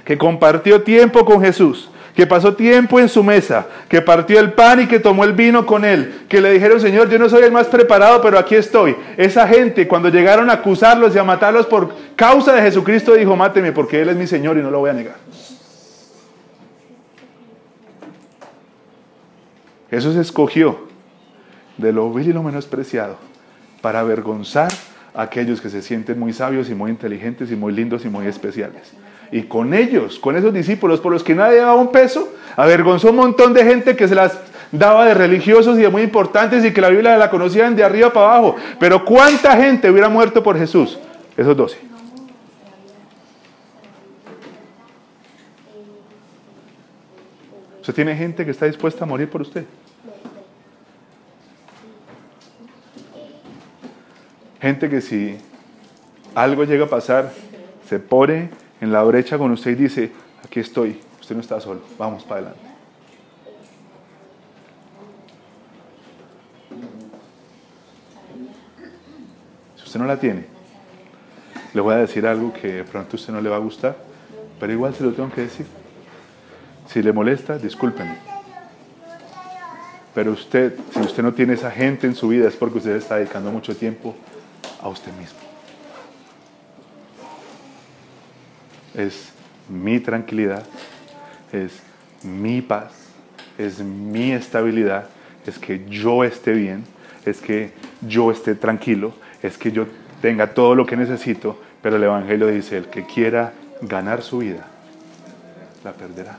que 0.06 0.18
compartió 0.18 0.82
tiempo 0.84 1.26
con 1.26 1.42
Jesús, 1.42 1.92
que 2.16 2.26
pasó 2.26 2.56
tiempo 2.56 2.98
en 2.98 3.10
su 3.10 3.26
mesa, 3.26 3.68
que 3.90 4.02
partió 4.02 4.40
el 4.40 4.54
pan 4.54 4.84
y 4.84 4.88
que 4.88 5.02
tomó 5.02 5.26
el 5.26 5.34
vino 5.34 5.66
con 5.66 5.84
él, 5.84 6.22
que 6.30 6.40
le 6.40 6.52
dijeron, 6.52 6.80
Señor, 6.80 7.10
yo 7.10 7.20
no 7.20 7.28
soy 7.28 7.44
el 7.44 7.52
más 7.52 7.68
preparado, 7.68 8.22
pero 8.22 8.40
aquí 8.40 8.56
estoy. 8.56 8.96
Esa 9.18 9.46
gente, 9.46 9.86
cuando 9.86 10.08
llegaron 10.08 10.50
a 10.50 10.54
acusarlos 10.54 11.14
y 11.14 11.20
a 11.20 11.26
matarlos 11.26 11.66
por 11.66 11.94
causa 12.16 12.54
de 12.54 12.62
Jesucristo, 12.62 13.16
dijo, 13.16 13.36
máteme 13.36 13.74
porque 13.74 14.02
Él 14.02 14.08
es 14.08 14.16
mi 14.16 14.28
Señor 14.28 14.58
y 14.58 14.62
no 14.62 14.72
lo 14.72 14.80
voy 14.80 14.92
a 14.92 14.94
negar. 14.94 15.16
Jesús 19.92 20.16
escogió 20.16 20.88
de 21.76 21.92
lo 21.92 22.14
vil 22.14 22.30
y 22.30 22.34
lo 22.34 22.44
menospreciado 22.44 23.28
para 23.88 24.02
avergonzar 24.02 24.68
a 25.16 25.22
aquellos 25.22 25.62
que 25.62 25.70
se 25.70 25.82
sienten 25.82 26.20
muy 26.20 26.34
sabios 26.34 26.70
y 26.70 26.76
muy 26.76 26.92
inteligentes 26.92 27.50
y 27.54 27.56
muy 27.56 27.72
lindos 27.72 28.04
y 28.04 28.10
muy 28.10 28.28
especiales. 28.28 28.92
Y 29.32 29.44
con 29.44 29.74
ellos, 29.74 30.20
con 30.20 30.36
esos 30.36 30.54
discípulos 30.54 31.00
por 31.00 31.14
los 31.14 31.24
que 31.24 31.34
nadie 31.34 31.60
daba 31.60 31.76
un 31.76 31.90
peso, 31.90 32.34
avergonzó 32.58 33.12
un 33.12 33.16
montón 33.16 33.54
de 33.54 33.64
gente 33.64 33.96
que 33.96 34.06
se 34.10 34.14
las 34.14 34.42
daba 34.74 35.06
de 35.06 35.14
religiosos 35.14 35.80
y 35.80 35.84
de 35.84 35.88
muy 35.88 36.02
importantes 36.02 36.66
y 36.66 36.74
que 36.74 36.82
la 36.82 36.90
Biblia 36.90 37.16
la 37.16 37.30
conocían 37.30 37.78
de 37.78 37.86
arriba 37.86 38.12
para 38.12 38.26
abajo. 38.26 38.58
Pero 38.78 39.06
¿cuánta 39.06 39.56
gente 39.56 39.90
hubiera 39.90 40.10
muerto 40.10 40.44
por 40.44 40.58
Jesús? 40.58 41.00
Esos 41.38 41.56
doce. 41.56 41.78
¿Usted 47.80 47.94
tiene 47.94 48.18
gente 48.18 48.44
que 48.44 48.52
está 48.52 48.66
dispuesta 48.66 49.06
a 49.06 49.08
morir 49.08 49.30
por 49.30 49.44
usted? 49.44 49.64
Gente 54.60 54.90
que 54.90 55.02
si 55.02 55.38
algo 56.34 56.64
llega 56.64 56.86
a 56.86 56.90
pasar, 56.90 57.32
se 57.88 58.00
pone 58.00 58.50
en 58.82 58.92
la 58.92 59.04
brecha 59.04 59.38
con 59.38 59.52
usted 59.52 59.72
y 59.72 59.76
dice, 59.76 60.12
aquí 60.44 60.60
estoy, 60.60 61.00
usted 61.20 61.36
no 61.36 61.42
está 61.42 61.60
solo, 61.62 61.82
vamos 61.98 62.24
para 62.24 62.42
adelante. 62.42 62.62
Si 69.76 69.84
usted 69.84 70.00
no 70.00 70.08
la 70.08 70.20
tiene, 70.20 70.46
le 71.74 71.82
voy 71.82 71.94
a 71.94 71.98
decir 71.98 72.26
algo 72.26 72.52
que 72.52 72.84
pronto 72.84 73.12
a 73.14 73.16
usted 73.16 73.34
no 73.34 73.42
le 73.42 73.50
va 73.50 73.58
a 73.58 73.60
gustar, 73.60 73.96
pero 74.60 74.74
igual 74.74 74.96
se 74.96 75.04
lo 75.04 75.14
tengo 75.14 75.32
que 75.32 75.42
decir. 75.42 75.68
Si 76.88 77.04
le 77.04 77.14
molesta, 77.14 77.60
discúlpenme. 77.60 78.18
Pero 80.16 80.32
usted, 80.32 80.74
si 80.92 81.00
usted 81.00 81.22
no 81.22 81.34
tiene 81.34 81.54
esa 81.54 81.70
gente 81.70 82.08
en 82.08 82.16
su 82.16 82.30
vida, 82.30 82.48
es 82.48 82.56
porque 82.56 82.80
usted 82.80 82.96
está 82.96 83.18
dedicando 83.18 83.52
mucho 83.52 83.76
tiempo 83.76 84.16
a 84.82 84.90
usted 84.90 85.12
mismo. 85.14 85.40
Es 88.94 89.32
mi 89.70 90.00
tranquilidad, 90.00 90.64
es 91.52 91.82
mi 92.24 92.62
paz, 92.62 92.94
es 93.58 93.80
mi 93.80 94.32
estabilidad, 94.32 95.08
es 95.46 95.60
que 95.60 95.86
yo 95.88 96.24
esté 96.24 96.54
bien, 96.54 96.84
es 97.26 97.40
que 97.40 97.72
yo 98.02 98.32
esté 98.32 98.56
tranquilo, 98.56 99.14
es 99.42 99.58
que 99.58 99.72
yo 99.72 99.86
tenga 100.22 100.54
todo 100.54 100.76
lo 100.76 100.86
que 100.86 100.98
necesito, 100.98 101.60
pero 101.82 101.98
el 101.98 102.04
Evangelio 102.04 102.48
dice, 102.48 102.78
el 102.78 102.88
que 102.88 103.06
quiera 103.06 103.54
ganar 103.82 104.22
su 104.22 104.40
vida, 104.40 104.68
la 105.84 105.94
perderá. 105.94 106.38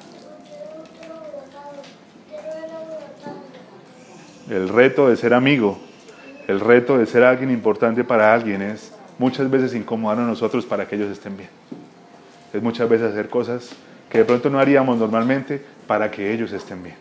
El 4.51 4.69
reto 4.69 5.09
de 5.09 5.17
ser 5.17 5.35
amigo 5.35 5.79
el 6.49 6.61
reto 6.61 6.97
de 6.97 7.05
ser 7.05 7.25
alguien 7.25 7.51
importante 7.51 8.03
para 8.03 8.33
alguien 8.33 8.63
es 8.63 8.91
muchas 9.19 9.51
veces 9.51 9.75
incomodar 9.75 10.19
a 10.19 10.27
nosotros 10.27 10.65
para 10.65 10.89
que 10.89 10.97
ellos 10.97 11.11
estén 11.11 11.37
bien. 11.37 11.51
Es 12.55 12.63
muchas 12.63 12.89
veces 12.89 13.11
hacer 13.11 13.29
cosas 13.29 13.71
que 14.09 14.19
de 14.19 14.25
pronto 14.25 14.49
no 14.49 14.59
haríamos 14.59 14.97
normalmente 14.97 15.63
para 15.87 16.11
que 16.11 16.33
ellos 16.33 16.51
estén 16.53 16.83
bien. 16.83 16.97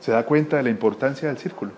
¿Se 0.00 0.12
da 0.12 0.24
cuenta 0.24 0.56
de 0.56 0.62
la 0.62 0.70
importancia 0.70 1.28
del 1.28 1.36
círculo? 1.36 1.72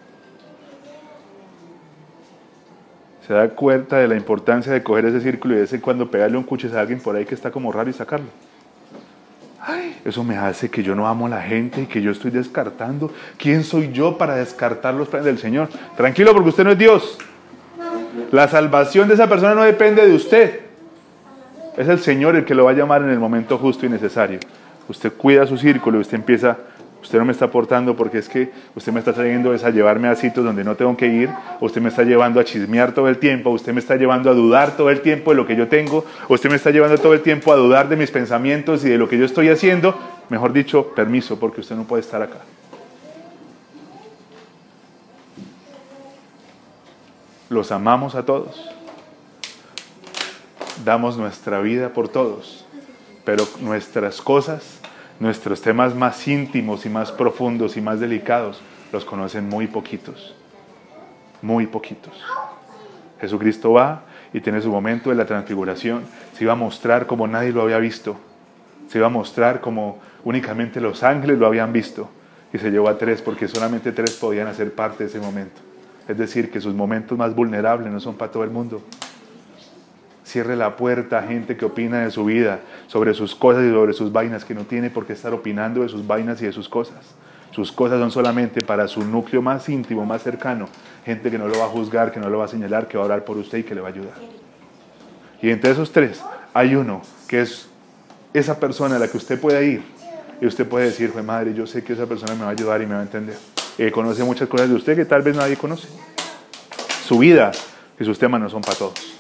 ¿Se 3.27 3.33
da 3.35 3.49
cuenta 3.49 3.99
de 3.99 4.07
la 4.07 4.15
importancia 4.15 4.73
de 4.73 4.83
coger 4.85 5.07
ese 5.07 5.21
círculo 5.21 5.55
y 5.55 5.57
de 5.57 5.63
vez 5.63 5.73
en 5.73 5.81
cuando 5.81 6.09
pegarle 6.09 6.39
un 6.39 6.45
cuchillo 6.45 6.79
a 6.79 6.83
alguien 6.83 7.01
por 7.01 7.17
ahí 7.17 7.25
que 7.25 7.35
está 7.35 7.51
como 7.51 7.73
raro 7.73 7.91
y 7.91 7.93
sacarlo? 7.93 8.29
Eso 10.05 10.25
me 10.25 10.37
hace 10.37 10.71
que 10.71 10.83
yo 10.83 10.95
no 10.95 11.07
amo 11.07 11.27
a 11.27 11.31
la 11.31 11.43
gente 11.43 11.83
y 11.83 11.87
que 11.87 12.01
yo 12.01 12.11
estoy 12.11 12.31
descartando. 12.31 13.13
¿Quién 13.37 13.65
soy 13.65 13.93
yo 13.93 14.17
para 14.17 14.37
descartar 14.37 14.95
los 14.95 15.09
planes 15.09 15.27
del 15.27 15.39
Señor? 15.39 15.69
Tranquilo, 15.97 16.33
porque 16.33 16.49
usted 16.51 16.65
no 16.65 16.71
es 16.71 16.79
Dios. 16.79 17.19
La 18.33 18.49
salvación 18.49 19.09
de 19.09 19.15
esa 19.15 19.29
persona 19.29 19.55
no 19.55 19.63
depende 19.63 20.07
de 20.07 20.15
usted. 20.15 20.61
Es 21.77 21.89
el 21.89 21.99
Señor 22.01 22.37
el 22.37 22.45
que 22.45 22.55
lo 22.55 22.65
va 22.65 22.73
a 22.73 22.75
llamar 22.75 23.03
en 23.03 23.11
el 23.11 23.19
momento 23.19 23.59
justo 23.59 23.87
y 23.87 23.89
necesario. 23.89 24.41
Usted 24.89 25.13
cuida 25.13 25.47
su 25.47 25.57
círculo 25.59 25.99
y 25.99 26.01
usted 26.01 26.17
empieza, 26.17 26.57
usted 27.09 27.19
no 27.19 27.25
me 27.25 27.33
está 27.33 27.47
aportando 27.47 27.97
porque 27.97 28.19
es 28.19 28.29
que 28.29 28.53
usted 28.77 28.93
me 28.93 28.99
está 28.99 29.15
trayendo 29.15 29.51
a 29.51 29.71
llevarme 29.71 30.09
a 30.09 30.15
sitios 30.15 30.45
donde 30.45 30.63
no 30.63 30.77
tengo 30.77 30.95
que 30.95 31.07
ir, 31.07 31.31
usted 31.59 31.81
me 31.81 31.89
está 31.89 32.03
llevando 32.03 32.39
a 32.39 32.45
chismear 32.45 32.93
todo 32.93 33.09
el 33.09 33.17
tiempo, 33.17 33.49
usted 33.49 33.73
me 33.73 33.81
está 33.81 33.97
llevando 33.97 34.29
a 34.29 34.35
dudar 34.35 34.77
todo 34.77 34.91
el 34.91 35.01
tiempo 35.01 35.31
de 35.31 35.39
lo 35.39 35.47
que 35.47 35.57
yo 35.57 35.69
tengo, 35.69 36.05
usted 36.29 36.51
me 36.51 36.57
está 36.57 36.71
llevando 36.71 36.99
todo 36.99 37.15
el 37.15 37.23
tiempo 37.23 37.51
a 37.51 37.57
dudar 37.57 37.89
de 37.89 37.97
mis 37.97 38.11
pensamientos 38.11 38.85
y 38.85 38.91
de 38.91 38.99
lo 38.99 39.09
que 39.09 39.17
yo 39.17 39.25
estoy 39.25 39.49
haciendo. 39.49 39.99
Mejor 40.29 40.53
dicho, 40.53 40.89
permiso, 40.89 41.41
porque 41.41 41.63
usted 41.63 41.77
no 41.77 41.85
puede 41.85 42.03
estar 42.03 42.21
acá. 42.21 42.41
Los 47.49 47.73
amamos 47.73 48.17
a 48.17 48.27
todos. 48.27 48.69
Damos 50.85 51.17
nuestra 51.17 51.61
vida 51.61 51.95
por 51.95 52.11
todos. 52.11 52.67
Pero 53.25 53.49
nuestras 53.63 54.21
cosas, 54.21 54.78
nuestros 55.21 55.61
temas 55.61 55.95
más 55.95 56.27
íntimos 56.29 56.87
y 56.87 56.89
más 56.89 57.13
profundos 57.13 57.77
y 57.77 57.81
más 57.81 58.01
delicados, 58.01 58.61
los 58.93 59.05
conocen 59.05 59.49
muy 59.49 59.67
poquitos. 59.67 60.35
Muy 61.43 61.67
poquitos. 61.67 62.23
Jesucristo 63.21 63.73
va 63.73 64.03
y 64.33 64.41
tiene 64.41 64.61
su 64.61 64.71
momento 64.71 65.11
de 65.11 65.17
la 65.17 65.27
transfiguración. 65.27 66.03
Se 66.37 66.45
iba 66.45 66.53
a 66.53 66.57
mostrar 66.57 67.07
como 67.07 67.27
nadie 67.27 67.53
lo 67.53 67.63
había 67.63 67.79
visto. 67.79 68.17
Se 68.89 68.99
iba 68.99 69.09
a 69.09 69.11
mostrar 69.11 69.61
como 69.61 69.99
únicamente 70.25 70.81
los 70.81 71.03
ángeles 71.03 71.39
lo 71.39 71.47
habían 71.47 71.73
visto. 71.73 72.09
Y 72.53 72.59
se 72.59 72.71
llevó 72.71 72.89
a 72.89 72.97
tres 72.97 73.21
porque 73.21 73.49
solamente 73.49 73.93
tres 73.93 74.13
podían 74.13 74.47
hacer 74.47 74.73
parte 74.73 75.05
de 75.05 75.11
ese 75.11 75.21
momento. 75.21 75.61
Es 76.07 76.17
decir, 76.17 76.51
que 76.51 76.61
sus 76.61 76.75
momentos 76.75 77.19
más 77.19 77.35
vulnerables 77.35 77.93
no 77.93 78.01
son 78.01 78.15
para 78.15 78.33
todo 78.33 78.45
el 78.45 78.51
mundo. 78.51 78.83
Cierre 80.29 80.57
la 80.57 80.77
puerta 80.77 81.21
a 81.21 81.23
gente 81.23 81.57
que 81.57 81.65
opina 81.65 82.01
de 82.01 82.11
su 82.11 82.27
vida, 82.27 82.61
sobre 82.87 83.15
sus 83.15 83.35
cosas 83.35 83.65
y 83.65 83.71
sobre 83.71 83.95
sus 83.95 84.13
vainas, 84.13 84.45
que 84.45 84.55
no 84.55 84.65
tiene 84.65 84.91
por 84.91 85.07
qué 85.07 85.15
estar 85.15 85.33
opinando 85.33 85.81
de 85.81 85.89
sus 85.89 86.07
vainas 86.07 86.43
y 86.43 86.45
de 86.45 86.53
sus 86.53 86.69
cosas. 86.69 86.99
Sus 87.51 87.73
cosas 87.73 87.99
son 87.99 88.11
solamente 88.11 88.61
para 88.61 88.89
su 88.89 89.03
núcleo 89.07 89.41
más 89.41 89.71
íntimo, 89.71 90.05
más 90.05 90.23
cercano. 90.23 90.69
Gente 91.07 91.31
que 91.31 91.39
no 91.39 91.49
lo 91.49 91.59
va 91.59 91.65
a 91.65 91.69
juzgar, 91.69 92.13
que 92.13 92.21
no 92.21 92.29
lo 92.29 92.41
va 92.41 92.45
a 92.45 92.49
señalar, 92.49 92.89
que 92.89 92.99
va 92.99 93.05
a 93.05 93.07
orar 93.07 93.25
por 93.25 93.39
usted 93.39 93.57
y 93.57 93.63
que 93.63 93.75
le 93.75 93.81
va 93.81 93.89
a 93.89 93.91
ayudar. 93.91 94.13
Y 95.41 95.49
entre 95.49 95.71
esos 95.71 95.91
tres 95.93 96.23
hay 96.53 96.75
uno 96.75 97.01
que 97.27 97.41
es 97.41 97.71
esa 98.35 98.61
persona 98.61 98.97
a 98.97 98.99
la 98.99 99.09
que 99.09 99.17
usted 99.17 99.41
puede 99.41 99.67
ir. 99.67 99.83
Y 100.43 100.47
usted 100.47 100.69
puede 100.69 100.89
decir, 100.89 101.09
fue 101.09 101.23
madre, 101.23 101.55
yo 101.55 101.67
sé 101.67 101.83
que 101.83 101.95
esa 101.95 102.05
persona 102.05 102.35
me 102.35 102.43
va 102.43 102.49
a 102.49 102.53
ayudar 102.53 102.83
y 102.83 102.87
me 102.87 102.93
va 102.93 103.01
a 103.01 103.05
entender. 103.05 103.39
Eh, 103.79 103.91
conoce 103.91 104.23
muchas 104.25 104.47
cosas 104.47 104.69
de 104.69 104.75
usted 104.75 104.95
que 104.95 105.07
tal 105.07 105.23
vez 105.23 105.35
nadie 105.35 105.57
conoce. 105.57 105.89
Su 107.07 107.19
vida 107.19 107.51
y 107.99 108.05
sus 108.05 108.19
temas 108.19 108.43
no 108.43 108.51
son 108.51 108.61
para 108.61 108.77
todos. 108.77 109.18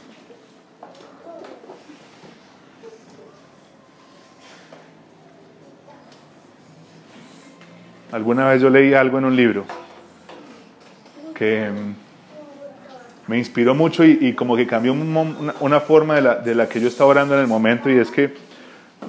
Alguna 8.13 8.49
vez 8.49 8.63
yo 8.63 8.71
leí 8.71 8.95
algo 8.95 9.19
en 9.19 9.25
un 9.25 9.37
libro 9.37 9.65
que 11.35 11.71
mm, 11.71 13.31
me 13.31 13.39
inspiró 13.39 13.75
mucho 13.75 14.05
y, 14.05 14.33
como 14.35 14.57
que 14.57 14.67
cambió 14.67 14.93
una, 14.93 15.81
forma 15.81 16.15
de 16.17 16.23
la, 16.23 16.35
de 16.37 16.55
la 16.55 16.69
que 16.69 16.81
yo 16.81 16.89
estaba 16.89 17.11
orando 17.11 17.35
en 17.35 17.41
el 17.41 17.47
momento 17.47 17.91
y 17.91 17.99
es 17.99 18.11
que 18.11 18.35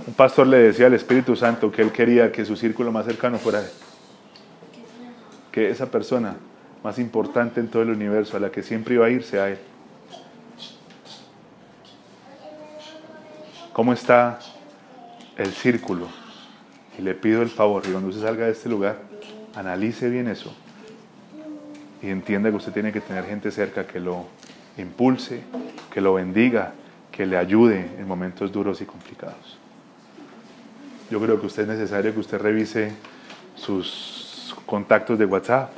un 0.06 0.14
pastor 0.14 0.47
le 0.47 0.58
decía 0.58 0.88
al 0.88 0.93
Espíritu 0.93 1.36
Santo 1.36 1.72
que 1.72 1.82
él 1.82 1.91
quería 1.91 2.32
que 2.32 2.45
su 2.45 2.56
círculo 2.56 2.91
más 2.91 3.06
cercano 3.06 3.38
fuera 3.38 3.60
él 3.60 3.70
que 5.52 5.70
esa 5.70 5.89
persona 5.89 6.36
más 6.84 7.00
importante 7.00 7.60
en 7.60 7.68
todo 7.68 7.84
el 7.84 7.89
universo, 7.89 8.38
a 8.38 8.39
la 8.39 8.52
que 8.52 8.64
siempre 8.64 8.95
iba 8.95 9.06
a 9.06 9.10
ir, 9.10 9.24
sea 9.24 9.50
Él. 9.50 9.58
¿Cómo 13.74 13.93
está 13.93 14.39
el 15.38 15.52
círculo? 15.52 16.08
Y 17.00 17.02
le 17.02 17.16
pido 17.16 17.41
el 17.41 17.50
favor, 17.50 17.82
y 17.88 17.91
cuando 17.91 18.10
usted 18.10 18.22
salga 18.22 18.45
de 18.45 18.52
este 18.52 18.68
lugar, 18.68 18.97
analice 19.56 20.10
bien 20.10 20.28
eso 20.28 20.54
y 22.02 22.10
entienda 22.10 22.50
que 22.50 22.56
usted 22.56 22.72
tiene 22.72 22.91
que 22.91 23.02
tener 23.02 23.26
gente 23.26 23.52
cerca 23.52 23.86
que 23.86 24.00
lo 24.00 24.26
impulse, 24.78 25.41
que 25.91 26.02
lo 26.02 26.14
bendiga, 26.14 26.74
que 27.12 27.26
le 27.26 27.38
ayude 27.38 27.89
en 27.97 28.08
momentos 28.08 28.52
duros 28.52 28.82
y 28.82 28.86
complicados. 28.86 29.58
Yo 31.12 31.20
creo 31.20 31.39
que 31.39 31.47
usted 31.47 31.64
es 31.64 31.70
necesario 31.70 32.14
que 32.14 32.20
usted 32.20 32.39
revise 32.39 32.93
sus 33.56 34.56
contactos 34.66 35.20
de 35.20 35.26
WhatsApp 35.26 35.72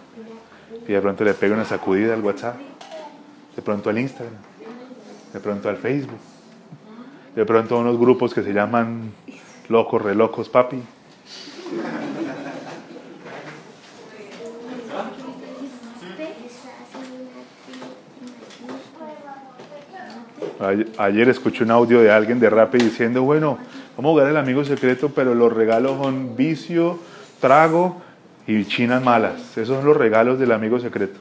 y 0.87 0.91
de 0.91 1.01
pronto 1.01 1.23
le 1.23 1.33
pega 1.33 1.55
una 1.55 1.65
sacudida 1.65 2.13
al 2.13 2.21
WhatsApp, 2.21 2.57
de 3.55 3.61
pronto 3.61 3.89
al 3.89 3.97
Instagram, 3.97 4.35
de 5.33 5.39
pronto 5.39 5.69
al 5.69 5.77
Facebook, 5.77 6.19
de 7.35 7.45
pronto 7.45 7.77
a 7.77 7.79
unos 7.79 7.97
grupos 7.97 8.33
que 8.33 8.43
se 8.43 8.53
llaman 8.53 9.11
locos, 9.69 10.01
relocos, 10.01 10.49
papi. 10.49 10.81
Ayer 20.97 21.29
escuché 21.29 21.63
un 21.63 21.71
audio 21.71 22.01
de 22.01 22.11
alguien 22.11 22.39
de 22.39 22.49
Rappi 22.49 22.77
diciendo, 22.77 23.23
bueno, 23.23 23.57
vamos 23.97 24.09
a 24.09 24.13
jugar 24.13 24.27
el 24.27 24.37
amigo 24.37 24.63
secreto, 24.63 25.09
pero 25.09 25.33
los 25.33 25.51
regalos 25.51 25.97
son 26.01 26.35
vicio, 26.35 26.99
trago 27.39 28.01
y 28.45 28.65
chinas 28.65 29.03
malas. 29.03 29.57
Esos 29.57 29.77
son 29.77 29.85
los 29.85 29.97
regalos 29.97 30.37
del 30.37 30.51
amigo 30.51 30.79
secreto. 30.79 31.19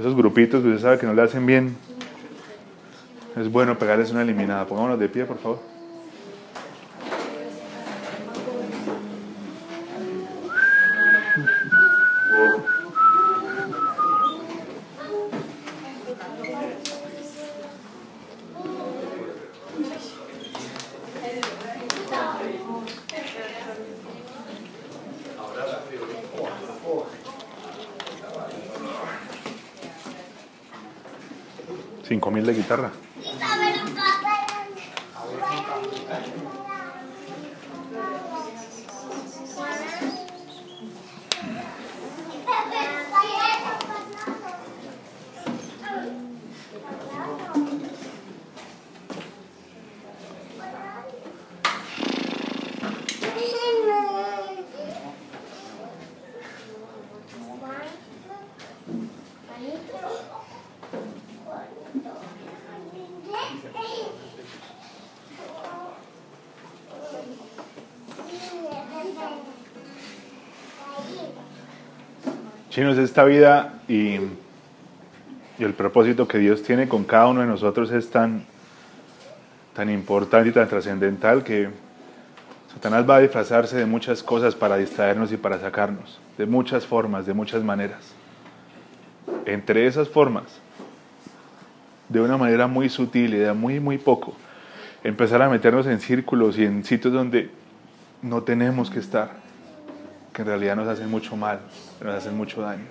Esos 0.00 0.16
grupitos 0.16 0.62
que 0.62 0.68
usted 0.68 0.82
sabe 0.82 0.98
que 0.98 1.06
no 1.06 1.12
le 1.12 1.22
hacen 1.22 1.44
bien. 1.44 1.76
Es 3.36 3.50
bueno 3.50 3.78
pegarles 3.78 4.10
una 4.10 4.22
eliminada. 4.22 4.66
Pongámonos 4.66 4.98
de 4.98 5.08
pie, 5.08 5.24
por 5.24 5.38
favor. 5.38 5.71
Esta 72.82 73.22
vida 73.22 73.74
y, 73.86 74.16
el 75.58 75.72
propósito 75.74 76.26
que 76.26 76.38
Dios 76.38 76.64
tiene 76.64 76.88
con 76.88 77.04
cada 77.04 77.28
uno 77.28 77.42
de 77.42 77.46
nosotros 77.46 77.92
es 77.92 78.10
tan, 78.10 78.44
tan 79.72 79.88
importante 79.88 80.48
y 80.48 80.52
tan 80.52 80.68
trascendental 80.68 81.44
que 81.44 81.70
Satanás 82.74 83.08
va 83.08 83.16
a 83.16 83.20
disfrazarse 83.20 83.76
de 83.76 83.86
muchas 83.86 84.24
cosas 84.24 84.56
para 84.56 84.76
distraernos 84.78 85.30
y 85.30 85.36
para 85.36 85.60
sacarnos, 85.60 86.18
de 86.36 86.46
muchas 86.46 86.84
formas, 86.84 87.24
de 87.24 87.34
muchas 87.34 87.62
maneras. 87.62 88.00
Entre 89.46 89.86
esas 89.86 90.08
formas, 90.08 90.44
de 92.08 92.20
una 92.20 92.36
manera 92.36 92.66
muy 92.66 92.88
sutil 92.88 93.34
y 93.34 93.38
de 93.38 93.52
muy, 93.52 93.78
muy 93.78 93.98
poco, 93.98 94.34
empezar 95.04 95.40
a 95.40 95.48
meternos 95.48 95.86
en 95.86 96.00
círculos 96.00 96.58
y 96.58 96.64
en 96.64 96.84
sitios 96.84 97.14
donde 97.14 97.48
no 98.22 98.42
tenemos 98.42 98.90
que 98.90 98.98
estar 98.98 99.41
que 100.32 100.42
en 100.42 100.48
realidad 100.48 100.76
nos 100.76 100.88
hacen 100.88 101.10
mucho 101.10 101.36
mal, 101.36 101.60
nos 102.02 102.14
hacen 102.14 102.36
mucho 102.36 102.62
daño. 102.62 102.84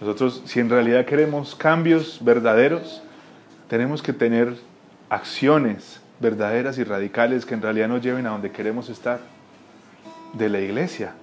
Nosotros, 0.00 0.42
si 0.44 0.60
en 0.60 0.68
realidad 0.68 1.06
queremos 1.06 1.54
cambios 1.54 2.18
verdaderos, 2.22 3.02
tenemos 3.68 4.02
que 4.02 4.12
tener 4.12 4.56
acciones 5.08 6.00
verdaderas 6.20 6.78
y 6.78 6.84
radicales 6.84 7.46
que 7.46 7.54
en 7.54 7.62
realidad 7.62 7.88
nos 7.88 8.02
lleven 8.02 8.26
a 8.26 8.30
donde 8.30 8.50
queremos 8.50 8.88
estar. 8.88 9.20
De 10.34 10.48
la 10.48 10.60
iglesia, 10.60 11.14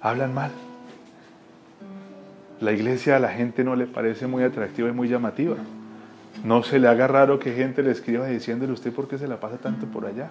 hablan 0.00 0.34
mal. 0.34 0.50
La 2.60 2.72
iglesia 2.72 3.16
a 3.16 3.18
la 3.18 3.30
gente 3.30 3.64
no 3.64 3.76
le 3.76 3.86
parece 3.86 4.26
muy 4.26 4.42
atractiva 4.42 4.88
y 4.88 4.92
muy 4.92 5.08
llamativa. 5.08 5.56
No 6.44 6.62
se 6.62 6.78
le 6.78 6.88
haga 6.88 7.06
raro 7.06 7.38
que 7.38 7.54
gente 7.54 7.82
le 7.82 7.92
escriba 7.92 8.26
diciéndole 8.26 8.72
usted 8.72 8.92
por 8.92 9.08
qué 9.08 9.16
se 9.16 9.26
la 9.26 9.40
pasa 9.40 9.56
tanto 9.56 9.86
por 9.86 10.06
allá. 10.06 10.30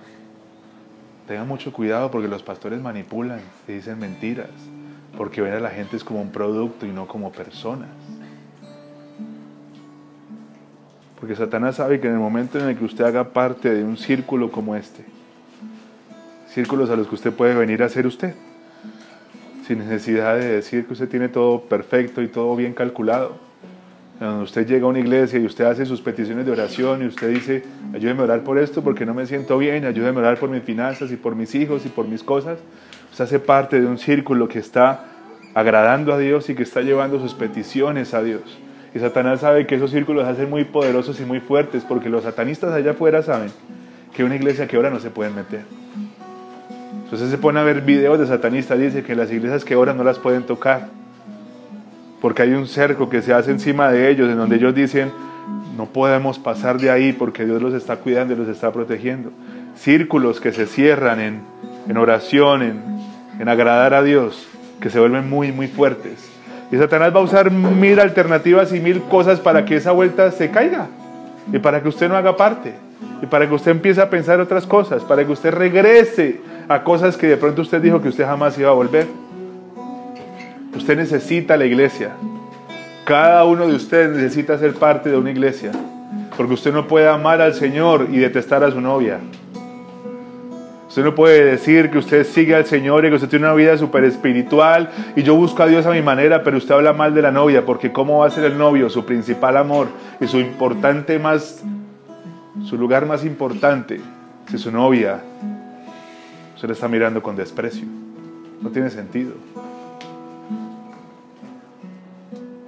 Tenga 1.28 1.44
mucho 1.44 1.74
cuidado 1.74 2.10
porque 2.10 2.30
los 2.30 2.42
pastores 2.42 2.82
manipulan 2.82 3.42
y 3.68 3.74
dicen 3.74 4.00
mentiras, 4.00 4.50
porque 5.18 5.42
ven 5.42 5.54
a 5.54 5.60
la 5.60 5.70
gente 5.70 6.00
como 6.00 6.22
un 6.22 6.32
producto 6.32 6.86
y 6.86 6.92
no 6.92 7.06
como 7.06 7.34
personas. 7.34 7.90
Porque 11.20 11.36
Satanás 11.36 11.76
sabe 11.76 12.00
que 12.00 12.08
en 12.08 12.14
el 12.14 12.20
momento 12.20 12.60
en 12.60 12.70
el 12.70 12.78
que 12.78 12.86
usted 12.86 13.04
haga 13.04 13.34
parte 13.34 13.74
de 13.74 13.84
un 13.84 13.98
círculo 13.98 14.52
como 14.52 14.76
este, 14.76 15.04
círculos 16.48 16.90
a 16.90 16.96
los 16.96 17.08
que 17.08 17.16
usted 17.16 17.34
puede 17.34 17.56
venir 17.56 17.84
a 17.84 17.90
ser 17.90 18.08
usted, 18.08 18.34
sin 19.68 19.80
necesidad 19.80 20.38
de 20.38 20.46
decir 20.46 20.86
que 20.86 20.94
usted 20.94 21.10
tiene 21.10 21.28
todo 21.28 21.64
perfecto 21.64 22.22
y 22.22 22.30
todo 22.30 22.56
bien 22.56 22.74
calculado. 22.74 23.47
Cuando 24.18 24.44
usted 24.44 24.66
llega 24.66 24.86
a 24.86 24.90
una 24.90 25.00
iglesia 25.00 25.38
y 25.38 25.46
usted 25.46 25.66
hace 25.66 25.86
sus 25.86 26.02
peticiones 26.02 26.46
de 26.46 26.52
oración 26.52 27.04
y 27.04 27.06
usted 27.06 27.30
dice, 27.30 27.64
ayúdeme 27.94 28.22
a 28.22 28.24
orar 28.24 28.44
por 28.44 28.58
esto 28.58 28.84
porque 28.84 29.06
no 29.06 29.14
me 29.14 29.28
siento 29.28 29.60
bien, 29.60 29.86
ayúdeme 29.86 30.18
a 30.18 30.22
orar 30.22 30.40
por 30.40 30.50
mis 30.50 30.64
finanzas 30.64 31.12
y 31.12 31.18
por 31.18 31.36
mis 31.36 31.54
hijos 31.54 31.86
y 31.86 31.90
por 31.90 32.08
mis 32.08 32.24
cosas, 32.24 32.58
usted 33.12 33.26
hace 33.26 33.40
parte 33.40 33.80
de 33.80 33.86
un 33.86 34.00
círculo 34.00 34.48
que 34.48 34.58
está 34.58 35.06
agradando 35.54 36.14
a 36.14 36.18
Dios 36.18 36.50
y 36.50 36.56
que 36.56 36.64
está 36.64 36.82
llevando 36.82 37.20
sus 37.20 37.36
peticiones 37.36 38.16
a 38.16 38.24
Dios. 38.24 38.58
Y 38.96 39.00
Satanás 39.00 39.42
sabe 39.42 39.68
que 39.68 39.76
esos 39.76 39.92
círculos 39.92 40.26
hacen 40.26 40.50
muy 40.50 40.64
poderosos 40.64 41.20
y 41.20 41.24
muy 41.24 41.40
fuertes 41.40 41.84
porque 41.84 42.10
los 42.10 42.24
satanistas 42.24 42.74
allá 42.74 42.92
afuera 42.92 43.22
saben 43.22 43.52
que 44.16 44.24
una 44.24 44.36
iglesia 44.36 44.68
que 44.68 44.80
ora 44.80 44.90
no 44.90 45.00
se 45.00 45.12
pueden 45.12 45.36
meter. 45.36 45.62
Entonces 47.04 47.30
se 47.30 47.38
pone 47.38 47.60
a 47.60 47.64
ver 47.64 47.82
videos 47.82 48.18
de 48.18 48.26
satanistas, 48.26 48.80
dice 48.80 49.04
que 49.04 49.16
las 49.16 49.32
iglesias 49.32 49.64
que 49.64 49.76
oran 49.76 49.96
no 49.96 50.04
las 50.04 50.18
pueden 50.18 50.44
tocar, 50.44 50.90
porque 52.22 52.42
hay 52.42 52.54
un 52.54 52.68
cerco 52.68 53.10
que 53.10 53.22
se 53.22 53.34
hace 53.34 53.52
encima 53.52 53.92
de 53.92 54.10
ellos, 54.10 54.30
en 54.30 54.38
donde 54.38 54.56
ellos 54.56 54.74
dicen, 54.74 55.12
no 55.78 55.86
podemos 55.86 56.40
pasar 56.40 56.80
de 56.80 56.90
ahí 56.90 57.14
porque 57.14 57.46
Dios 57.46 57.62
los 57.62 57.74
está 57.74 57.98
cuidando 57.98 58.34
y 58.34 58.38
los 58.38 58.48
está 58.48 58.72
protegiendo. 58.72 59.32
Círculos 59.76 60.42
que 60.42 60.52
se 60.52 60.66
cierran 60.66 61.20
en, 61.20 61.42
en 61.88 61.98
oración, 61.98 62.64
en, 62.64 62.82
en 63.40 63.50
agradar 63.50 63.94
a 63.94 64.02
Dios, 64.02 64.48
que 64.82 64.90
se 64.90 65.00
vuelven 65.00 65.30
muy, 65.30 65.52
muy 65.52 65.68
fuertes. 65.68 66.32
Y 66.72 66.78
Satanás 66.78 67.16
va 67.16 67.20
a 67.20 67.24
usar 67.24 67.52
mil 67.52 68.00
alternativas 68.00 68.74
y 68.74 68.80
mil 68.80 69.02
cosas 69.04 69.40
para 69.40 69.64
que 69.66 69.78
esa 69.78 69.92
vuelta 69.92 70.32
se 70.32 70.50
caiga 70.50 70.88
y 71.52 71.60
para 71.60 71.82
que 71.82 71.88
usted 71.88 72.10
no 72.10 72.18
haga 72.18 72.36
parte 72.36 72.74
y 73.22 73.26
para 73.26 73.48
que 73.48 73.56
usted 73.56 73.72
empiece 73.72 74.02
a 74.02 74.10
pensar 74.10 74.40
otras 74.40 74.66
cosas, 74.66 75.04
para 75.04 75.26
que 75.26 75.32
usted 75.32 75.54
regrese 75.54 76.42
a 76.68 76.84
cosas 76.84 77.16
que 77.16 77.28
de 77.28 77.38
pronto 77.38 77.62
usted 77.62 77.82
dijo 77.82 78.02
que 78.02 78.10
usted 78.10 78.26
jamás 78.26 78.58
iba 78.58 78.70
a 78.70 78.74
volver. 78.74 79.08
Usted 80.78 80.96
necesita 80.96 81.58
la 81.58 81.66
iglesia. 81.66 82.12
Cada 83.04 83.46
uno 83.46 83.68
de 83.68 83.74
ustedes 83.74 84.16
necesita 84.16 84.60
ser 84.60 84.76
parte 84.76 85.10
de 85.10 85.18
una 85.18 85.32
iglesia, 85.32 85.72
porque 86.38 86.54
usted 86.54 86.72
no 86.72 86.88
puede 86.88 87.10
amar 87.10 87.42
al 87.42 87.56
Señor 87.56 88.08
y 88.12 88.18
detestar 88.18 88.64
a 88.64 88.70
su 88.70 88.80
novia. 88.80 89.18
Usted 90.88 91.04
no 91.04 91.16
puede 91.16 91.46
decir 91.46 91.90
que 91.90 91.98
usted 91.98 92.24
sigue 92.28 92.54
al 92.54 92.68
Señor 92.68 93.06
y 93.06 93.10
que 93.10 93.16
usted 93.16 93.28
tiene 93.28 93.46
una 93.46 93.56
vida 93.56 93.76
súper 93.76 94.04
espiritual 94.04 94.92
y 95.16 95.24
yo 95.24 95.36
busco 95.36 95.64
a 95.64 95.68
Dios 95.68 95.86
a 95.88 95.92
mi 95.92 96.04
manera, 96.04 96.44
pero 96.44 96.58
usted 96.58 96.76
habla 96.76 96.94
mal 96.94 97.16
de 97.16 97.24
la 97.24 97.32
novia, 97.32 97.66
porque 97.66 97.92
¿cómo 97.92 98.20
va 98.20 98.28
a 98.28 98.30
ser 98.30 98.46
el 98.46 98.56
novio 98.56 98.88
su 98.88 99.04
principal 99.04 99.58
amor 99.58 99.88
y 100.22 100.28
su 100.28 100.40
importante 100.40 101.18
más, 101.18 101.64
su 102.66 102.78
lugar 102.78 103.08
más 103.08 103.26
importante, 103.26 104.00
si 104.48 104.60
su 104.60 104.72
novia 104.72 105.22
usted 106.54 106.68
le 106.68 106.74
está 106.76 106.88
mirando 106.88 107.24
con 107.24 107.36
desprecio? 107.36 107.88
No 108.62 108.70
tiene 108.70 108.92
sentido. 108.92 109.34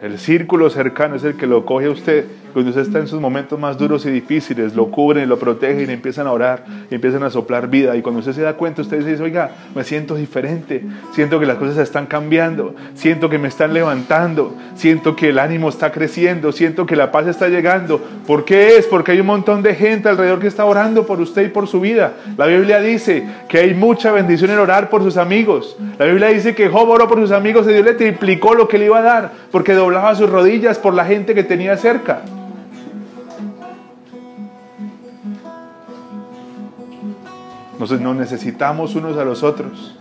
El 0.01 0.17
círculo 0.17 0.69
cercano 0.69 1.15
es 1.15 1.25
el 1.25 1.35
que 1.35 1.45
lo 1.45 1.65
coge 1.65 1.87
a 1.87 1.91
usted 1.91 2.25
cuando 2.53 2.69
usted 2.69 2.81
está 2.81 2.99
en 2.99 3.07
sus 3.07 3.21
momentos 3.21 3.59
más 3.59 3.77
duros 3.77 4.05
y 4.05 4.11
difíciles, 4.11 4.75
lo 4.75 4.89
cubren 4.89 5.29
lo 5.29 5.37
protegen 5.37 5.89
y 5.89 5.93
empiezan 5.93 6.25
a 6.25 6.31
orar 6.31 6.65
y 6.89 6.95
empiezan 6.95 7.23
a 7.23 7.29
soplar 7.29 7.69
vida. 7.69 7.95
Y 7.95 8.01
cuando 8.01 8.19
usted 8.19 8.33
se 8.33 8.41
da 8.41 8.53
cuenta, 8.53 8.81
usted 8.81 9.05
dice, 9.05 9.21
oiga, 9.21 9.51
me 9.75 9.83
siento 9.83 10.15
diferente, 10.15 10.83
siento 11.13 11.39
que 11.39 11.45
las 11.45 11.57
cosas 11.57 11.77
están 11.77 12.07
cambiando, 12.07 12.73
siento 12.95 13.29
que 13.29 13.37
me 13.37 13.47
están 13.47 13.73
levantando, 13.73 14.55
siento 14.75 15.15
que 15.15 15.29
el 15.29 15.39
ánimo 15.39 15.69
está 15.69 15.91
creciendo, 15.91 16.51
siento 16.51 16.85
que 16.85 16.95
la 16.95 17.11
paz 17.11 17.27
está 17.27 17.49
llegando. 17.49 18.01
¿Por 18.25 18.45
qué 18.45 18.77
es? 18.77 18.87
Porque 18.87 19.11
hay 19.11 19.19
un 19.19 19.27
montón 19.27 19.61
de 19.61 19.75
gente 19.75 20.09
alrededor 20.09 20.39
que 20.39 20.47
está 20.47 20.65
orando 20.65 21.05
por 21.05 21.21
usted 21.21 21.43
y 21.43 21.49
por 21.49 21.67
su 21.67 21.79
vida. 21.79 22.13
La 22.35 22.47
Biblia 22.47 22.79
dice 22.79 23.27
que 23.47 23.59
hay 23.59 23.73
mucha 23.73 24.11
bendición 24.11 24.49
en 24.51 24.59
orar 24.59 24.89
por 24.89 25.03
sus 25.03 25.17
amigos. 25.17 25.77
La 25.99 26.05
Biblia 26.05 26.29
dice 26.29 26.55
que 26.55 26.67
Job 26.67 26.89
oró 26.89 27.07
por 27.07 27.19
sus 27.19 27.31
amigos 27.31 27.67
y 27.67 27.73
Dios 27.73 27.85
le 27.85 27.93
triplicó 27.93 28.55
lo 28.55 28.67
que 28.67 28.79
le 28.79 28.85
iba 28.85 28.99
a 28.99 29.03
dar 29.03 29.31
porque 29.51 29.73
doblaba 29.89 30.13
sus 30.13 30.29
rodillas 30.29 30.77
por 30.77 30.93
la 30.93 31.03
gente 31.03 31.33
que 31.33 31.43
tenía 31.43 31.75
cerca. 31.75 32.21
Entonces 37.71 37.99
nos 37.99 38.15
necesitamos 38.15 38.93
unos 38.93 39.17
a 39.17 39.25
los 39.25 39.41
otros. 39.41 39.97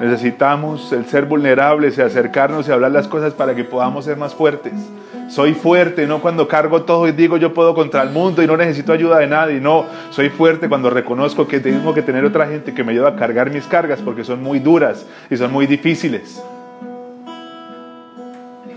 Necesitamos 0.00 0.92
el 0.92 1.04
ser 1.06 1.24
vulnerables 1.24 1.98
y 1.98 2.02
acercarnos 2.02 2.68
y 2.68 2.70
hablar 2.70 2.92
las 2.92 3.08
cosas 3.08 3.32
para 3.34 3.56
que 3.56 3.64
podamos 3.64 4.04
ser 4.04 4.16
más 4.16 4.36
fuertes. 4.36 4.74
Soy 5.28 5.54
fuerte, 5.54 6.06
no 6.06 6.20
cuando 6.20 6.46
cargo 6.46 6.82
todo 6.82 7.08
y 7.08 7.12
digo 7.12 7.38
yo 7.38 7.52
puedo 7.52 7.74
contra 7.74 8.02
el 8.02 8.10
mundo 8.10 8.40
y 8.40 8.46
no 8.46 8.56
necesito 8.56 8.92
ayuda 8.92 9.18
de 9.18 9.26
nadie. 9.26 9.60
No, 9.60 9.84
soy 10.10 10.28
fuerte 10.28 10.68
cuando 10.68 10.90
reconozco 10.90 11.48
que 11.48 11.58
tengo 11.58 11.92
que 11.92 12.02
tener 12.02 12.24
otra 12.24 12.46
gente 12.46 12.72
que 12.72 12.84
me 12.84 12.92
ayude 12.92 13.08
a 13.08 13.16
cargar 13.16 13.50
mis 13.50 13.66
cargas 13.66 14.00
porque 14.00 14.22
son 14.22 14.40
muy 14.40 14.60
duras 14.60 15.06
y 15.28 15.36
son 15.36 15.52
muy 15.52 15.66
difíciles. 15.66 16.40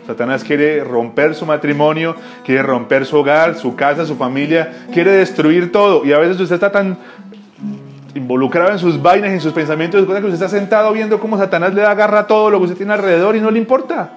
Satanás 0.05 0.43
quiere 0.43 0.83
romper 0.83 1.33
su 1.33 1.45
matrimonio, 1.45 2.15
quiere 2.45 2.61
romper 2.61 3.05
su 3.05 3.17
hogar, 3.17 3.55
su 3.55 3.75
casa, 3.75 4.05
su 4.05 4.15
familia, 4.15 4.85
quiere 4.93 5.11
destruir 5.11 5.71
todo. 5.71 6.05
Y 6.05 6.11
a 6.11 6.19
veces 6.19 6.39
usted 6.39 6.55
está 6.55 6.71
tan 6.71 6.97
involucrado 8.13 8.71
en 8.71 8.79
sus 8.79 9.01
vainas, 9.01 9.31
en 9.31 9.39
sus 9.39 9.53
pensamientos, 9.53 10.05
que 10.05 10.11
usted 10.11 10.33
está 10.33 10.49
sentado 10.49 10.91
viendo 10.91 11.19
cómo 11.19 11.37
Satanás 11.37 11.73
le 11.73 11.81
da 11.81 11.93
garra 11.93 12.19
a 12.19 12.27
todo 12.27 12.49
lo 12.49 12.57
que 12.59 12.65
usted 12.65 12.77
tiene 12.77 12.93
alrededor 12.93 13.35
y 13.35 13.41
no 13.41 13.49
le 13.49 13.59
importa. 13.59 14.11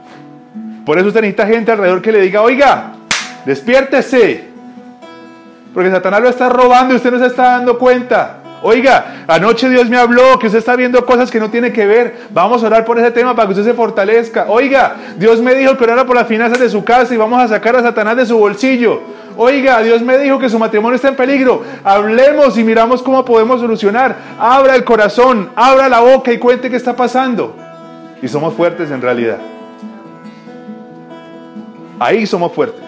Por 0.85 0.99
eso 0.99 1.09
usted 1.09 1.21
necesita 1.21 1.47
gente 1.47 1.73
alrededor 1.73 2.03
que 2.03 2.13
le 2.13 2.21
diga, 2.21 2.43
oiga, 2.43 2.93
despiértese. 3.45 4.45
Porque 5.73 5.91
Satanás 5.91 6.21
lo 6.21 6.29
está 6.29 6.49
robando 6.49 6.95
y 6.95 6.97
usted 6.97 7.13
no 7.13 7.19
se 7.19 7.27
está 7.27 7.43
dando 7.53 7.79
cuenta. 7.79 8.39
Oiga, 8.69 9.23
anoche 9.29 9.69
Dios 9.69 9.89
me 9.89 9.97
habló 9.97 10.41
que 10.41 10.49
usted 10.49 10.59
está 10.59 10.75
viendo 10.75 11.07
cosas 11.07 11.31
que 11.31 11.39
no 11.39 11.51
tiene 11.51 11.73
que 11.73 11.87
ver. 11.87 12.27
Vamos 12.31 12.65
a 12.65 12.67
orar 12.67 12.85
por 12.85 12.99
ese 12.99 13.13
tema 13.13 13.33
para 13.37 13.47
que 13.47 13.53
usted 13.53 13.65
se 13.65 13.75
fortalezca. 13.75 14.47
Oiga, 14.49 14.97
Dios 15.17 15.41
me 15.41 15.55
dijo 15.55 15.77
que 15.77 15.85
orara 15.85 16.05
por 16.05 16.17
las 16.17 16.27
finanzas 16.27 16.59
de 16.59 16.69
su 16.69 16.83
casa 16.83 17.15
y 17.15 17.17
vamos 17.17 17.41
a 17.41 17.47
sacar 17.47 17.77
a 17.77 17.83
Satanás 17.83 18.17
de 18.17 18.27
su 18.27 18.37
bolsillo. 18.37 19.03
Oiga, 19.37 19.81
Dios 19.83 20.03
me 20.03 20.19
dijo 20.19 20.41
que 20.41 20.49
su 20.49 20.59
matrimonio 20.59 20.97
está 20.97 21.07
en 21.07 21.15
peligro. 21.15 21.63
Hablemos 21.85 22.59
y 22.59 22.65
miramos 22.65 23.03
cómo 23.03 23.25
podemos 23.25 23.61
solucionar. 23.61 24.17
Abra 24.37 24.75
el 24.75 24.83
corazón, 24.83 25.49
abra 25.55 25.89
la 25.89 26.01
boca 26.01 26.33
y 26.33 26.39
cuente 26.39 26.69
qué 26.69 26.75
está 26.75 26.97
pasando. 26.97 27.55
Y 28.21 28.27
somos 28.27 28.53
fuertes 28.53 28.91
en 28.91 29.01
realidad. 29.01 29.39
Ahí 32.01 32.27
somos 32.27 32.53
fuertes. 32.53 32.86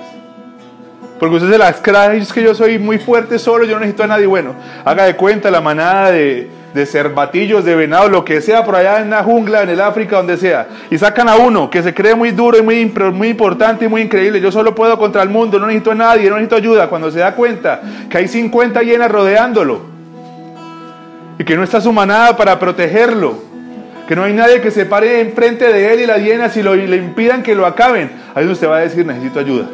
Porque 1.18 1.36
usted 1.36 1.50
se 1.50 1.58
las 1.58 1.80
cree, 1.80 2.18
es 2.18 2.32
que 2.32 2.42
yo 2.42 2.54
soy 2.54 2.78
muy 2.78 2.98
fuerte 2.98 3.38
solo, 3.38 3.64
yo 3.64 3.74
no 3.74 3.80
necesito 3.80 4.04
a 4.04 4.06
nadie. 4.06 4.26
Bueno, 4.26 4.54
haga 4.84 5.04
de 5.04 5.16
cuenta 5.16 5.50
la 5.50 5.60
manada 5.60 6.12
de, 6.12 6.48
de 6.72 6.86
cervatillos, 6.86 7.64
de 7.64 7.74
venado, 7.74 8.08
lo 8.08 8.24
que 8.24 8.40
sea 8.40 8.64
por 8.64 8.76
allá 8.76 9.00
en 9.00 9.10
la 9.10 9.24
jungla, 9.24 9.62
en 9.62 9.70
el 9.70 9.80
África, 9.80 10.16
donde 10.16 10.36
sea. 10.36 10.68
Y 10.90 10.98
sacan 10.98 11.28
a 11.28 11.36
uno 11.36 11.70
que 11.70 11.82
se 11.82 11.92
cree 11.92 12.14
muy 12.14 12.30
duro 12.30 12.58
y 12.58 12.62
muy, 12.62 12.86
muy 13.12 13.28
importante 13.28 13.86
y 13.86 13.88
muy 13.88 14.02
increíble. 14.02 14.40
Yo 14.40 14.52
solo 14.52 14.74
puedo 14.74 14.96
contra 14.96 15.22
el 15.22 15.28
mundo, 15.28 15.58
no 15.58 15.66
necesito 15.66 15.90
a 15.90 15.96
nadie, 15.96 16.28
no 16.28 16.36
necesito 16.36 16.56
ayuda. 16.56 16.88
Cuando 16.88 17.10
se 17.10 17.18
da 17.18 17.34
cuenta 17.34 17.80
que 18.08 18.18
hay 18.18 18.28
50 18.28 18.80
hienas 18.82 19.10
rodeándolo 19.10 19.80
y 21.36 21.44
que 21.44 21.56
no 21.56 21.64
está 21.64 21.80
su 21.80 21.92
manada 21.92 22.36
para 22.36 22.60
protegerlo, 22.60 23.48
que 24.06 24.14
no 24.14 24.22
hay 24.22 24.32
nadie 24.32 24.60
que 24.60 24.70
se 24.70 24.86
pare 24.86 25.20
enfrente 25.20 25.70
de 25.72 25.92
él 25.92 26.00
y 26.00 26.06
las 26.06 26.22
hienas 26.22 26.56
y, 26.56 26.62
lo, 26.62 26.76
y 26.76 26.86
le 26.86 26.96
impidan 26.96 27.42
que 27.42 27.56
lo 27.56 27.66
acaben, 27.66 28.10
ahí 28.34 28.46
usted 28.46 28.68
va 28.68 28.78
a 28.78 28.80
decir 28.80 29.04
necesito 29.04 29.40
ayuda 29.40 29.66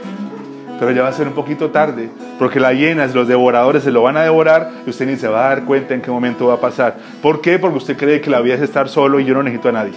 pero 0.78 0.90
ya 0.90 1.02
va 1.02 1.08
a 1.08 1.12
ser 1.12 1.28
un 1.28 1.34
poquito 1.34 1.70
tarde, 1.70 2.08
porque 2.38 2.60
las 2.60 2.74
hienas, 2.74 3.14
los 3.14 3.28
devoradores 3.28 3.82
se 3.82 3.90
lo 3.90 4.02
van 4.02 4.16
a 4.16 4.22
devorar 4.22 4.70
y 4.86 4.90
usted 4.90 5.06
ni 5.06 5.16
se 5.16 5.28
va 5.28 5.46
a 5.46 5.48
dar 5.50 5.64
cuenta 5.64 5.94
en 5.94 6.02
qué 6.02 6.10
momento 6.10 6.46
va 6.46 6.54
a 6.54 6.60
pasar. 6.60 6.96
¿Por 7.22 7.40
qué? 7.40 7.58
Porque 7.58 7.78
usted 7.78 7.96
cree 7.96 8.20
que 8.20 8.30
la 8.30 8.40
vida 8.40 8.54
es 8.54 8.62
estar 8.62 8.88
solo 8.88 9.20
y 9.20 9.24
yo 9.24 9.34
no 9.34 9.42
necesito 9.42 9.68
a 9.68 9.72
nadie. 9.72 9.94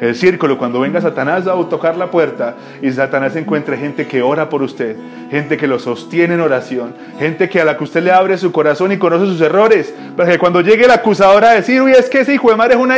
El 0.00 0.14
círculo, 0.14 0.58
cuando 0.58 0.78
venga 0.78 1.00
Satanás 1.00 1.48
a 1.48 1.54
tocar 1.68 1.96
la 1.96 2.08
puerta 2.08 2.54
y 2.80 2.92
Satanás 2.92 3.34
encuentre 3.34 3.76
gente 3.76 4.06
que 4.06 4.22
ora 4.22 4.48
por 4.48 4.62
usted, 4.62 4.96
gente 5.28 5.56
que 5.56 5.66
lo 5.66 5.80
sostiene 5.80 6.34
en 6.34 6.40
oración, 6.40 6.94
gente 7.18 7.48
que 7.48 7.60
a 7.60 7.64
la 7.64 7.76
que 7.76 7.82
usted 7.82 8.04
le 8.04 8.12
abre 8.12 8.38
su 8.38 8.52
corazón 8.52 8.92
y 8.92 8.98
conoce 8.98 9.26
sus 9.26 9.40
errores, 9.40 9.92
para 10.16 10.30
que 10.30 10.38
cuando 10.38 10.60
llegue 10.60 10.84
el 10.84 10.92
acusador 10.92 11.44
a 11.44 11.50
decir, 11.50 11.82
uy, 11.82 11.92
es 11.92 12.08
que 12.08 12.20
ese 12.20 12.34
hijo 12.34 12.48
de 12.48 12.56
madre 12.56 12.74
es 12.74 12.80
una, 12.80 12.96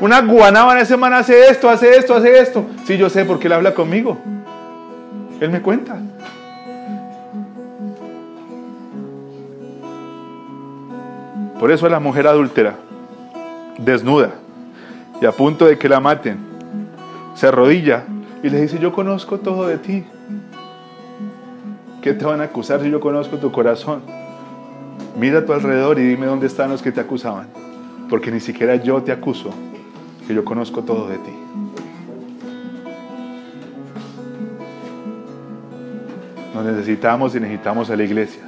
una 0.00 0.20
guanábana, 0.22 0.80
ese 0.80 0.96
man 0.96 1.14
hace 1.14 1.48
esto, 1.48 1.70
hace 1.70 1.96
esto, 1.96 2.16
hace 2.16 2.40
esto. 2.40 2.66
Sí, 2.84 2.96
yo 2.96 3.08
sé 3.08 3.24
porque 3.24 3.46
él 3.46 3.52
habla 3.52 3.72
conmigo. 3.72 4.18
Él 5.40 5.50
me 5.50 5.62
cuenta. 5.62 5.98
Por 11.58 11.70
eso 11.70 11.88
la 11.88 12.00
mujer 12.00 12.26
adúltera, 12.26 12.76
desnuda 13.78 14.30
y 15.20 15.26
a 15.26 15.32
punto 15.32 15.66
de 15.66 15.76
que 15.76 15.88
la 15.88 16.00
maten, 16.00 16.38
se 17.34 17.46
arrodilla 17.46 18.04
y 18.42 18.48
le 18.48 18.62
dice, 18.62 18.78
yo 18.78 18.92
conozco 18.92 19.38
todo 19.38 19.66
de 19.66 19.76
ti. 19.76 20.04
¿Qué 22.00 22.14
te 22.14 22.24
van 22.24 22.40
a 22.40 22.44
acusar 22.44 22.80
si 22.80 22.90
yo 22.90 23.00
conozco 23.00 23.36
tu 23.36 23.52
corazón? 23.52 24.00
Mira 25.18 25.40
a 25.40 25.44
tu 25.44 25.52
alrededor 25.52 25.98
y 25.98 26.02
dime 26.02 26.24
dónde 26.26 26.46
están 26.46 26.70
los 26.70 26.80
que 26.80 26.92
te 26.92 27.00
acusaban. 27.00 27.48
Porque 28.08 28.30
ni 28.30 28.40
siquiera 28.40 28.76
yo 28.76 29.02
te 29.02 29.12
acuso, 29.12 29.50
que 30.26 30.34
yo 30.34 30.44
conozco 30.44 30.82
todo 30.82 31.08
de 31.08 31.18
ti. 31.18 31.32
Nos 36.60 36.74
necesitamos 36.74 37.34
y 37.34 37.40
necesitamos 37.40 37.88
a 37.88 37.96
la 37.96 38.04
iglesia. 38.04 38.42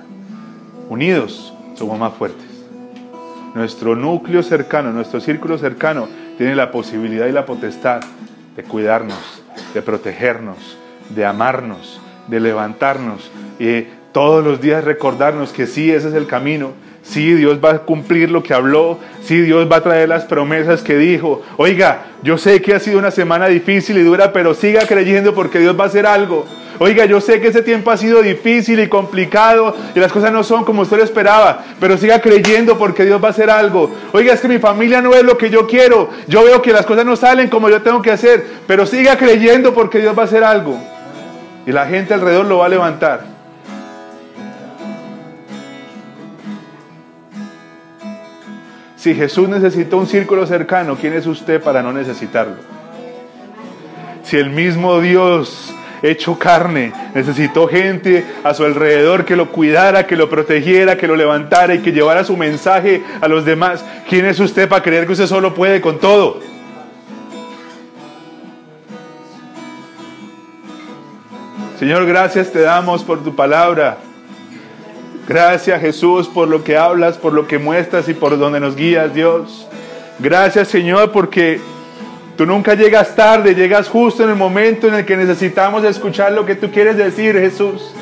Unidos 0.91 1.55
somos 1.75 1.99
más 1.99 2.13
fuertes. 2.13 2.45
Nuestro 3.55 3.97
núcleo 3.97 4.43
cercano, 4.43 4.93
nuestro 4.93 5.19
círculo 5.19 5.57
cercano, 5.57 6.09
tiene 6.37 6.55
la 6.55 6.71
posibilidad 6.71 7.27
y 7.27 7.33
la 7.33 7.47
potestad 7.47 8.03
de 8.55 8.63
cuidarnos, 8.65 9.43
de 9.73 9.81
protegernos, 9.81 10.77
de 11.09 11.25
amarnos, 11.25 12.01
de 12.29 12.41
levantarnos 12.41 13.31
y 13.59 13.87
todos 14.13 14.45
los 14.45 14.61
días 14.61 14.85
recordarnos 14.85 15.53
que 15.53 15.67
sí, 15.67 15.91
ese 15.91 16.09
es 16.09 16.15
el 16.15 16.27
camino. 16.27 16.73
Sí, 17.03 17.33
Dios 17.33 17.61
va 17.65 17.71
a 17.71 17.79
cumplir 17.79 18.31
lo 18.31 18.43
que 18.43 18.53
habló. 18.53 18.99
Sí, 19.23 19.41
Dios 19.41 19.67
va 19.73 19.77
a 19.77 19.83
traer 19.83 20.11
las 20.11 20.25
promesas 20.25 20.83
que 20.83 20.99
dijo. 20.99 21.43
Oiga, 21.57 22.03
yo 22.23 22.37
sé 22.37 22.61
que 22.61 22.75
ha 22.75 22.79
sido 22.79 22.99
una 22.99 23.11
semana 23.11 23.49
difícil 23.49 23.97
y 23.97 24.03
dura, 24.03 24.35
pero 24.35 24.53
siga 24.53 24.87
creyendo 24.87 25.35
porque 25.35 25.61
Dios 25.61 25.79
va 25.81 25.85
a 25.85 25.87
hacer 25.87 26.07
algo. 26.07 26.47
Oiga, 26.83 27.05
yo 27.05 27.21
sé 27.21 27.41
que 27.41 27.47
ese 27.47 27.63
tiempo 27.63 27.93
ha 27.93 27.97
sido 27.97 28.21
difícil 28.23 28.81
y 28.81 28.89
complicado 28.89 29.73
y 29.95 30.01
las 30.01 30.11
cosas 30.11 30.33
no 30.33 30.43
son 30.43 30.65
como 30.65 30.83
usted 30.83 30.97
lo 30.97 31.05
esperaba, 31.05 31.63
pero 31.79 31.97
siga 31.97 32.21
creyendo 32.21 32.77
porque 32.77 33.05
Dios 33.05 33.23
va 33.23 33.29
a 33.29 33.31
hacer 33.31 33.51
algo. 33.51 33.89
Oiga, 34.11 34.33
es 34.33 34.41
que 34.41 34.49
mi 34.49 34.59
familia 34.59 35.01
no 35.01 35.15
es 35.15 35.23
lo 35.23 35.39
que 35.39 35.49
yo 35.49 35.69
quiero. 35.69 36.11
Yo 36.27 36.43
veo 36.43 36.61
que 36.61 36.73
las 36.73 36.85
cosas 36.85 37.07
no 37.07 37.15
salen 37.15 37.49
como 37.49 37.71
yo 37.71 37.83
tengo 37.83 38.03
que 38.03 38.11
hacer, 38.11 38.45
pero 38.67 38.85
siga 38.85 39.17
creyendo 39.17 39.73
porque 39.73 40.01
Dios 40.01 40.19
va 40.19 40.23
a 40.23 40.25
hacer 40.25 40.43
algo. 40.43 40.77
Y 41.67 41.71
la 41.71 41.87
gente 41.87 42.15
alrededor 42.15 42.47
lo 42.47 42.59
va 42.59 42.67
a 42.67 42.71
levantar. 42.71 43.27
Si 48.97 49.15
Jesús 49.15 49.49
necesitó 49.49 49.99
un 49.99 50.09
círculo 50.09 50.49
cercano, 50.49 50.97
¿quién 51.01 51.13
es 51.13 51.29
usted 51.29 51.63
para 51.63 51.81
no 51.81 51.93
necesitarlo? 51.93 52.57
Si 54.25 54.37
el 54.37 54.51
mismo 54.51 54.99
Dios 55.01 55.73
hecho 56.03 56.39
carne 56.39 56.93
necesitó 57.15 57.69
gente 57.69 58.25
a 58.43 58.55
su 58.55 58.65
alrededor 58.65 59.25
que 59.25 59.37
lo 59.37 59.51
cuidara, 59.51 60.07
que 60.07 60.17
lo 60.17 60.29
protegiera, 60.29 60.97
que 60.97 61.07
lo 61.07 61.17
levantara 61.17 61.75
y 61.75 61.79
que 61.79 61.93
llevara 61.93 62.25
su 62.25 62.37
mensaje 62.37 63.03
a 63.21 63.29
los 63.29 63.45
demás, 63.45 63.85
¿quién 64.09 64.27
es 64.27 64.41
usted 64.41 64.69
para 64.69 64.83
creer 64.83 65.07
que 65.07 65.13
usted 65.13 65.27
solo 65.27 65.55
puede 65.55 65.81
con 65.81 65.99
todo? 65.99 66.41
Señor, 71.79 72.07
gracias 72.07 72.53
te 72.53 72.61
damos 72.61 73.03
por 73.03 73.25
tu 73.25 73.35
palabra. 73.35 73.99
Gracias 75.27 75.81
Jesús 75.81 76.29
por 76.29 76.47
lo 76.47 76.63
que 76.63 76.77
hablas, 76.77 77.17
por 77.17 77.33
lo 77.33 77.47
que 77.47 77.59
muestras 77.59 78.09
y 78.09 78.15
por 78.15 78.39
donde 78.39 78.61
nos 78.61 78.77
guías, 78.77 79.13
Dios. 79.15 79.67
Gracias 80.19 80.69
Señor 80.69 81.11
porque 81.11 81.61
tú 82.37 82.47
nunca 82.47 82.75
llegas 82.75 83.15
tarde, 83.15 83.55
llegas 83.55 83.89
justo 83.89 84.25
en 84.25 84.31
el 84.31 84.37
momento 84.37 84.89
en 84.89 84.95
el 84.95 85.05
que 85.05 85.17
necesitamos 85.17 85.85
escuchar 85.85 86.33
lo 86.33 86.47
que 86.47 86.55
tú 86.55 86.71
quieres 86.71 86.97
decir, 86.97 87.39
Jesús. 87.39 87.93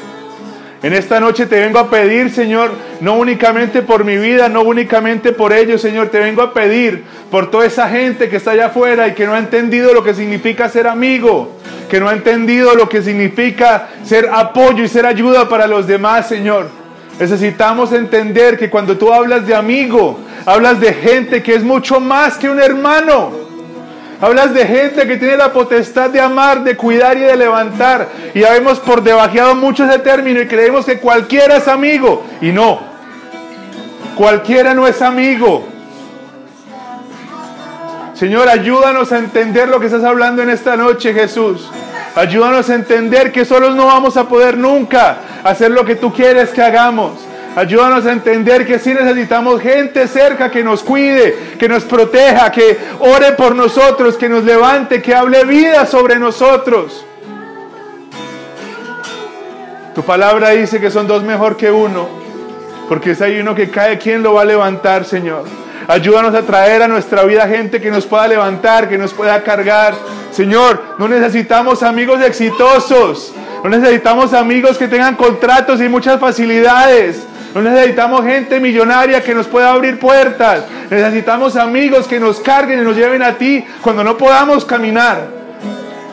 En 0.83 0.95
esta 0.95 1.21
noche 1.21 1.45
te 1.45 1.61
vengo 1.61 1.79
a 1.79 1.91
pedir, 1.91 2.31
Señor, 2.31 2.71
no 3.01 3.15
únicamente 3.15 3.83
por 3.83 4.03
mi 4.03 4.17
vida, 4.17 4.49
no 4.49 4.63
únicamente 4.63 5.33
por 5.33 5.53
ellos, 5.53 5.83
Señor, 5.83 6.09
te 6.09 6.19
vengo 6.19 6.41
a 6.41 6.55
pedir 6.55 7.05
por 7.31 7.51
toda 7.51 7.67
esa 7.67 7.87
gente 7.91 8.31
que 8.31 8.37
está 8.37 8.53
allá 8.53 8.67
afuera 8.67 9.07
y 9.07 9.13
que 9.13 9.27
no 9.27 9.35
ha 9.35 9.39
entendido 9.39 9.93
lo 9.93 10.03
que 10.03 10.15
significa 10.15 10.71
ser 10.71 10.87
amigo, 10.87 11.59
que 11.91 12.01
no 12.01 12.09
ha 12.09 12.15
entendido 12.15 12.75
lo 12.75 12.89
que 12.89 13.03
significa 13.03 13.89
ser 14.05 14.31
apoyo 14.33 14.83
y 14.83 14.89
ser 14.89 15.05
ayuda 15.05 15.51
para 15.51 15.67
los 15.67 15.87
demás, 15.87 16.29
Señor. 16.29 16.69
Necesitamos 17.19 17.93
entender 17.93 18.57
que 18.57 18.71
cuando 18.71 18.97
tú 18.97 19.13
hablas 19.13 19.47
de 19.47 19.55
amigo, 19.55 20.19
hablas 20.47 20.81
de 20.81 20.95
gente 20.95 21.43
que 21.43 21.57
es 21.57 21.63
mucho 21.63 22.01
más 22.01 22.39
que 22.39 22.49
un 22.49 22.59
hermano. 22.59 23.50
Hablas 24.21 24.53
de 24.53 24.67
gente 24.67 25.07
que 25.07 25.17
tiene 25.17 25.37
la 25.37 25.53
potestad 25.53 26.11
de 26.11 26.21
amar, 26.21 26.63
de 26.63 26.77
cuidar 26.77 27.17
y 27.17 27.21
de 27.21 27.37
levantar. 27.37 28.07
Y 28.35 28.41
ya 28.41 28.55
hemos 28.55 28.79
por 28.79 29.03
debajeado 29.03 29.55
mucho 29.55 29.85
ese 29.85 29.99
término 30.01 30.43
y 30.43 30.47
creemos 30.47 30.85
que 30.85 30.99
cualquiera 30.99 31.57
es 31.57 31.69
amigo. 31.69 32.25
Y 32.43 32.53
no, 32.53 32.81
cualquiera 34.17 34.75
no 34.75 34.87
es 34.87 35.01
amigo. 35.01 35.67
Señor, 38.13 38.51
ayúdanos 38.51 39.11
a 39.13 39.19
entender 39.19 39.69
lo 39.69 39.81
que 39.81 39.87
estás 39.87 40.05
hablando 40.05 40.43
en 40.43 40.51
esta 40.51 40.77
noche, 40.77 41.15
Jesús. 41.15 41.71
Ayúdanos 42.15 42.69
a 42.69 42.75
entender 42.75 43.33
que 43.33 43.47
solos 43.47 43.75
no 43.75 43.87
vamos 43.87 44.19
a 44.19 44.29
poder 44.29 44.59
nunca 44.59 45.17
hacer 45.43 45.71
lo 45.71 45.87
que 45.87 45.95
tú 45.95 46.13
quieres 46.13 46.51
que 46.51 46.61
hagamos. 46.61 47.13
Ayúdanos 47.57 48.07
a 48.07 48.13
entender 48.13 48.65
que 48.65 48.79
sí 48.79 48.95
necesitamos 48.95 49.61
gente 49.61 50.07
cerca 50.07 50.51
que 50.51 50.63
nos 50.63 50.85
cuide, 50.85 51.57
que 51.59 51.69
nos 51.69 51.83
proteja, 51.83 52.53
que 52.53 52.79
ore 53.01 53.33
por 53.33 53.57
nosotros, 53.57 54.17
que 54.17 54.29
nos 54.29 54.45
levante, 54.45 55.03
que 55.03 55.15
hable 55.15 55.45
vida 55.45 55.85
sobre 55.85 56.17
nosotros. 56.17 57.05
Tu 59.95 60.03
palabra 60.03 60.51
dice 60.51 60.81
que 60.81 60.91
son 60.91 61.09
dos 61.09 61.25
mejor 61.25 61.57
que 61.57 61.73
uno, 61.73 62.09
porque 62.89 63.17
si 63.17 63.25
hay 63.25 63.41
uno 63.41 63.55
que 63.57 63.69
cae, 63.69 63.99
¿quién 63.99 64.23
lo 64.23 64.35
va 64.35 64.43
a 64.43 64.45
levantar, 64.45 65.05
Señor? 65.05 65.45
Ayúdanos 65.89 66.33
a 66.37 66.43
traer 66.43 66.83
a 66.83 66.89
nuestra 66.89 67.25
vida 67.25 67.49
gente 67.49 67.81
que 67.81 67.91
nos 67.91 68.07
pueda 68.07 68.29
levantar, 68.29 68.89
que 68.89 68.97
nos 68.97 69.13
pueda 69.13 69.43
cargar. 69.43 69.95
Señor, 70.31 70.81
no 70.99 71.09
necesitamos 71.09 71.83
amigos 71.83 72.23
exitosos. 72.23 73.35
No 73.65 73.71
necesitamos 73.71 74.33
amigos 74.33 74.79
que 74.79 74.87
tengan 74.87 75.17
contratos 75.17 75.81
y 75.81 75.89
muchas 75.89 76.21
facilidades. 76.21 77.27
No 77.55 77.63
necesitamos 77.63 78.25
gente 78.25 78.61
millonaria 78.61 79.23
que 79.23 79.35
nos 79.35 79.49
pueda 79.49 79.73
abrir 79.73 79.99
puertas. 79.99 80.65
Necesitamos 80.89 81.57
amigos 81.57 82.07
que 82.07 82.21
nos 82.21 82.39
carguen 82.39 82.81
y 82.81 82.85
nos 82.85 82.97
lleven 82.97 83.23
a 83.23 83.35
ti 83.35 83.65
cuando 83.83 84.05
no 84.05 84.17
podamos 84.17 84.65
caminar. 84.65 85.41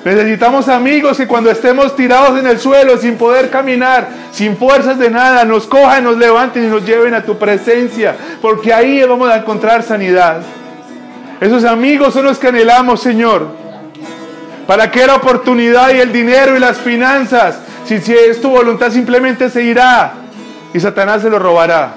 Necesitamos 0.03 0.67
amigos 0.67 1.17
que 1.17 1.27
cuando 1.27 1.51
estemos 1.51 1.95
tirados 1.95 2.39
en 2.39 2.47
el 2.47 2.59
suelo 2.59 2.97
sin 2.97 3.17
poder 3.17 3.49
caminar, 3.49 4.07
sin 4.31 4.57
fuerzas 4.57 4.97
de 4.97 5.09
nada, 5.09 5.43
nos 5.43 5.67
cojan, 5.67 6.05
nos 6.05 6.17
levanten 6.17 6.63
y 6.63 6.67
nos 6.67 6.85
lleven 6.85 7.13
a 7.13 7.23
tu 7.23 7.37
presencia, 7.37 8.15
porque 8.41 8.73
ahí 8.73 9.03
vamos 9.03 9.29
a 9.29 9.37
encontrar 9.37 9.83
sanidad. 9.83 10.41
Esos 11.41 11.65
amigos 11.65 12.13
son 12.13 12.25
los 12.25 12.39
que 12.39 12.47
anhelamos, 12.47 13.01
Señor. 13.01 13.47
¿Para 14.65 14.89
qué 14.89 15.05
la 15.05 15.15
oportunidad 15.15 15.93
y 15.93 15.99
el 15.99 16.11
dinero 16.11 16.55
y 16.55 16.59
las 16.59 16.77
finanzas? 16.77 17.59
Si, 17.85 17.99
si 17.99 18.13
es 18.13 18.41
tu 18.41 18.49
voluntad 18.49 18.91
simplemente 18.91 19.49
se 19.49 19.63
irá 19.63 20.13
y 20.77 20.79
Satanás 20.79 21.23
se 21.23 21.29
lo 21.31 21.39
robará. 21.39 21.95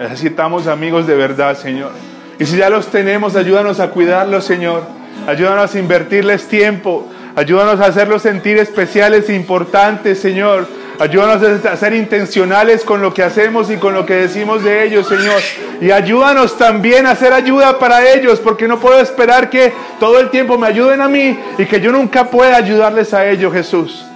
Necesitamos 0.00 0.66
amigos 0.66 1.06
de 1.06 1.14
verdad, 1.14 1.56
Señor. 1.56 1.92
Y 2.40 2.44
si 2.44 2.56
ya 2.56 2.68
los 2.68 2.88
tenemos, 2.88 3.36
ayúdanos 3.36 3.78
a 3.78 3.90
cuidarlos, 3.90 4.46
Señor. 4.46 4.82
Ayúdanos 5.28 5.72
a 5.72 5.78
invertirles 5.78 6.48
tiempo. 6.48 7.06
Ayúdanos 7.36 7.78
a 7.78 7.84
hacerlos 7.84 8.22
sentir 8.22 8.58
especiales 8.58 9.28
e 9.28 9.36
importantes, 9.36 10.18
Señor. 10.18 10.66
Ayúdanos 10.98 11.64
a 11.64 11.76
ser 11.76 11.94
intencionales 11.94 12.82
con 12.82 13.00
lo 13.00 13.14
que 13.14 13.22
hacemos 13.22 13.70
y 13.70 13.76
con 13.76 13.94
lo 13.94 14.04
que 14.04 14.14
decimos 14.14 14.64
de 14.64 14.82
ellos, 14.82 15.06
Señor. 15.06 15.40
Y 15.80 15.92
ayúdanos 15.92 16.58
también 16.58 17.06
a 17.06 17.12
hacer 17.12 17.32
ayuda 17.32 17.78
para 17.78 18.10
ellos, 18.10 18.40
porque 18.40 18.66
no 18.66 18.80
puedo 18.80 18.98
esperar 18.98 19.50
que 19.50 19.72
todo 20.00 20.18
el 20.18 20.30
tiempo 20.30 20.58
me 20.58 20.66
ayuden 20.66 21.00
a 21.00 21.08
mí 21.08 21.38
y 21.58 21.64
que 21.66 21.80
yo 21.80 21.92
nunca 21.92 22.24
pueda 22.24 22.56
ayudarles 22.56 23.14
a 23.14 23.24
ellos, 23.30 23.52
Jesús. 23.52 24.09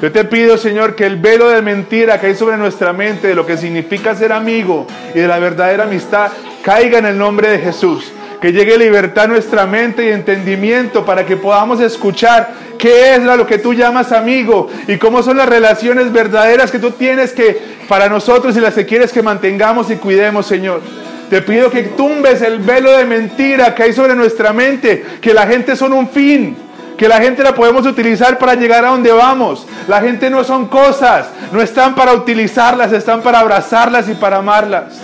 Yo 0.00 0.12
te 0.12 0.24
pido, 0.24 0.56
Señor, 0.56 0.94
que 0.94 1.06
el 1.06 1.16
velo 1.16 1.48
de 1.48 1.60
mentira 1.60 2.20
que 2.20 2.28
hay 2.28 2.34
sobre 2.34 2.56
nuestra 2.56 2.92
mente, 2.92 3.28
de 3.28 3.34
lo 3.34 3.44
que 3.44 3.56
significa 3.56 4.14
ser 4.14 4.32
amigo 4.32 4.86
y 5.14 5.18
de 5.18 5.26
la 5.26 5.38
verdadera 5.38 5.84
amistad, 5.84 6.30
caiga 6.62 6.98
en 6.98 7.06
el 7.06 7.18
nombre 7.18 7.48
de 7.50 7.58
Jesús 7.58 8.12
que 8.40 8.52
llegue 8.52 8.78
libertad 8.78 9.24
a 9.24 9.28
nuestra 9.28 9.66
mente 9.66 10.06
y 10.06 10.12
entendimiento 10.12 11.04
para 11.04 11.26
que 11.26 11.36
podamos 11.36 11.80
escuchar 11.80 12.52
qué 12.78 13.14
es 13.14 13.22
lo 13.22 13.46
que 13.46 13.58
tú 13.58 13.74
llamas 13.74 14.12
amigo 14.12 14.68
y 14.86 14.96
cómo 14.96 15.22
son 15.22 15.38
las 15.38 15.48
relaciones 15.48 16.12
verdaderas 16.12 16.70
que 16.70 16.78
tú 16.78 16.92
tienes 16.92 17.32
que 17.32 17.60
para 17.88 18.08
nosotros 18.08 18.56
y 18.56 18.60
las 18.60 18.74
que 18.74 18.86
quieres 18.86 19.12
que 19.12 19.22
mantengamos 19.22 19.90
y 19.90 19.96
cuidemos, 19.96 20.46
Señor. 20.46 20.80
Te 21.28 21.42
pido 21.42 21.70
que 21.70 21.82
tumbes 21.82 22.40
el 22.42 22.60
velo 22.60 22.96
de 22.96 23.04
mentira 23.04 23.74
que 23.74 23.82
hay 23.82 23.92
sobre 23.92 24.14
nuestra 24.14 24.52
mente, 24.52 25.04
que 25.20 25.34
la 25.34 25.46
gente 25.46 25.76
son 25.76 25.92
un 25.92 26.08
fin, 26.08 26.56
que 26.98 27.08
la 27.08 27.20
gente 27.20 27.44
la 27.44 27.54
podemos 27.54 27.86
utilizar 27.86 28.38
para 28.38 28.56
llegar 28.56 28.84
a 28.84 28.88
donde 28.88 29.12
vamos. 29.12 29.64
La 29.86 30.00
gente 30.00 30.28
no 30.28 30.42
son 30.42 30.66
cosas, 30.66 31.28
no 31.52 31.62
están 31.62 31.94
para 31.94 32.12
utilizarlas, 32.12 32.92
están 32.92 33.22
para 33.22 33.38
abrazarlas 33.38 34.08
y 34.08 34.14
para 34.14 34.38
amarlas. 34.38 35.00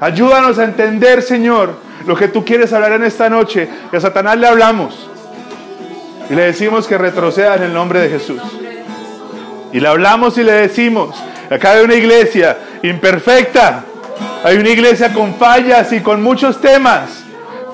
Ayúdanos 0.00 0.58
a 0.58 0.64
entender, 0.64 1.22
Señor, 1.22 1.74
lo 2.06 2.16
que 2.16 2.28
tú 2.28 2.42
quieres 2.44 2.72
hablar 2.72 2.92
en 2.92 3.04
esta 3.04 3.28
noche. 3.28 3.68
Y 3.92 3.96
a 3.96 4.00
Satanás 4.00 4.38
le 4.38 4.46
hablamos. 4.46 5.06
Y 6.30 6.34
le 6.34 6.44
decimos 6.44 6.88
que 6.88 6.96
retroceda 6.96 7.56
en 7.56 7.64
el 7.64 7.74
nombre 7.74 8.00
de 8.00 8.08
Jesús. 8.08 8.40
Y 9.70 9.80
le 9.80 9.88
hablamos 9.88 10.38
y 10.38 10.42
le 10.42 10.52
decimos, 10.52 11.14
acá 11.50 11.72
hay 11.72 11.84
una 11.84 11.94
iglesia 11.94 12.56
imperfecta, 12.82 13.84
hay 14.42 14.56
una 14.56 14.70
iglesia 14.70 15.12
con 15.12 15.34
fallas 15.34 15.92
y 15.92 16.00
con 16.00 16.22
muchos 16.22 16.58
temas, 16.58 17.22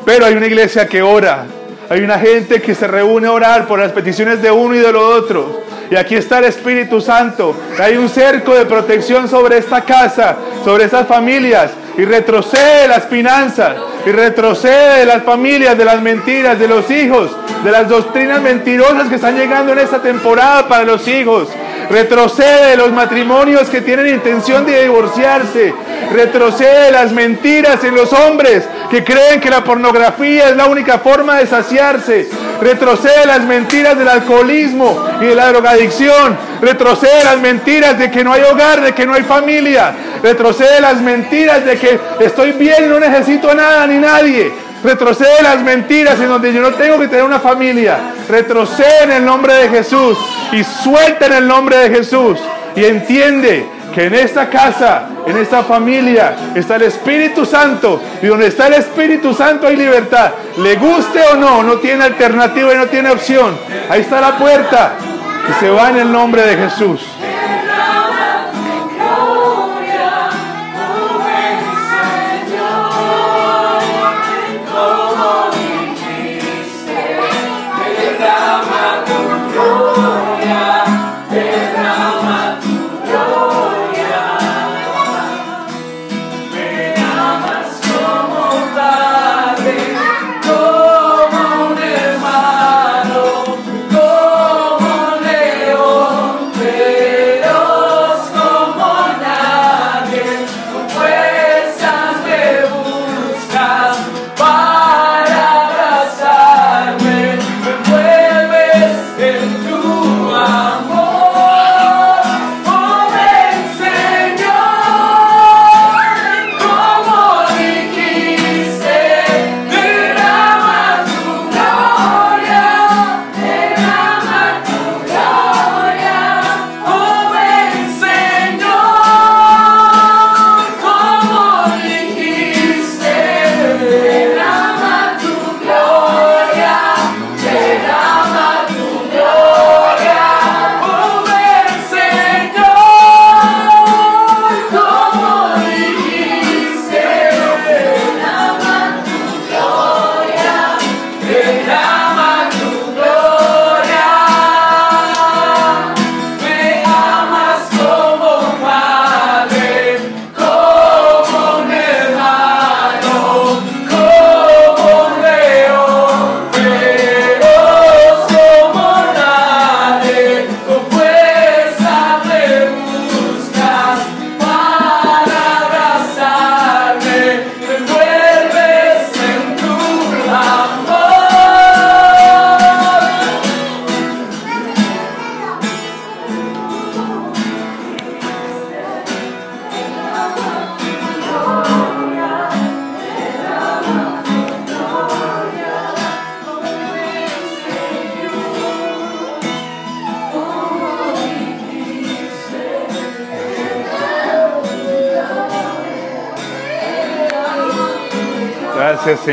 pero 0.04 0.26
hay 0.26 0.34
una 0.34 0.46
iglesia 0.46 0.88
que 0.88 1.02
ora, 1.02 1.46
Hay 1.90 2.00
una 2.00 2.18
gente 2.18 2.60
que 2.60 2.74
se 2.74 2.86
reúne 2.86 3.28
a 3.28 3.32
orar 3.32 3.66
por 3.66 3.78
las 3.78 3.92
peticiones 3.92 4.42
de 4.42 4.50
uno 4.50 4.74
y 4.74 4.78
de 4.78 4.92
los 4.92 5.02
otros. 5.02 5.46
Y 5.90 5.96
aquí 5.96 6.16
está 6.16 6.38
el 6.38 6.44
Espíritu 6.44 7.00
Santo. 7.00 7.56
Hay 7.80 7.96
un 7.96 8.10
cerco 8.10 8.54
de 8.54 8.66
protección 8.66 9.26
sobre 9.26 9.56
esta 9.56 9.80
casa, 9.80 10.36
sobre 10.64 10.84
estas 10.84 11.06
familias. 11.06 11.70
Y 11.96 12.04
retrocede 12.04 12.88
las 12.88 13.06
finanzas. 13.06 13.76
Y 14.04 14.10
retrocede 14.10 15.06
las 15.06 15.22
familias, 15.22 15.78
de 15.78 15.86
las 15.86 16.02
mentiras, 16.02 16.58
de 16.58 16.68
los 16.68 16.90
hijos, 16.90 17.30
de 17.64 17.70
las 17.70 17.88
doctrinas 17.88 18.42
mentirosas 18.42 19.08
que 19.08 19.14
están 19.14 19.36
llegando 19.36 19.72
en 19.72 19.78
esta 19.78 20.02
temporada 20.02 20.68
para 20.68 20.84
los 20.84 21.08
hijos. 21.08 21.48
Retrocede 21.90 22.76
los 22.76 22.92
matrimonios 22.92 23.70
que 23.70 23.80
tienen 23.80 24.08
intención 24.08 24.66
de 24.66 24.82
divorciarse. 24.82 25.72
Retrocede 26.12 26.92
las 26.92 27.12
mentiras 27.12 27.82
en 27.82 27.94
los 27.94 28.12
hombres 28.12 28.64
que 28.90 29.04
creen 29.04 29.40
que 29.40 29.50
la 29.50 29.62
pornografía 29.62 30.48
es 30.48 30.56
la 30.56 30.66
única 30.66 30.98
forma 30.98 31.36
de 31.36 31.46
saciarse. 31.46 32.28
Retrocede 32.60 33.26
las 33.26 33.42
mentiras 33.42 33.96
del 33.96 34.08
alcoholismo 34.08 35.06
y 35.20 35.26
de 35.26 35.34
la 35.34 35.48
drogadicción. 35.48 36.36
Retrocede 36.60 37.24
las 37.24 37.38
mentiras 37.38 37.98
de 37.98 38.10
que 38.10 38.24
no 38.24 38.32
hay 38.32 38.42
hogar, 38.42 38.80
de 38.80 38.92
que 38.92 39.06
no 39.06 39.14
hay 39.14 39.22
familia. 39.22 39.94
Retrocede 40.22 40.80
las 40.80 41.00
mentiras 41.00 41.64
de 41.64 41.76
que 41.76 42.00
estoy 42.20 42.52
bien 42.52 42.84
y 42.84 42.88
no 42.88 42.98
necesito 42.98 43.54
nada 43.54 43.86
ni 43.86 43.98
nadie. 43.98 44.52
Retrocede 44.82 45.42
las 45.42 45.60
mentiras 45.62 46.20
en 46.20 46.28
donde 46.28 46.52
yo 46.52 46.60
no 46.60 46.72
tengo 46.72 46.98
que 46.98 47.08
tener 47.08 47.24
una 47.24 47.40
familia. 47.40 47.98
Retrocede 48.28 49.04
en 49.04 49.12
el 49.12 49.24
nombre 49.24 49.54
de 49.54 49.68
Jesús 49.68 50.16
y 50.52 50.62
suelta 50.64 51.26
en 51.26 51.32
el 51.34 51.48
nombre 51.48 51.76
de 51.76 51.90
Jesús. 51.90 52.38
Y 52.74 52.84
entiende 52.84 53.66
que 53.94 54.04
en 54.04 54.14
esta 54.14 54.48
casa, 54.48 55.08
en 55.28 55.36
esta 55.36 55.62
familia, 55.62 56.34
está 56.54 56.76
el 56.76 56.82
Espíritu 56.82 57.44
Santo. 57.44 58.00
Y 58.22 58.26
donde 58.26 58.46
está 58.46 58.68
el 58.68 58.74
Espíritu 58.74 59.34
Santo 59.34 59.66
hay 59.66 59.76
libertad. 59.76 60.32
Le 60.56 60.76
guste 60.76 61.20
o 61.32 61.36
no, 61.36 61.62
no 61.62 61.76
tiene 61.76 62.04
alternativa 62.04 62.72
y 62.72 62.76
no 62.76 62.86
tiene 62.86 63.10
opción. 63.10 63.56
Ahí 63.88 64.00
está 64.00 64.20
la 64.20 64.38
puerta. 64.38 64.92
Y 65.48 65.60
se 65.60 65.70
va 65.70 65.90
en 65.90 65.96
el 65.96 66.12
nombre 66.12 66.42
de 66.42 66.56
Jesús. 66.56 67.00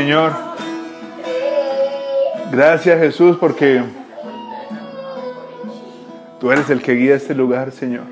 Señor. 0.06 0.32
Gracias 2.52 2.96
Jesús 3.00 3.36
porque 3.38 3.82
tú 6.38 6.52
eres 6.52 6.70
el 6.70 6.80
que 6.80 6.92
guía 6.92 7.16
este 7.16 7.34
lugar, 7.34 7.72
Señor. 7.72 8.04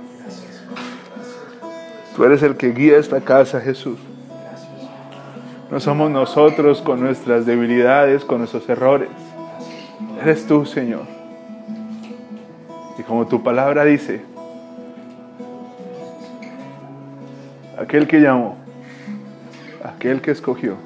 Tú 2.17 2.25
eres 2.25 2.43
el 2.43 2.57
que 2.57 2.73
guía 2.73 2.99
esta 2.99 3.21
casa, 3.21 3.61
Jesús. 3.61 4.01
No 5.71 5.79
somos 5.79 6.11
nosotros 6.11 6.83
con 6.83 6.99
nuestras 6.99 7.47
debilidades, 7.47 8.25
con 8.25 8.39
nuestros 8.39 8.69
errores. 8.69 9.11
Eres 10.21 10.49
tú, 10.49 10.67
Señor. 10.67 11.07
Y 12.99 13.05
como 13.05 13.29
tu 13.29 13.45
palabra 13.45 13.85
dice, 13.85 14.21
aquel 17.79 18.09
que 18.09 18.21
llamó, 18.21 18.57
aquel 19.85 20.21
que 20.21 20.33
escogió, 20.33 20.77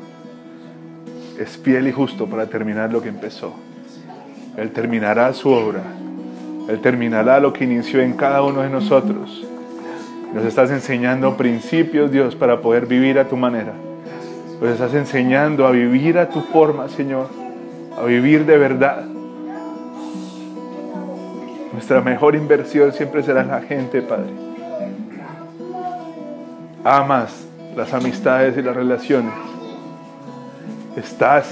es 1.39 1.57
fiel 1.57 1.87
y 1.87 1.93
justo 1.93 2.27
para 2.27 2.47
terminar 2.47 2.93
lo 2.93 3.01
que 3.01 3.09
empezó. 3.09 3.55
Él 4.57 4.73
terminará 4.73 5.33
su 5.33 5.51
obra. 5.51 5.83
Él 6.69 6.81
terminará 6.81 7.39
lo 7.39 7.53
que 7.53 7.65
inició 7.65 8.01
en 8.01 8.15
cada 8.15 8.43
uno 8.43 8.63
de 8.63 8.71
nosotros. 8.71 9.47
Nos 10.35 10.45
estás 10.45 10.71
enseñando 10.71 11.37
principios, 11.37 12.11
Dios, 12.11 12.35
para 12.35 12.61
poder 12.61 12.87
vivir 12.87 13.19
a 13.19 13.29
tu 13.29 13.37
manera. 13.37 13.73
Nos 14.61 14.71
estás 14.71 14.93
enseñando 14.95 15.67
a 15.67 15.71
vivir 15.71 16.19
a 16.19 16.29
tu 16.29 16.41
forma, 16.41 16.89
Señor. 16.89 17.29
A 17.97 18.05
vivir 18.05 18.45
de 18.45 18.59
verdad. 18.59 19.05
Nuestra 21.73 22.01
mejor 22.01 22.35
inversión 22.35 22.93
siempre 22.93 23.23
será 23.23 23.45
la 23.45 23.61
gente, 23.61 24.03
Padre. 24.03 24.33
Amas 26.85 27.47
las 27.77 27.95
amistades 27.95 28.57
y 28.57 28.63
las 28.63 28.75
relaciones 28.75 29.48
estás 30.99 31.49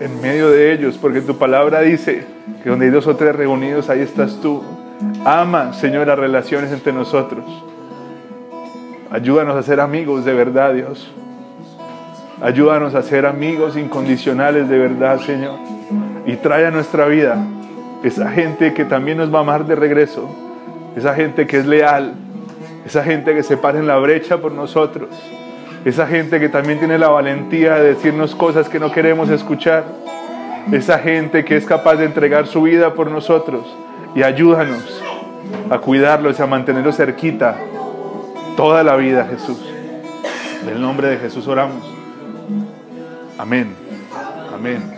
en 0.00 0.20
medio 0.20 0.50
de 0.50 0.72
ellos, 0.72 0.98
porque 0.98 1.20
tu 1.20 1.36
palabra 1.36 1.80
dice 1.80 2.26
que 2.62 2.70
donde 2.70 2.86
hay 2.86 2.90
dos 2.90 3.06
o 3.06 3.16
tres 3.16 3.34
reunidos, 3.34 3.88
ahí 3.88 4.00
estás 4.00 4.40
tú. 4.42 4.62
Ama, 5.24 5.72
Señor, 5.72 6.06
las 6.06 6.18
relaciones 6.18 6.72
entre 6.72 6.92
nosotros. 6.92 7.44
Ayúdanos 9.10 9.56
a 9.56 9.62
ser 9.62 9.80
amigos 9.80 10.24
de 10.24 10.34
verdad, 10.34 10.74
Dios. 10.74 11.10
Ayúdanos 12.42 12.94
a 12.94 13.02
ser 13.02 13.24
amigos 13.24 13.76
incondicionales 13.76 14.68
de 14.68 14.78
verdad, 14.78 15.20
Señor. 15.20 15.58
Y 16.26 16.36
trae 16.36 16.66
a 16.66 16.70
nuestra 16.70 17.06
vida 17.06 17.38
esa 18.02 18.30
gente 18.30 18.74
que 18.74 18.84
también 18.84 19.18
nos 19.18 19.32
va 19.32 19.38
a 19.38 19.42
amar 19.42 19.64
de 19.66 19.74
regreso. 19.74 20.28
Esa 20.96 21.14
gente 21.14 21.46
que 21.46 21.58
es 21.58 21.66
leal. 21.66 22.14
Esa 22.84 23.02
gente 23.02 23.34
que 23.34 23.42
se 23.42 23.56
para 23.56 23.78
en 23.78 23.86
la 23.86 23.96
brecha 23.96 24.38
por 24.38 24.52
nosotros 24.52 25.08
esa 25.86 26.04
gente 26.08 26.40
que 26.40 26.48
también 26.48 26.80
tiene 26.80 26.98
la 26.98 27.08
valentía 27.08 27.76
de 27.76 27.94
decirnos 27.94 28.34
cosas 28.34 28.68
que 28.68 28.80
no 28.80 28.90
queremos 28.90 29.30
escuchar. 29.30 29.84
esa 30.72 30.98
gente 30.98 31.44
que 31.44 31.56
es 31.56 31.64
capaz 31.64 31.94
de 31.94 32.04
entregar 32.04 32.48
su 32.48 32.62
vida 32.62 32.92
por 32.94 33.08
nosotros 33.08 33.64
y 34.16 34.24
ayúdanos 34.24 35.00
a 35.70 35.78
cuidarlos 35.78 36.40
y 36.40 36.42
a 36.42 36.46
mantenerlos 36.46 36.96
cerquita 36.96 37.56
toda 38.56 38.82
la 38.82 38.96
vida, 38.96 39.28
Jesús. 39.30 39.64
En 40.62 40.68
el 40.68 40.80
nombre 40.80 41.06
de 41.06 41.18
Jesús 41.18 41.46
oramos. 41.46 41.88
Amén. 43.38 43.72
Amén. 44.52 44.95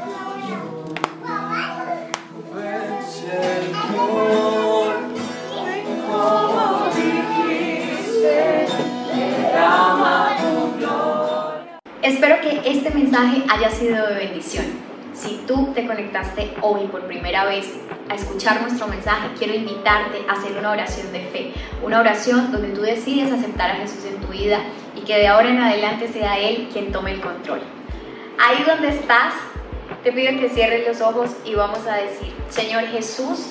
Espero 12.08 12.40
que 12.40 12.62
este 12.64 12.88
mensaje 12.88 13.42
haya 13.50 13.68
sido 13.68 14.06
de 14.06 14.14
bendición. 14.14 14.64
Si 15.12 15.42
tú 15.46 15.74
te 15.74 15.86
conectaste 15.86 16.54
hoy 16.62 16.86
por 16.86 17.06
primera 17.06 17.44
vez 17.44 17.70
a 18.08 18.14
escuchar 18.14 18.62
nuestro 18.62 18.88
mensaje, 18.88 19.28
quiero 19.38 19.54
invitarte 19.54 20.16
a 20.26 20.32
hacer 20.32 20.56
una 20.56 20.70
oración 20.70 21.12
de 21.12 21.20
fe, 21.20 21.52
una 21.84 22.00
oración 22.00 22.50
donde 22.50 22.70
tú 22.70 22.80
decides 22.80 23.30
aceptar 23.30 23.72
a 23.72 23.74
Jesús 23.74 24.06
en 24.06 24.22
tu 24.22 24.28
vida 24.28 24.60
y 24.96 25.02
que 25.02 25.18
de 25.18 25.26
ahora 25.26 25.50
en 25.50 25.60
adelante 25.60 26.08
sea 26.08 26.38
Él 26.38 26.70
quien 26.72 26.92
tome 26.92 27.10
el 27.10 27.20
control. 27.20 27.60
Ahí 28.38 28.64
donde 28.66 28.88
estás, 28.88 29.34
te 30.02 30.10
pido 30.10 30.32
que 30.40 30.48
cierres 30.48 30.88
los 30.88 31.02
ojos 31.02 31.36
y 31.44 31.56
vamos 31.56 31.86
a 31.86 31.96
decir, 31.96 32.32
Señor 32.48 32.84
Jesús, 32.84 33.50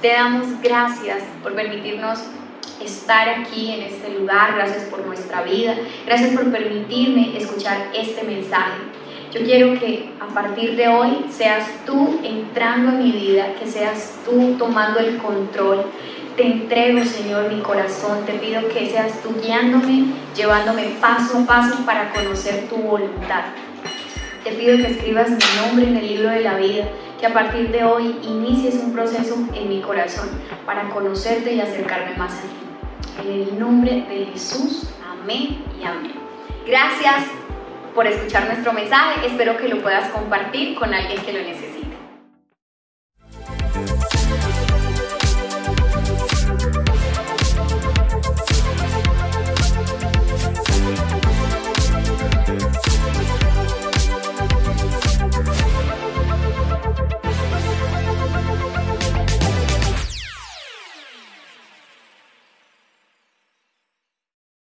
te 0.00 0.08
damos 0.08 0.60
gracias 0.60 1.22
por 1.40 1.54
permitirnos 1.54 2.18
estar 2.84 3.28
aquí 3.28 3.72
en 3.72 3.82
este 3.82 4.10
lugar, 4.18 4.54
gracias 4.54 4.84
por 4.84 5.06
nuestra 5.06 5.42
vida, 5.42 5.76
gracias 6.06 6.34
por 6.34 6.50
permitirme 6.50 7.36
escuchar 7.36 7.90
este 7.94 8.22
mensaje. 8.24 8.78
Yo 9.32 9.40
quiero 9.44 9.80
que 9.80 10.10
a 10.20 10.26
partir 10.26 10.76
de 10.76 10.88
hoy 10.88 11.24
seas 11.30 11.66
tú 11.86 12.20
entrando 12.22 12.92
en 12.92 13.04
mi 13.04 13.12
vida, 13.12 13.54
que 13.58 13.66
seas 13.66 14.18
tú 14.26 14.56
tomando 14.58 15.00
el 15.00 15.16
control. 15.16 15.86
Te 16.36 16.46
entrego, 16.46 17.02
Señor, 17.02 17.50
mi 17.50 17.62
corazón. 17.62 18.26
Te 18.26 18.34
pido 18.34 18.68
que 18.68 18.90
seas 18.90 19.22
tú 19.22 19.34
guiándome, 19.42 20.12
llevándome 20.36 20.96
paso 21.00 21.38
a 21.38 21.46
paso 21.46 21.86
para 21.86 22.12
conocer 22.12 22.68
tu 22.68 22.76
voluntad. 22.76 23.44
Te 24.44 24.52
pido 24.52 24.76
que 24.76 24.88
escribas 24.88 25.30
mi 25.30 25.38
nombre 25.64 25.86
en 25.86 25.96
el 25.96 26.08
libro 26.08 26.28
de 26.28 26.40
la 26.40 26.56
vida, 26.56 26.88
que 27.18 27.26
a 27.26 27.32
partir 27.32 27.70
de 27.70 27.84
hoy 27.84 28.16
inicies 28.22 28.74
un 28.82 28.92
proceso 28.92 29.36
en 29.54 29.68
mi 29.68 29.80
corazón 29.80 30.28
para 30.66 30.90
conocerte 30.90 31.54
y 31.54 31.60
acercarme 31.60 32.16
más 32.16 32.32
a 32.32 32.42
ti. 32.42 32.61
En 33.20 33.30
el 33.30 33.58
nombre 33.58 34.04
de 34.08 34.26
Jesús, 34.32 34.88
amén 35.06 35.62
y 35.78 35.84
amén. 35.84 36.12
Gracias 36.66 37.26
por 37.94 38.06
escuchar 38.06 38.46
nuestro 38.46 38.72
mensaje. 38.72 39.26
Espero 39.26 39.56
que 39.58 39.68
lo 39.68 39.82
puedas 39.82 40.08
compartir 40.10 40.74
con 40.76 40.94
alguien 40.94 41.20
que 41.20 41.32
lo 41.32 41.40
necesite. 41.40 41.81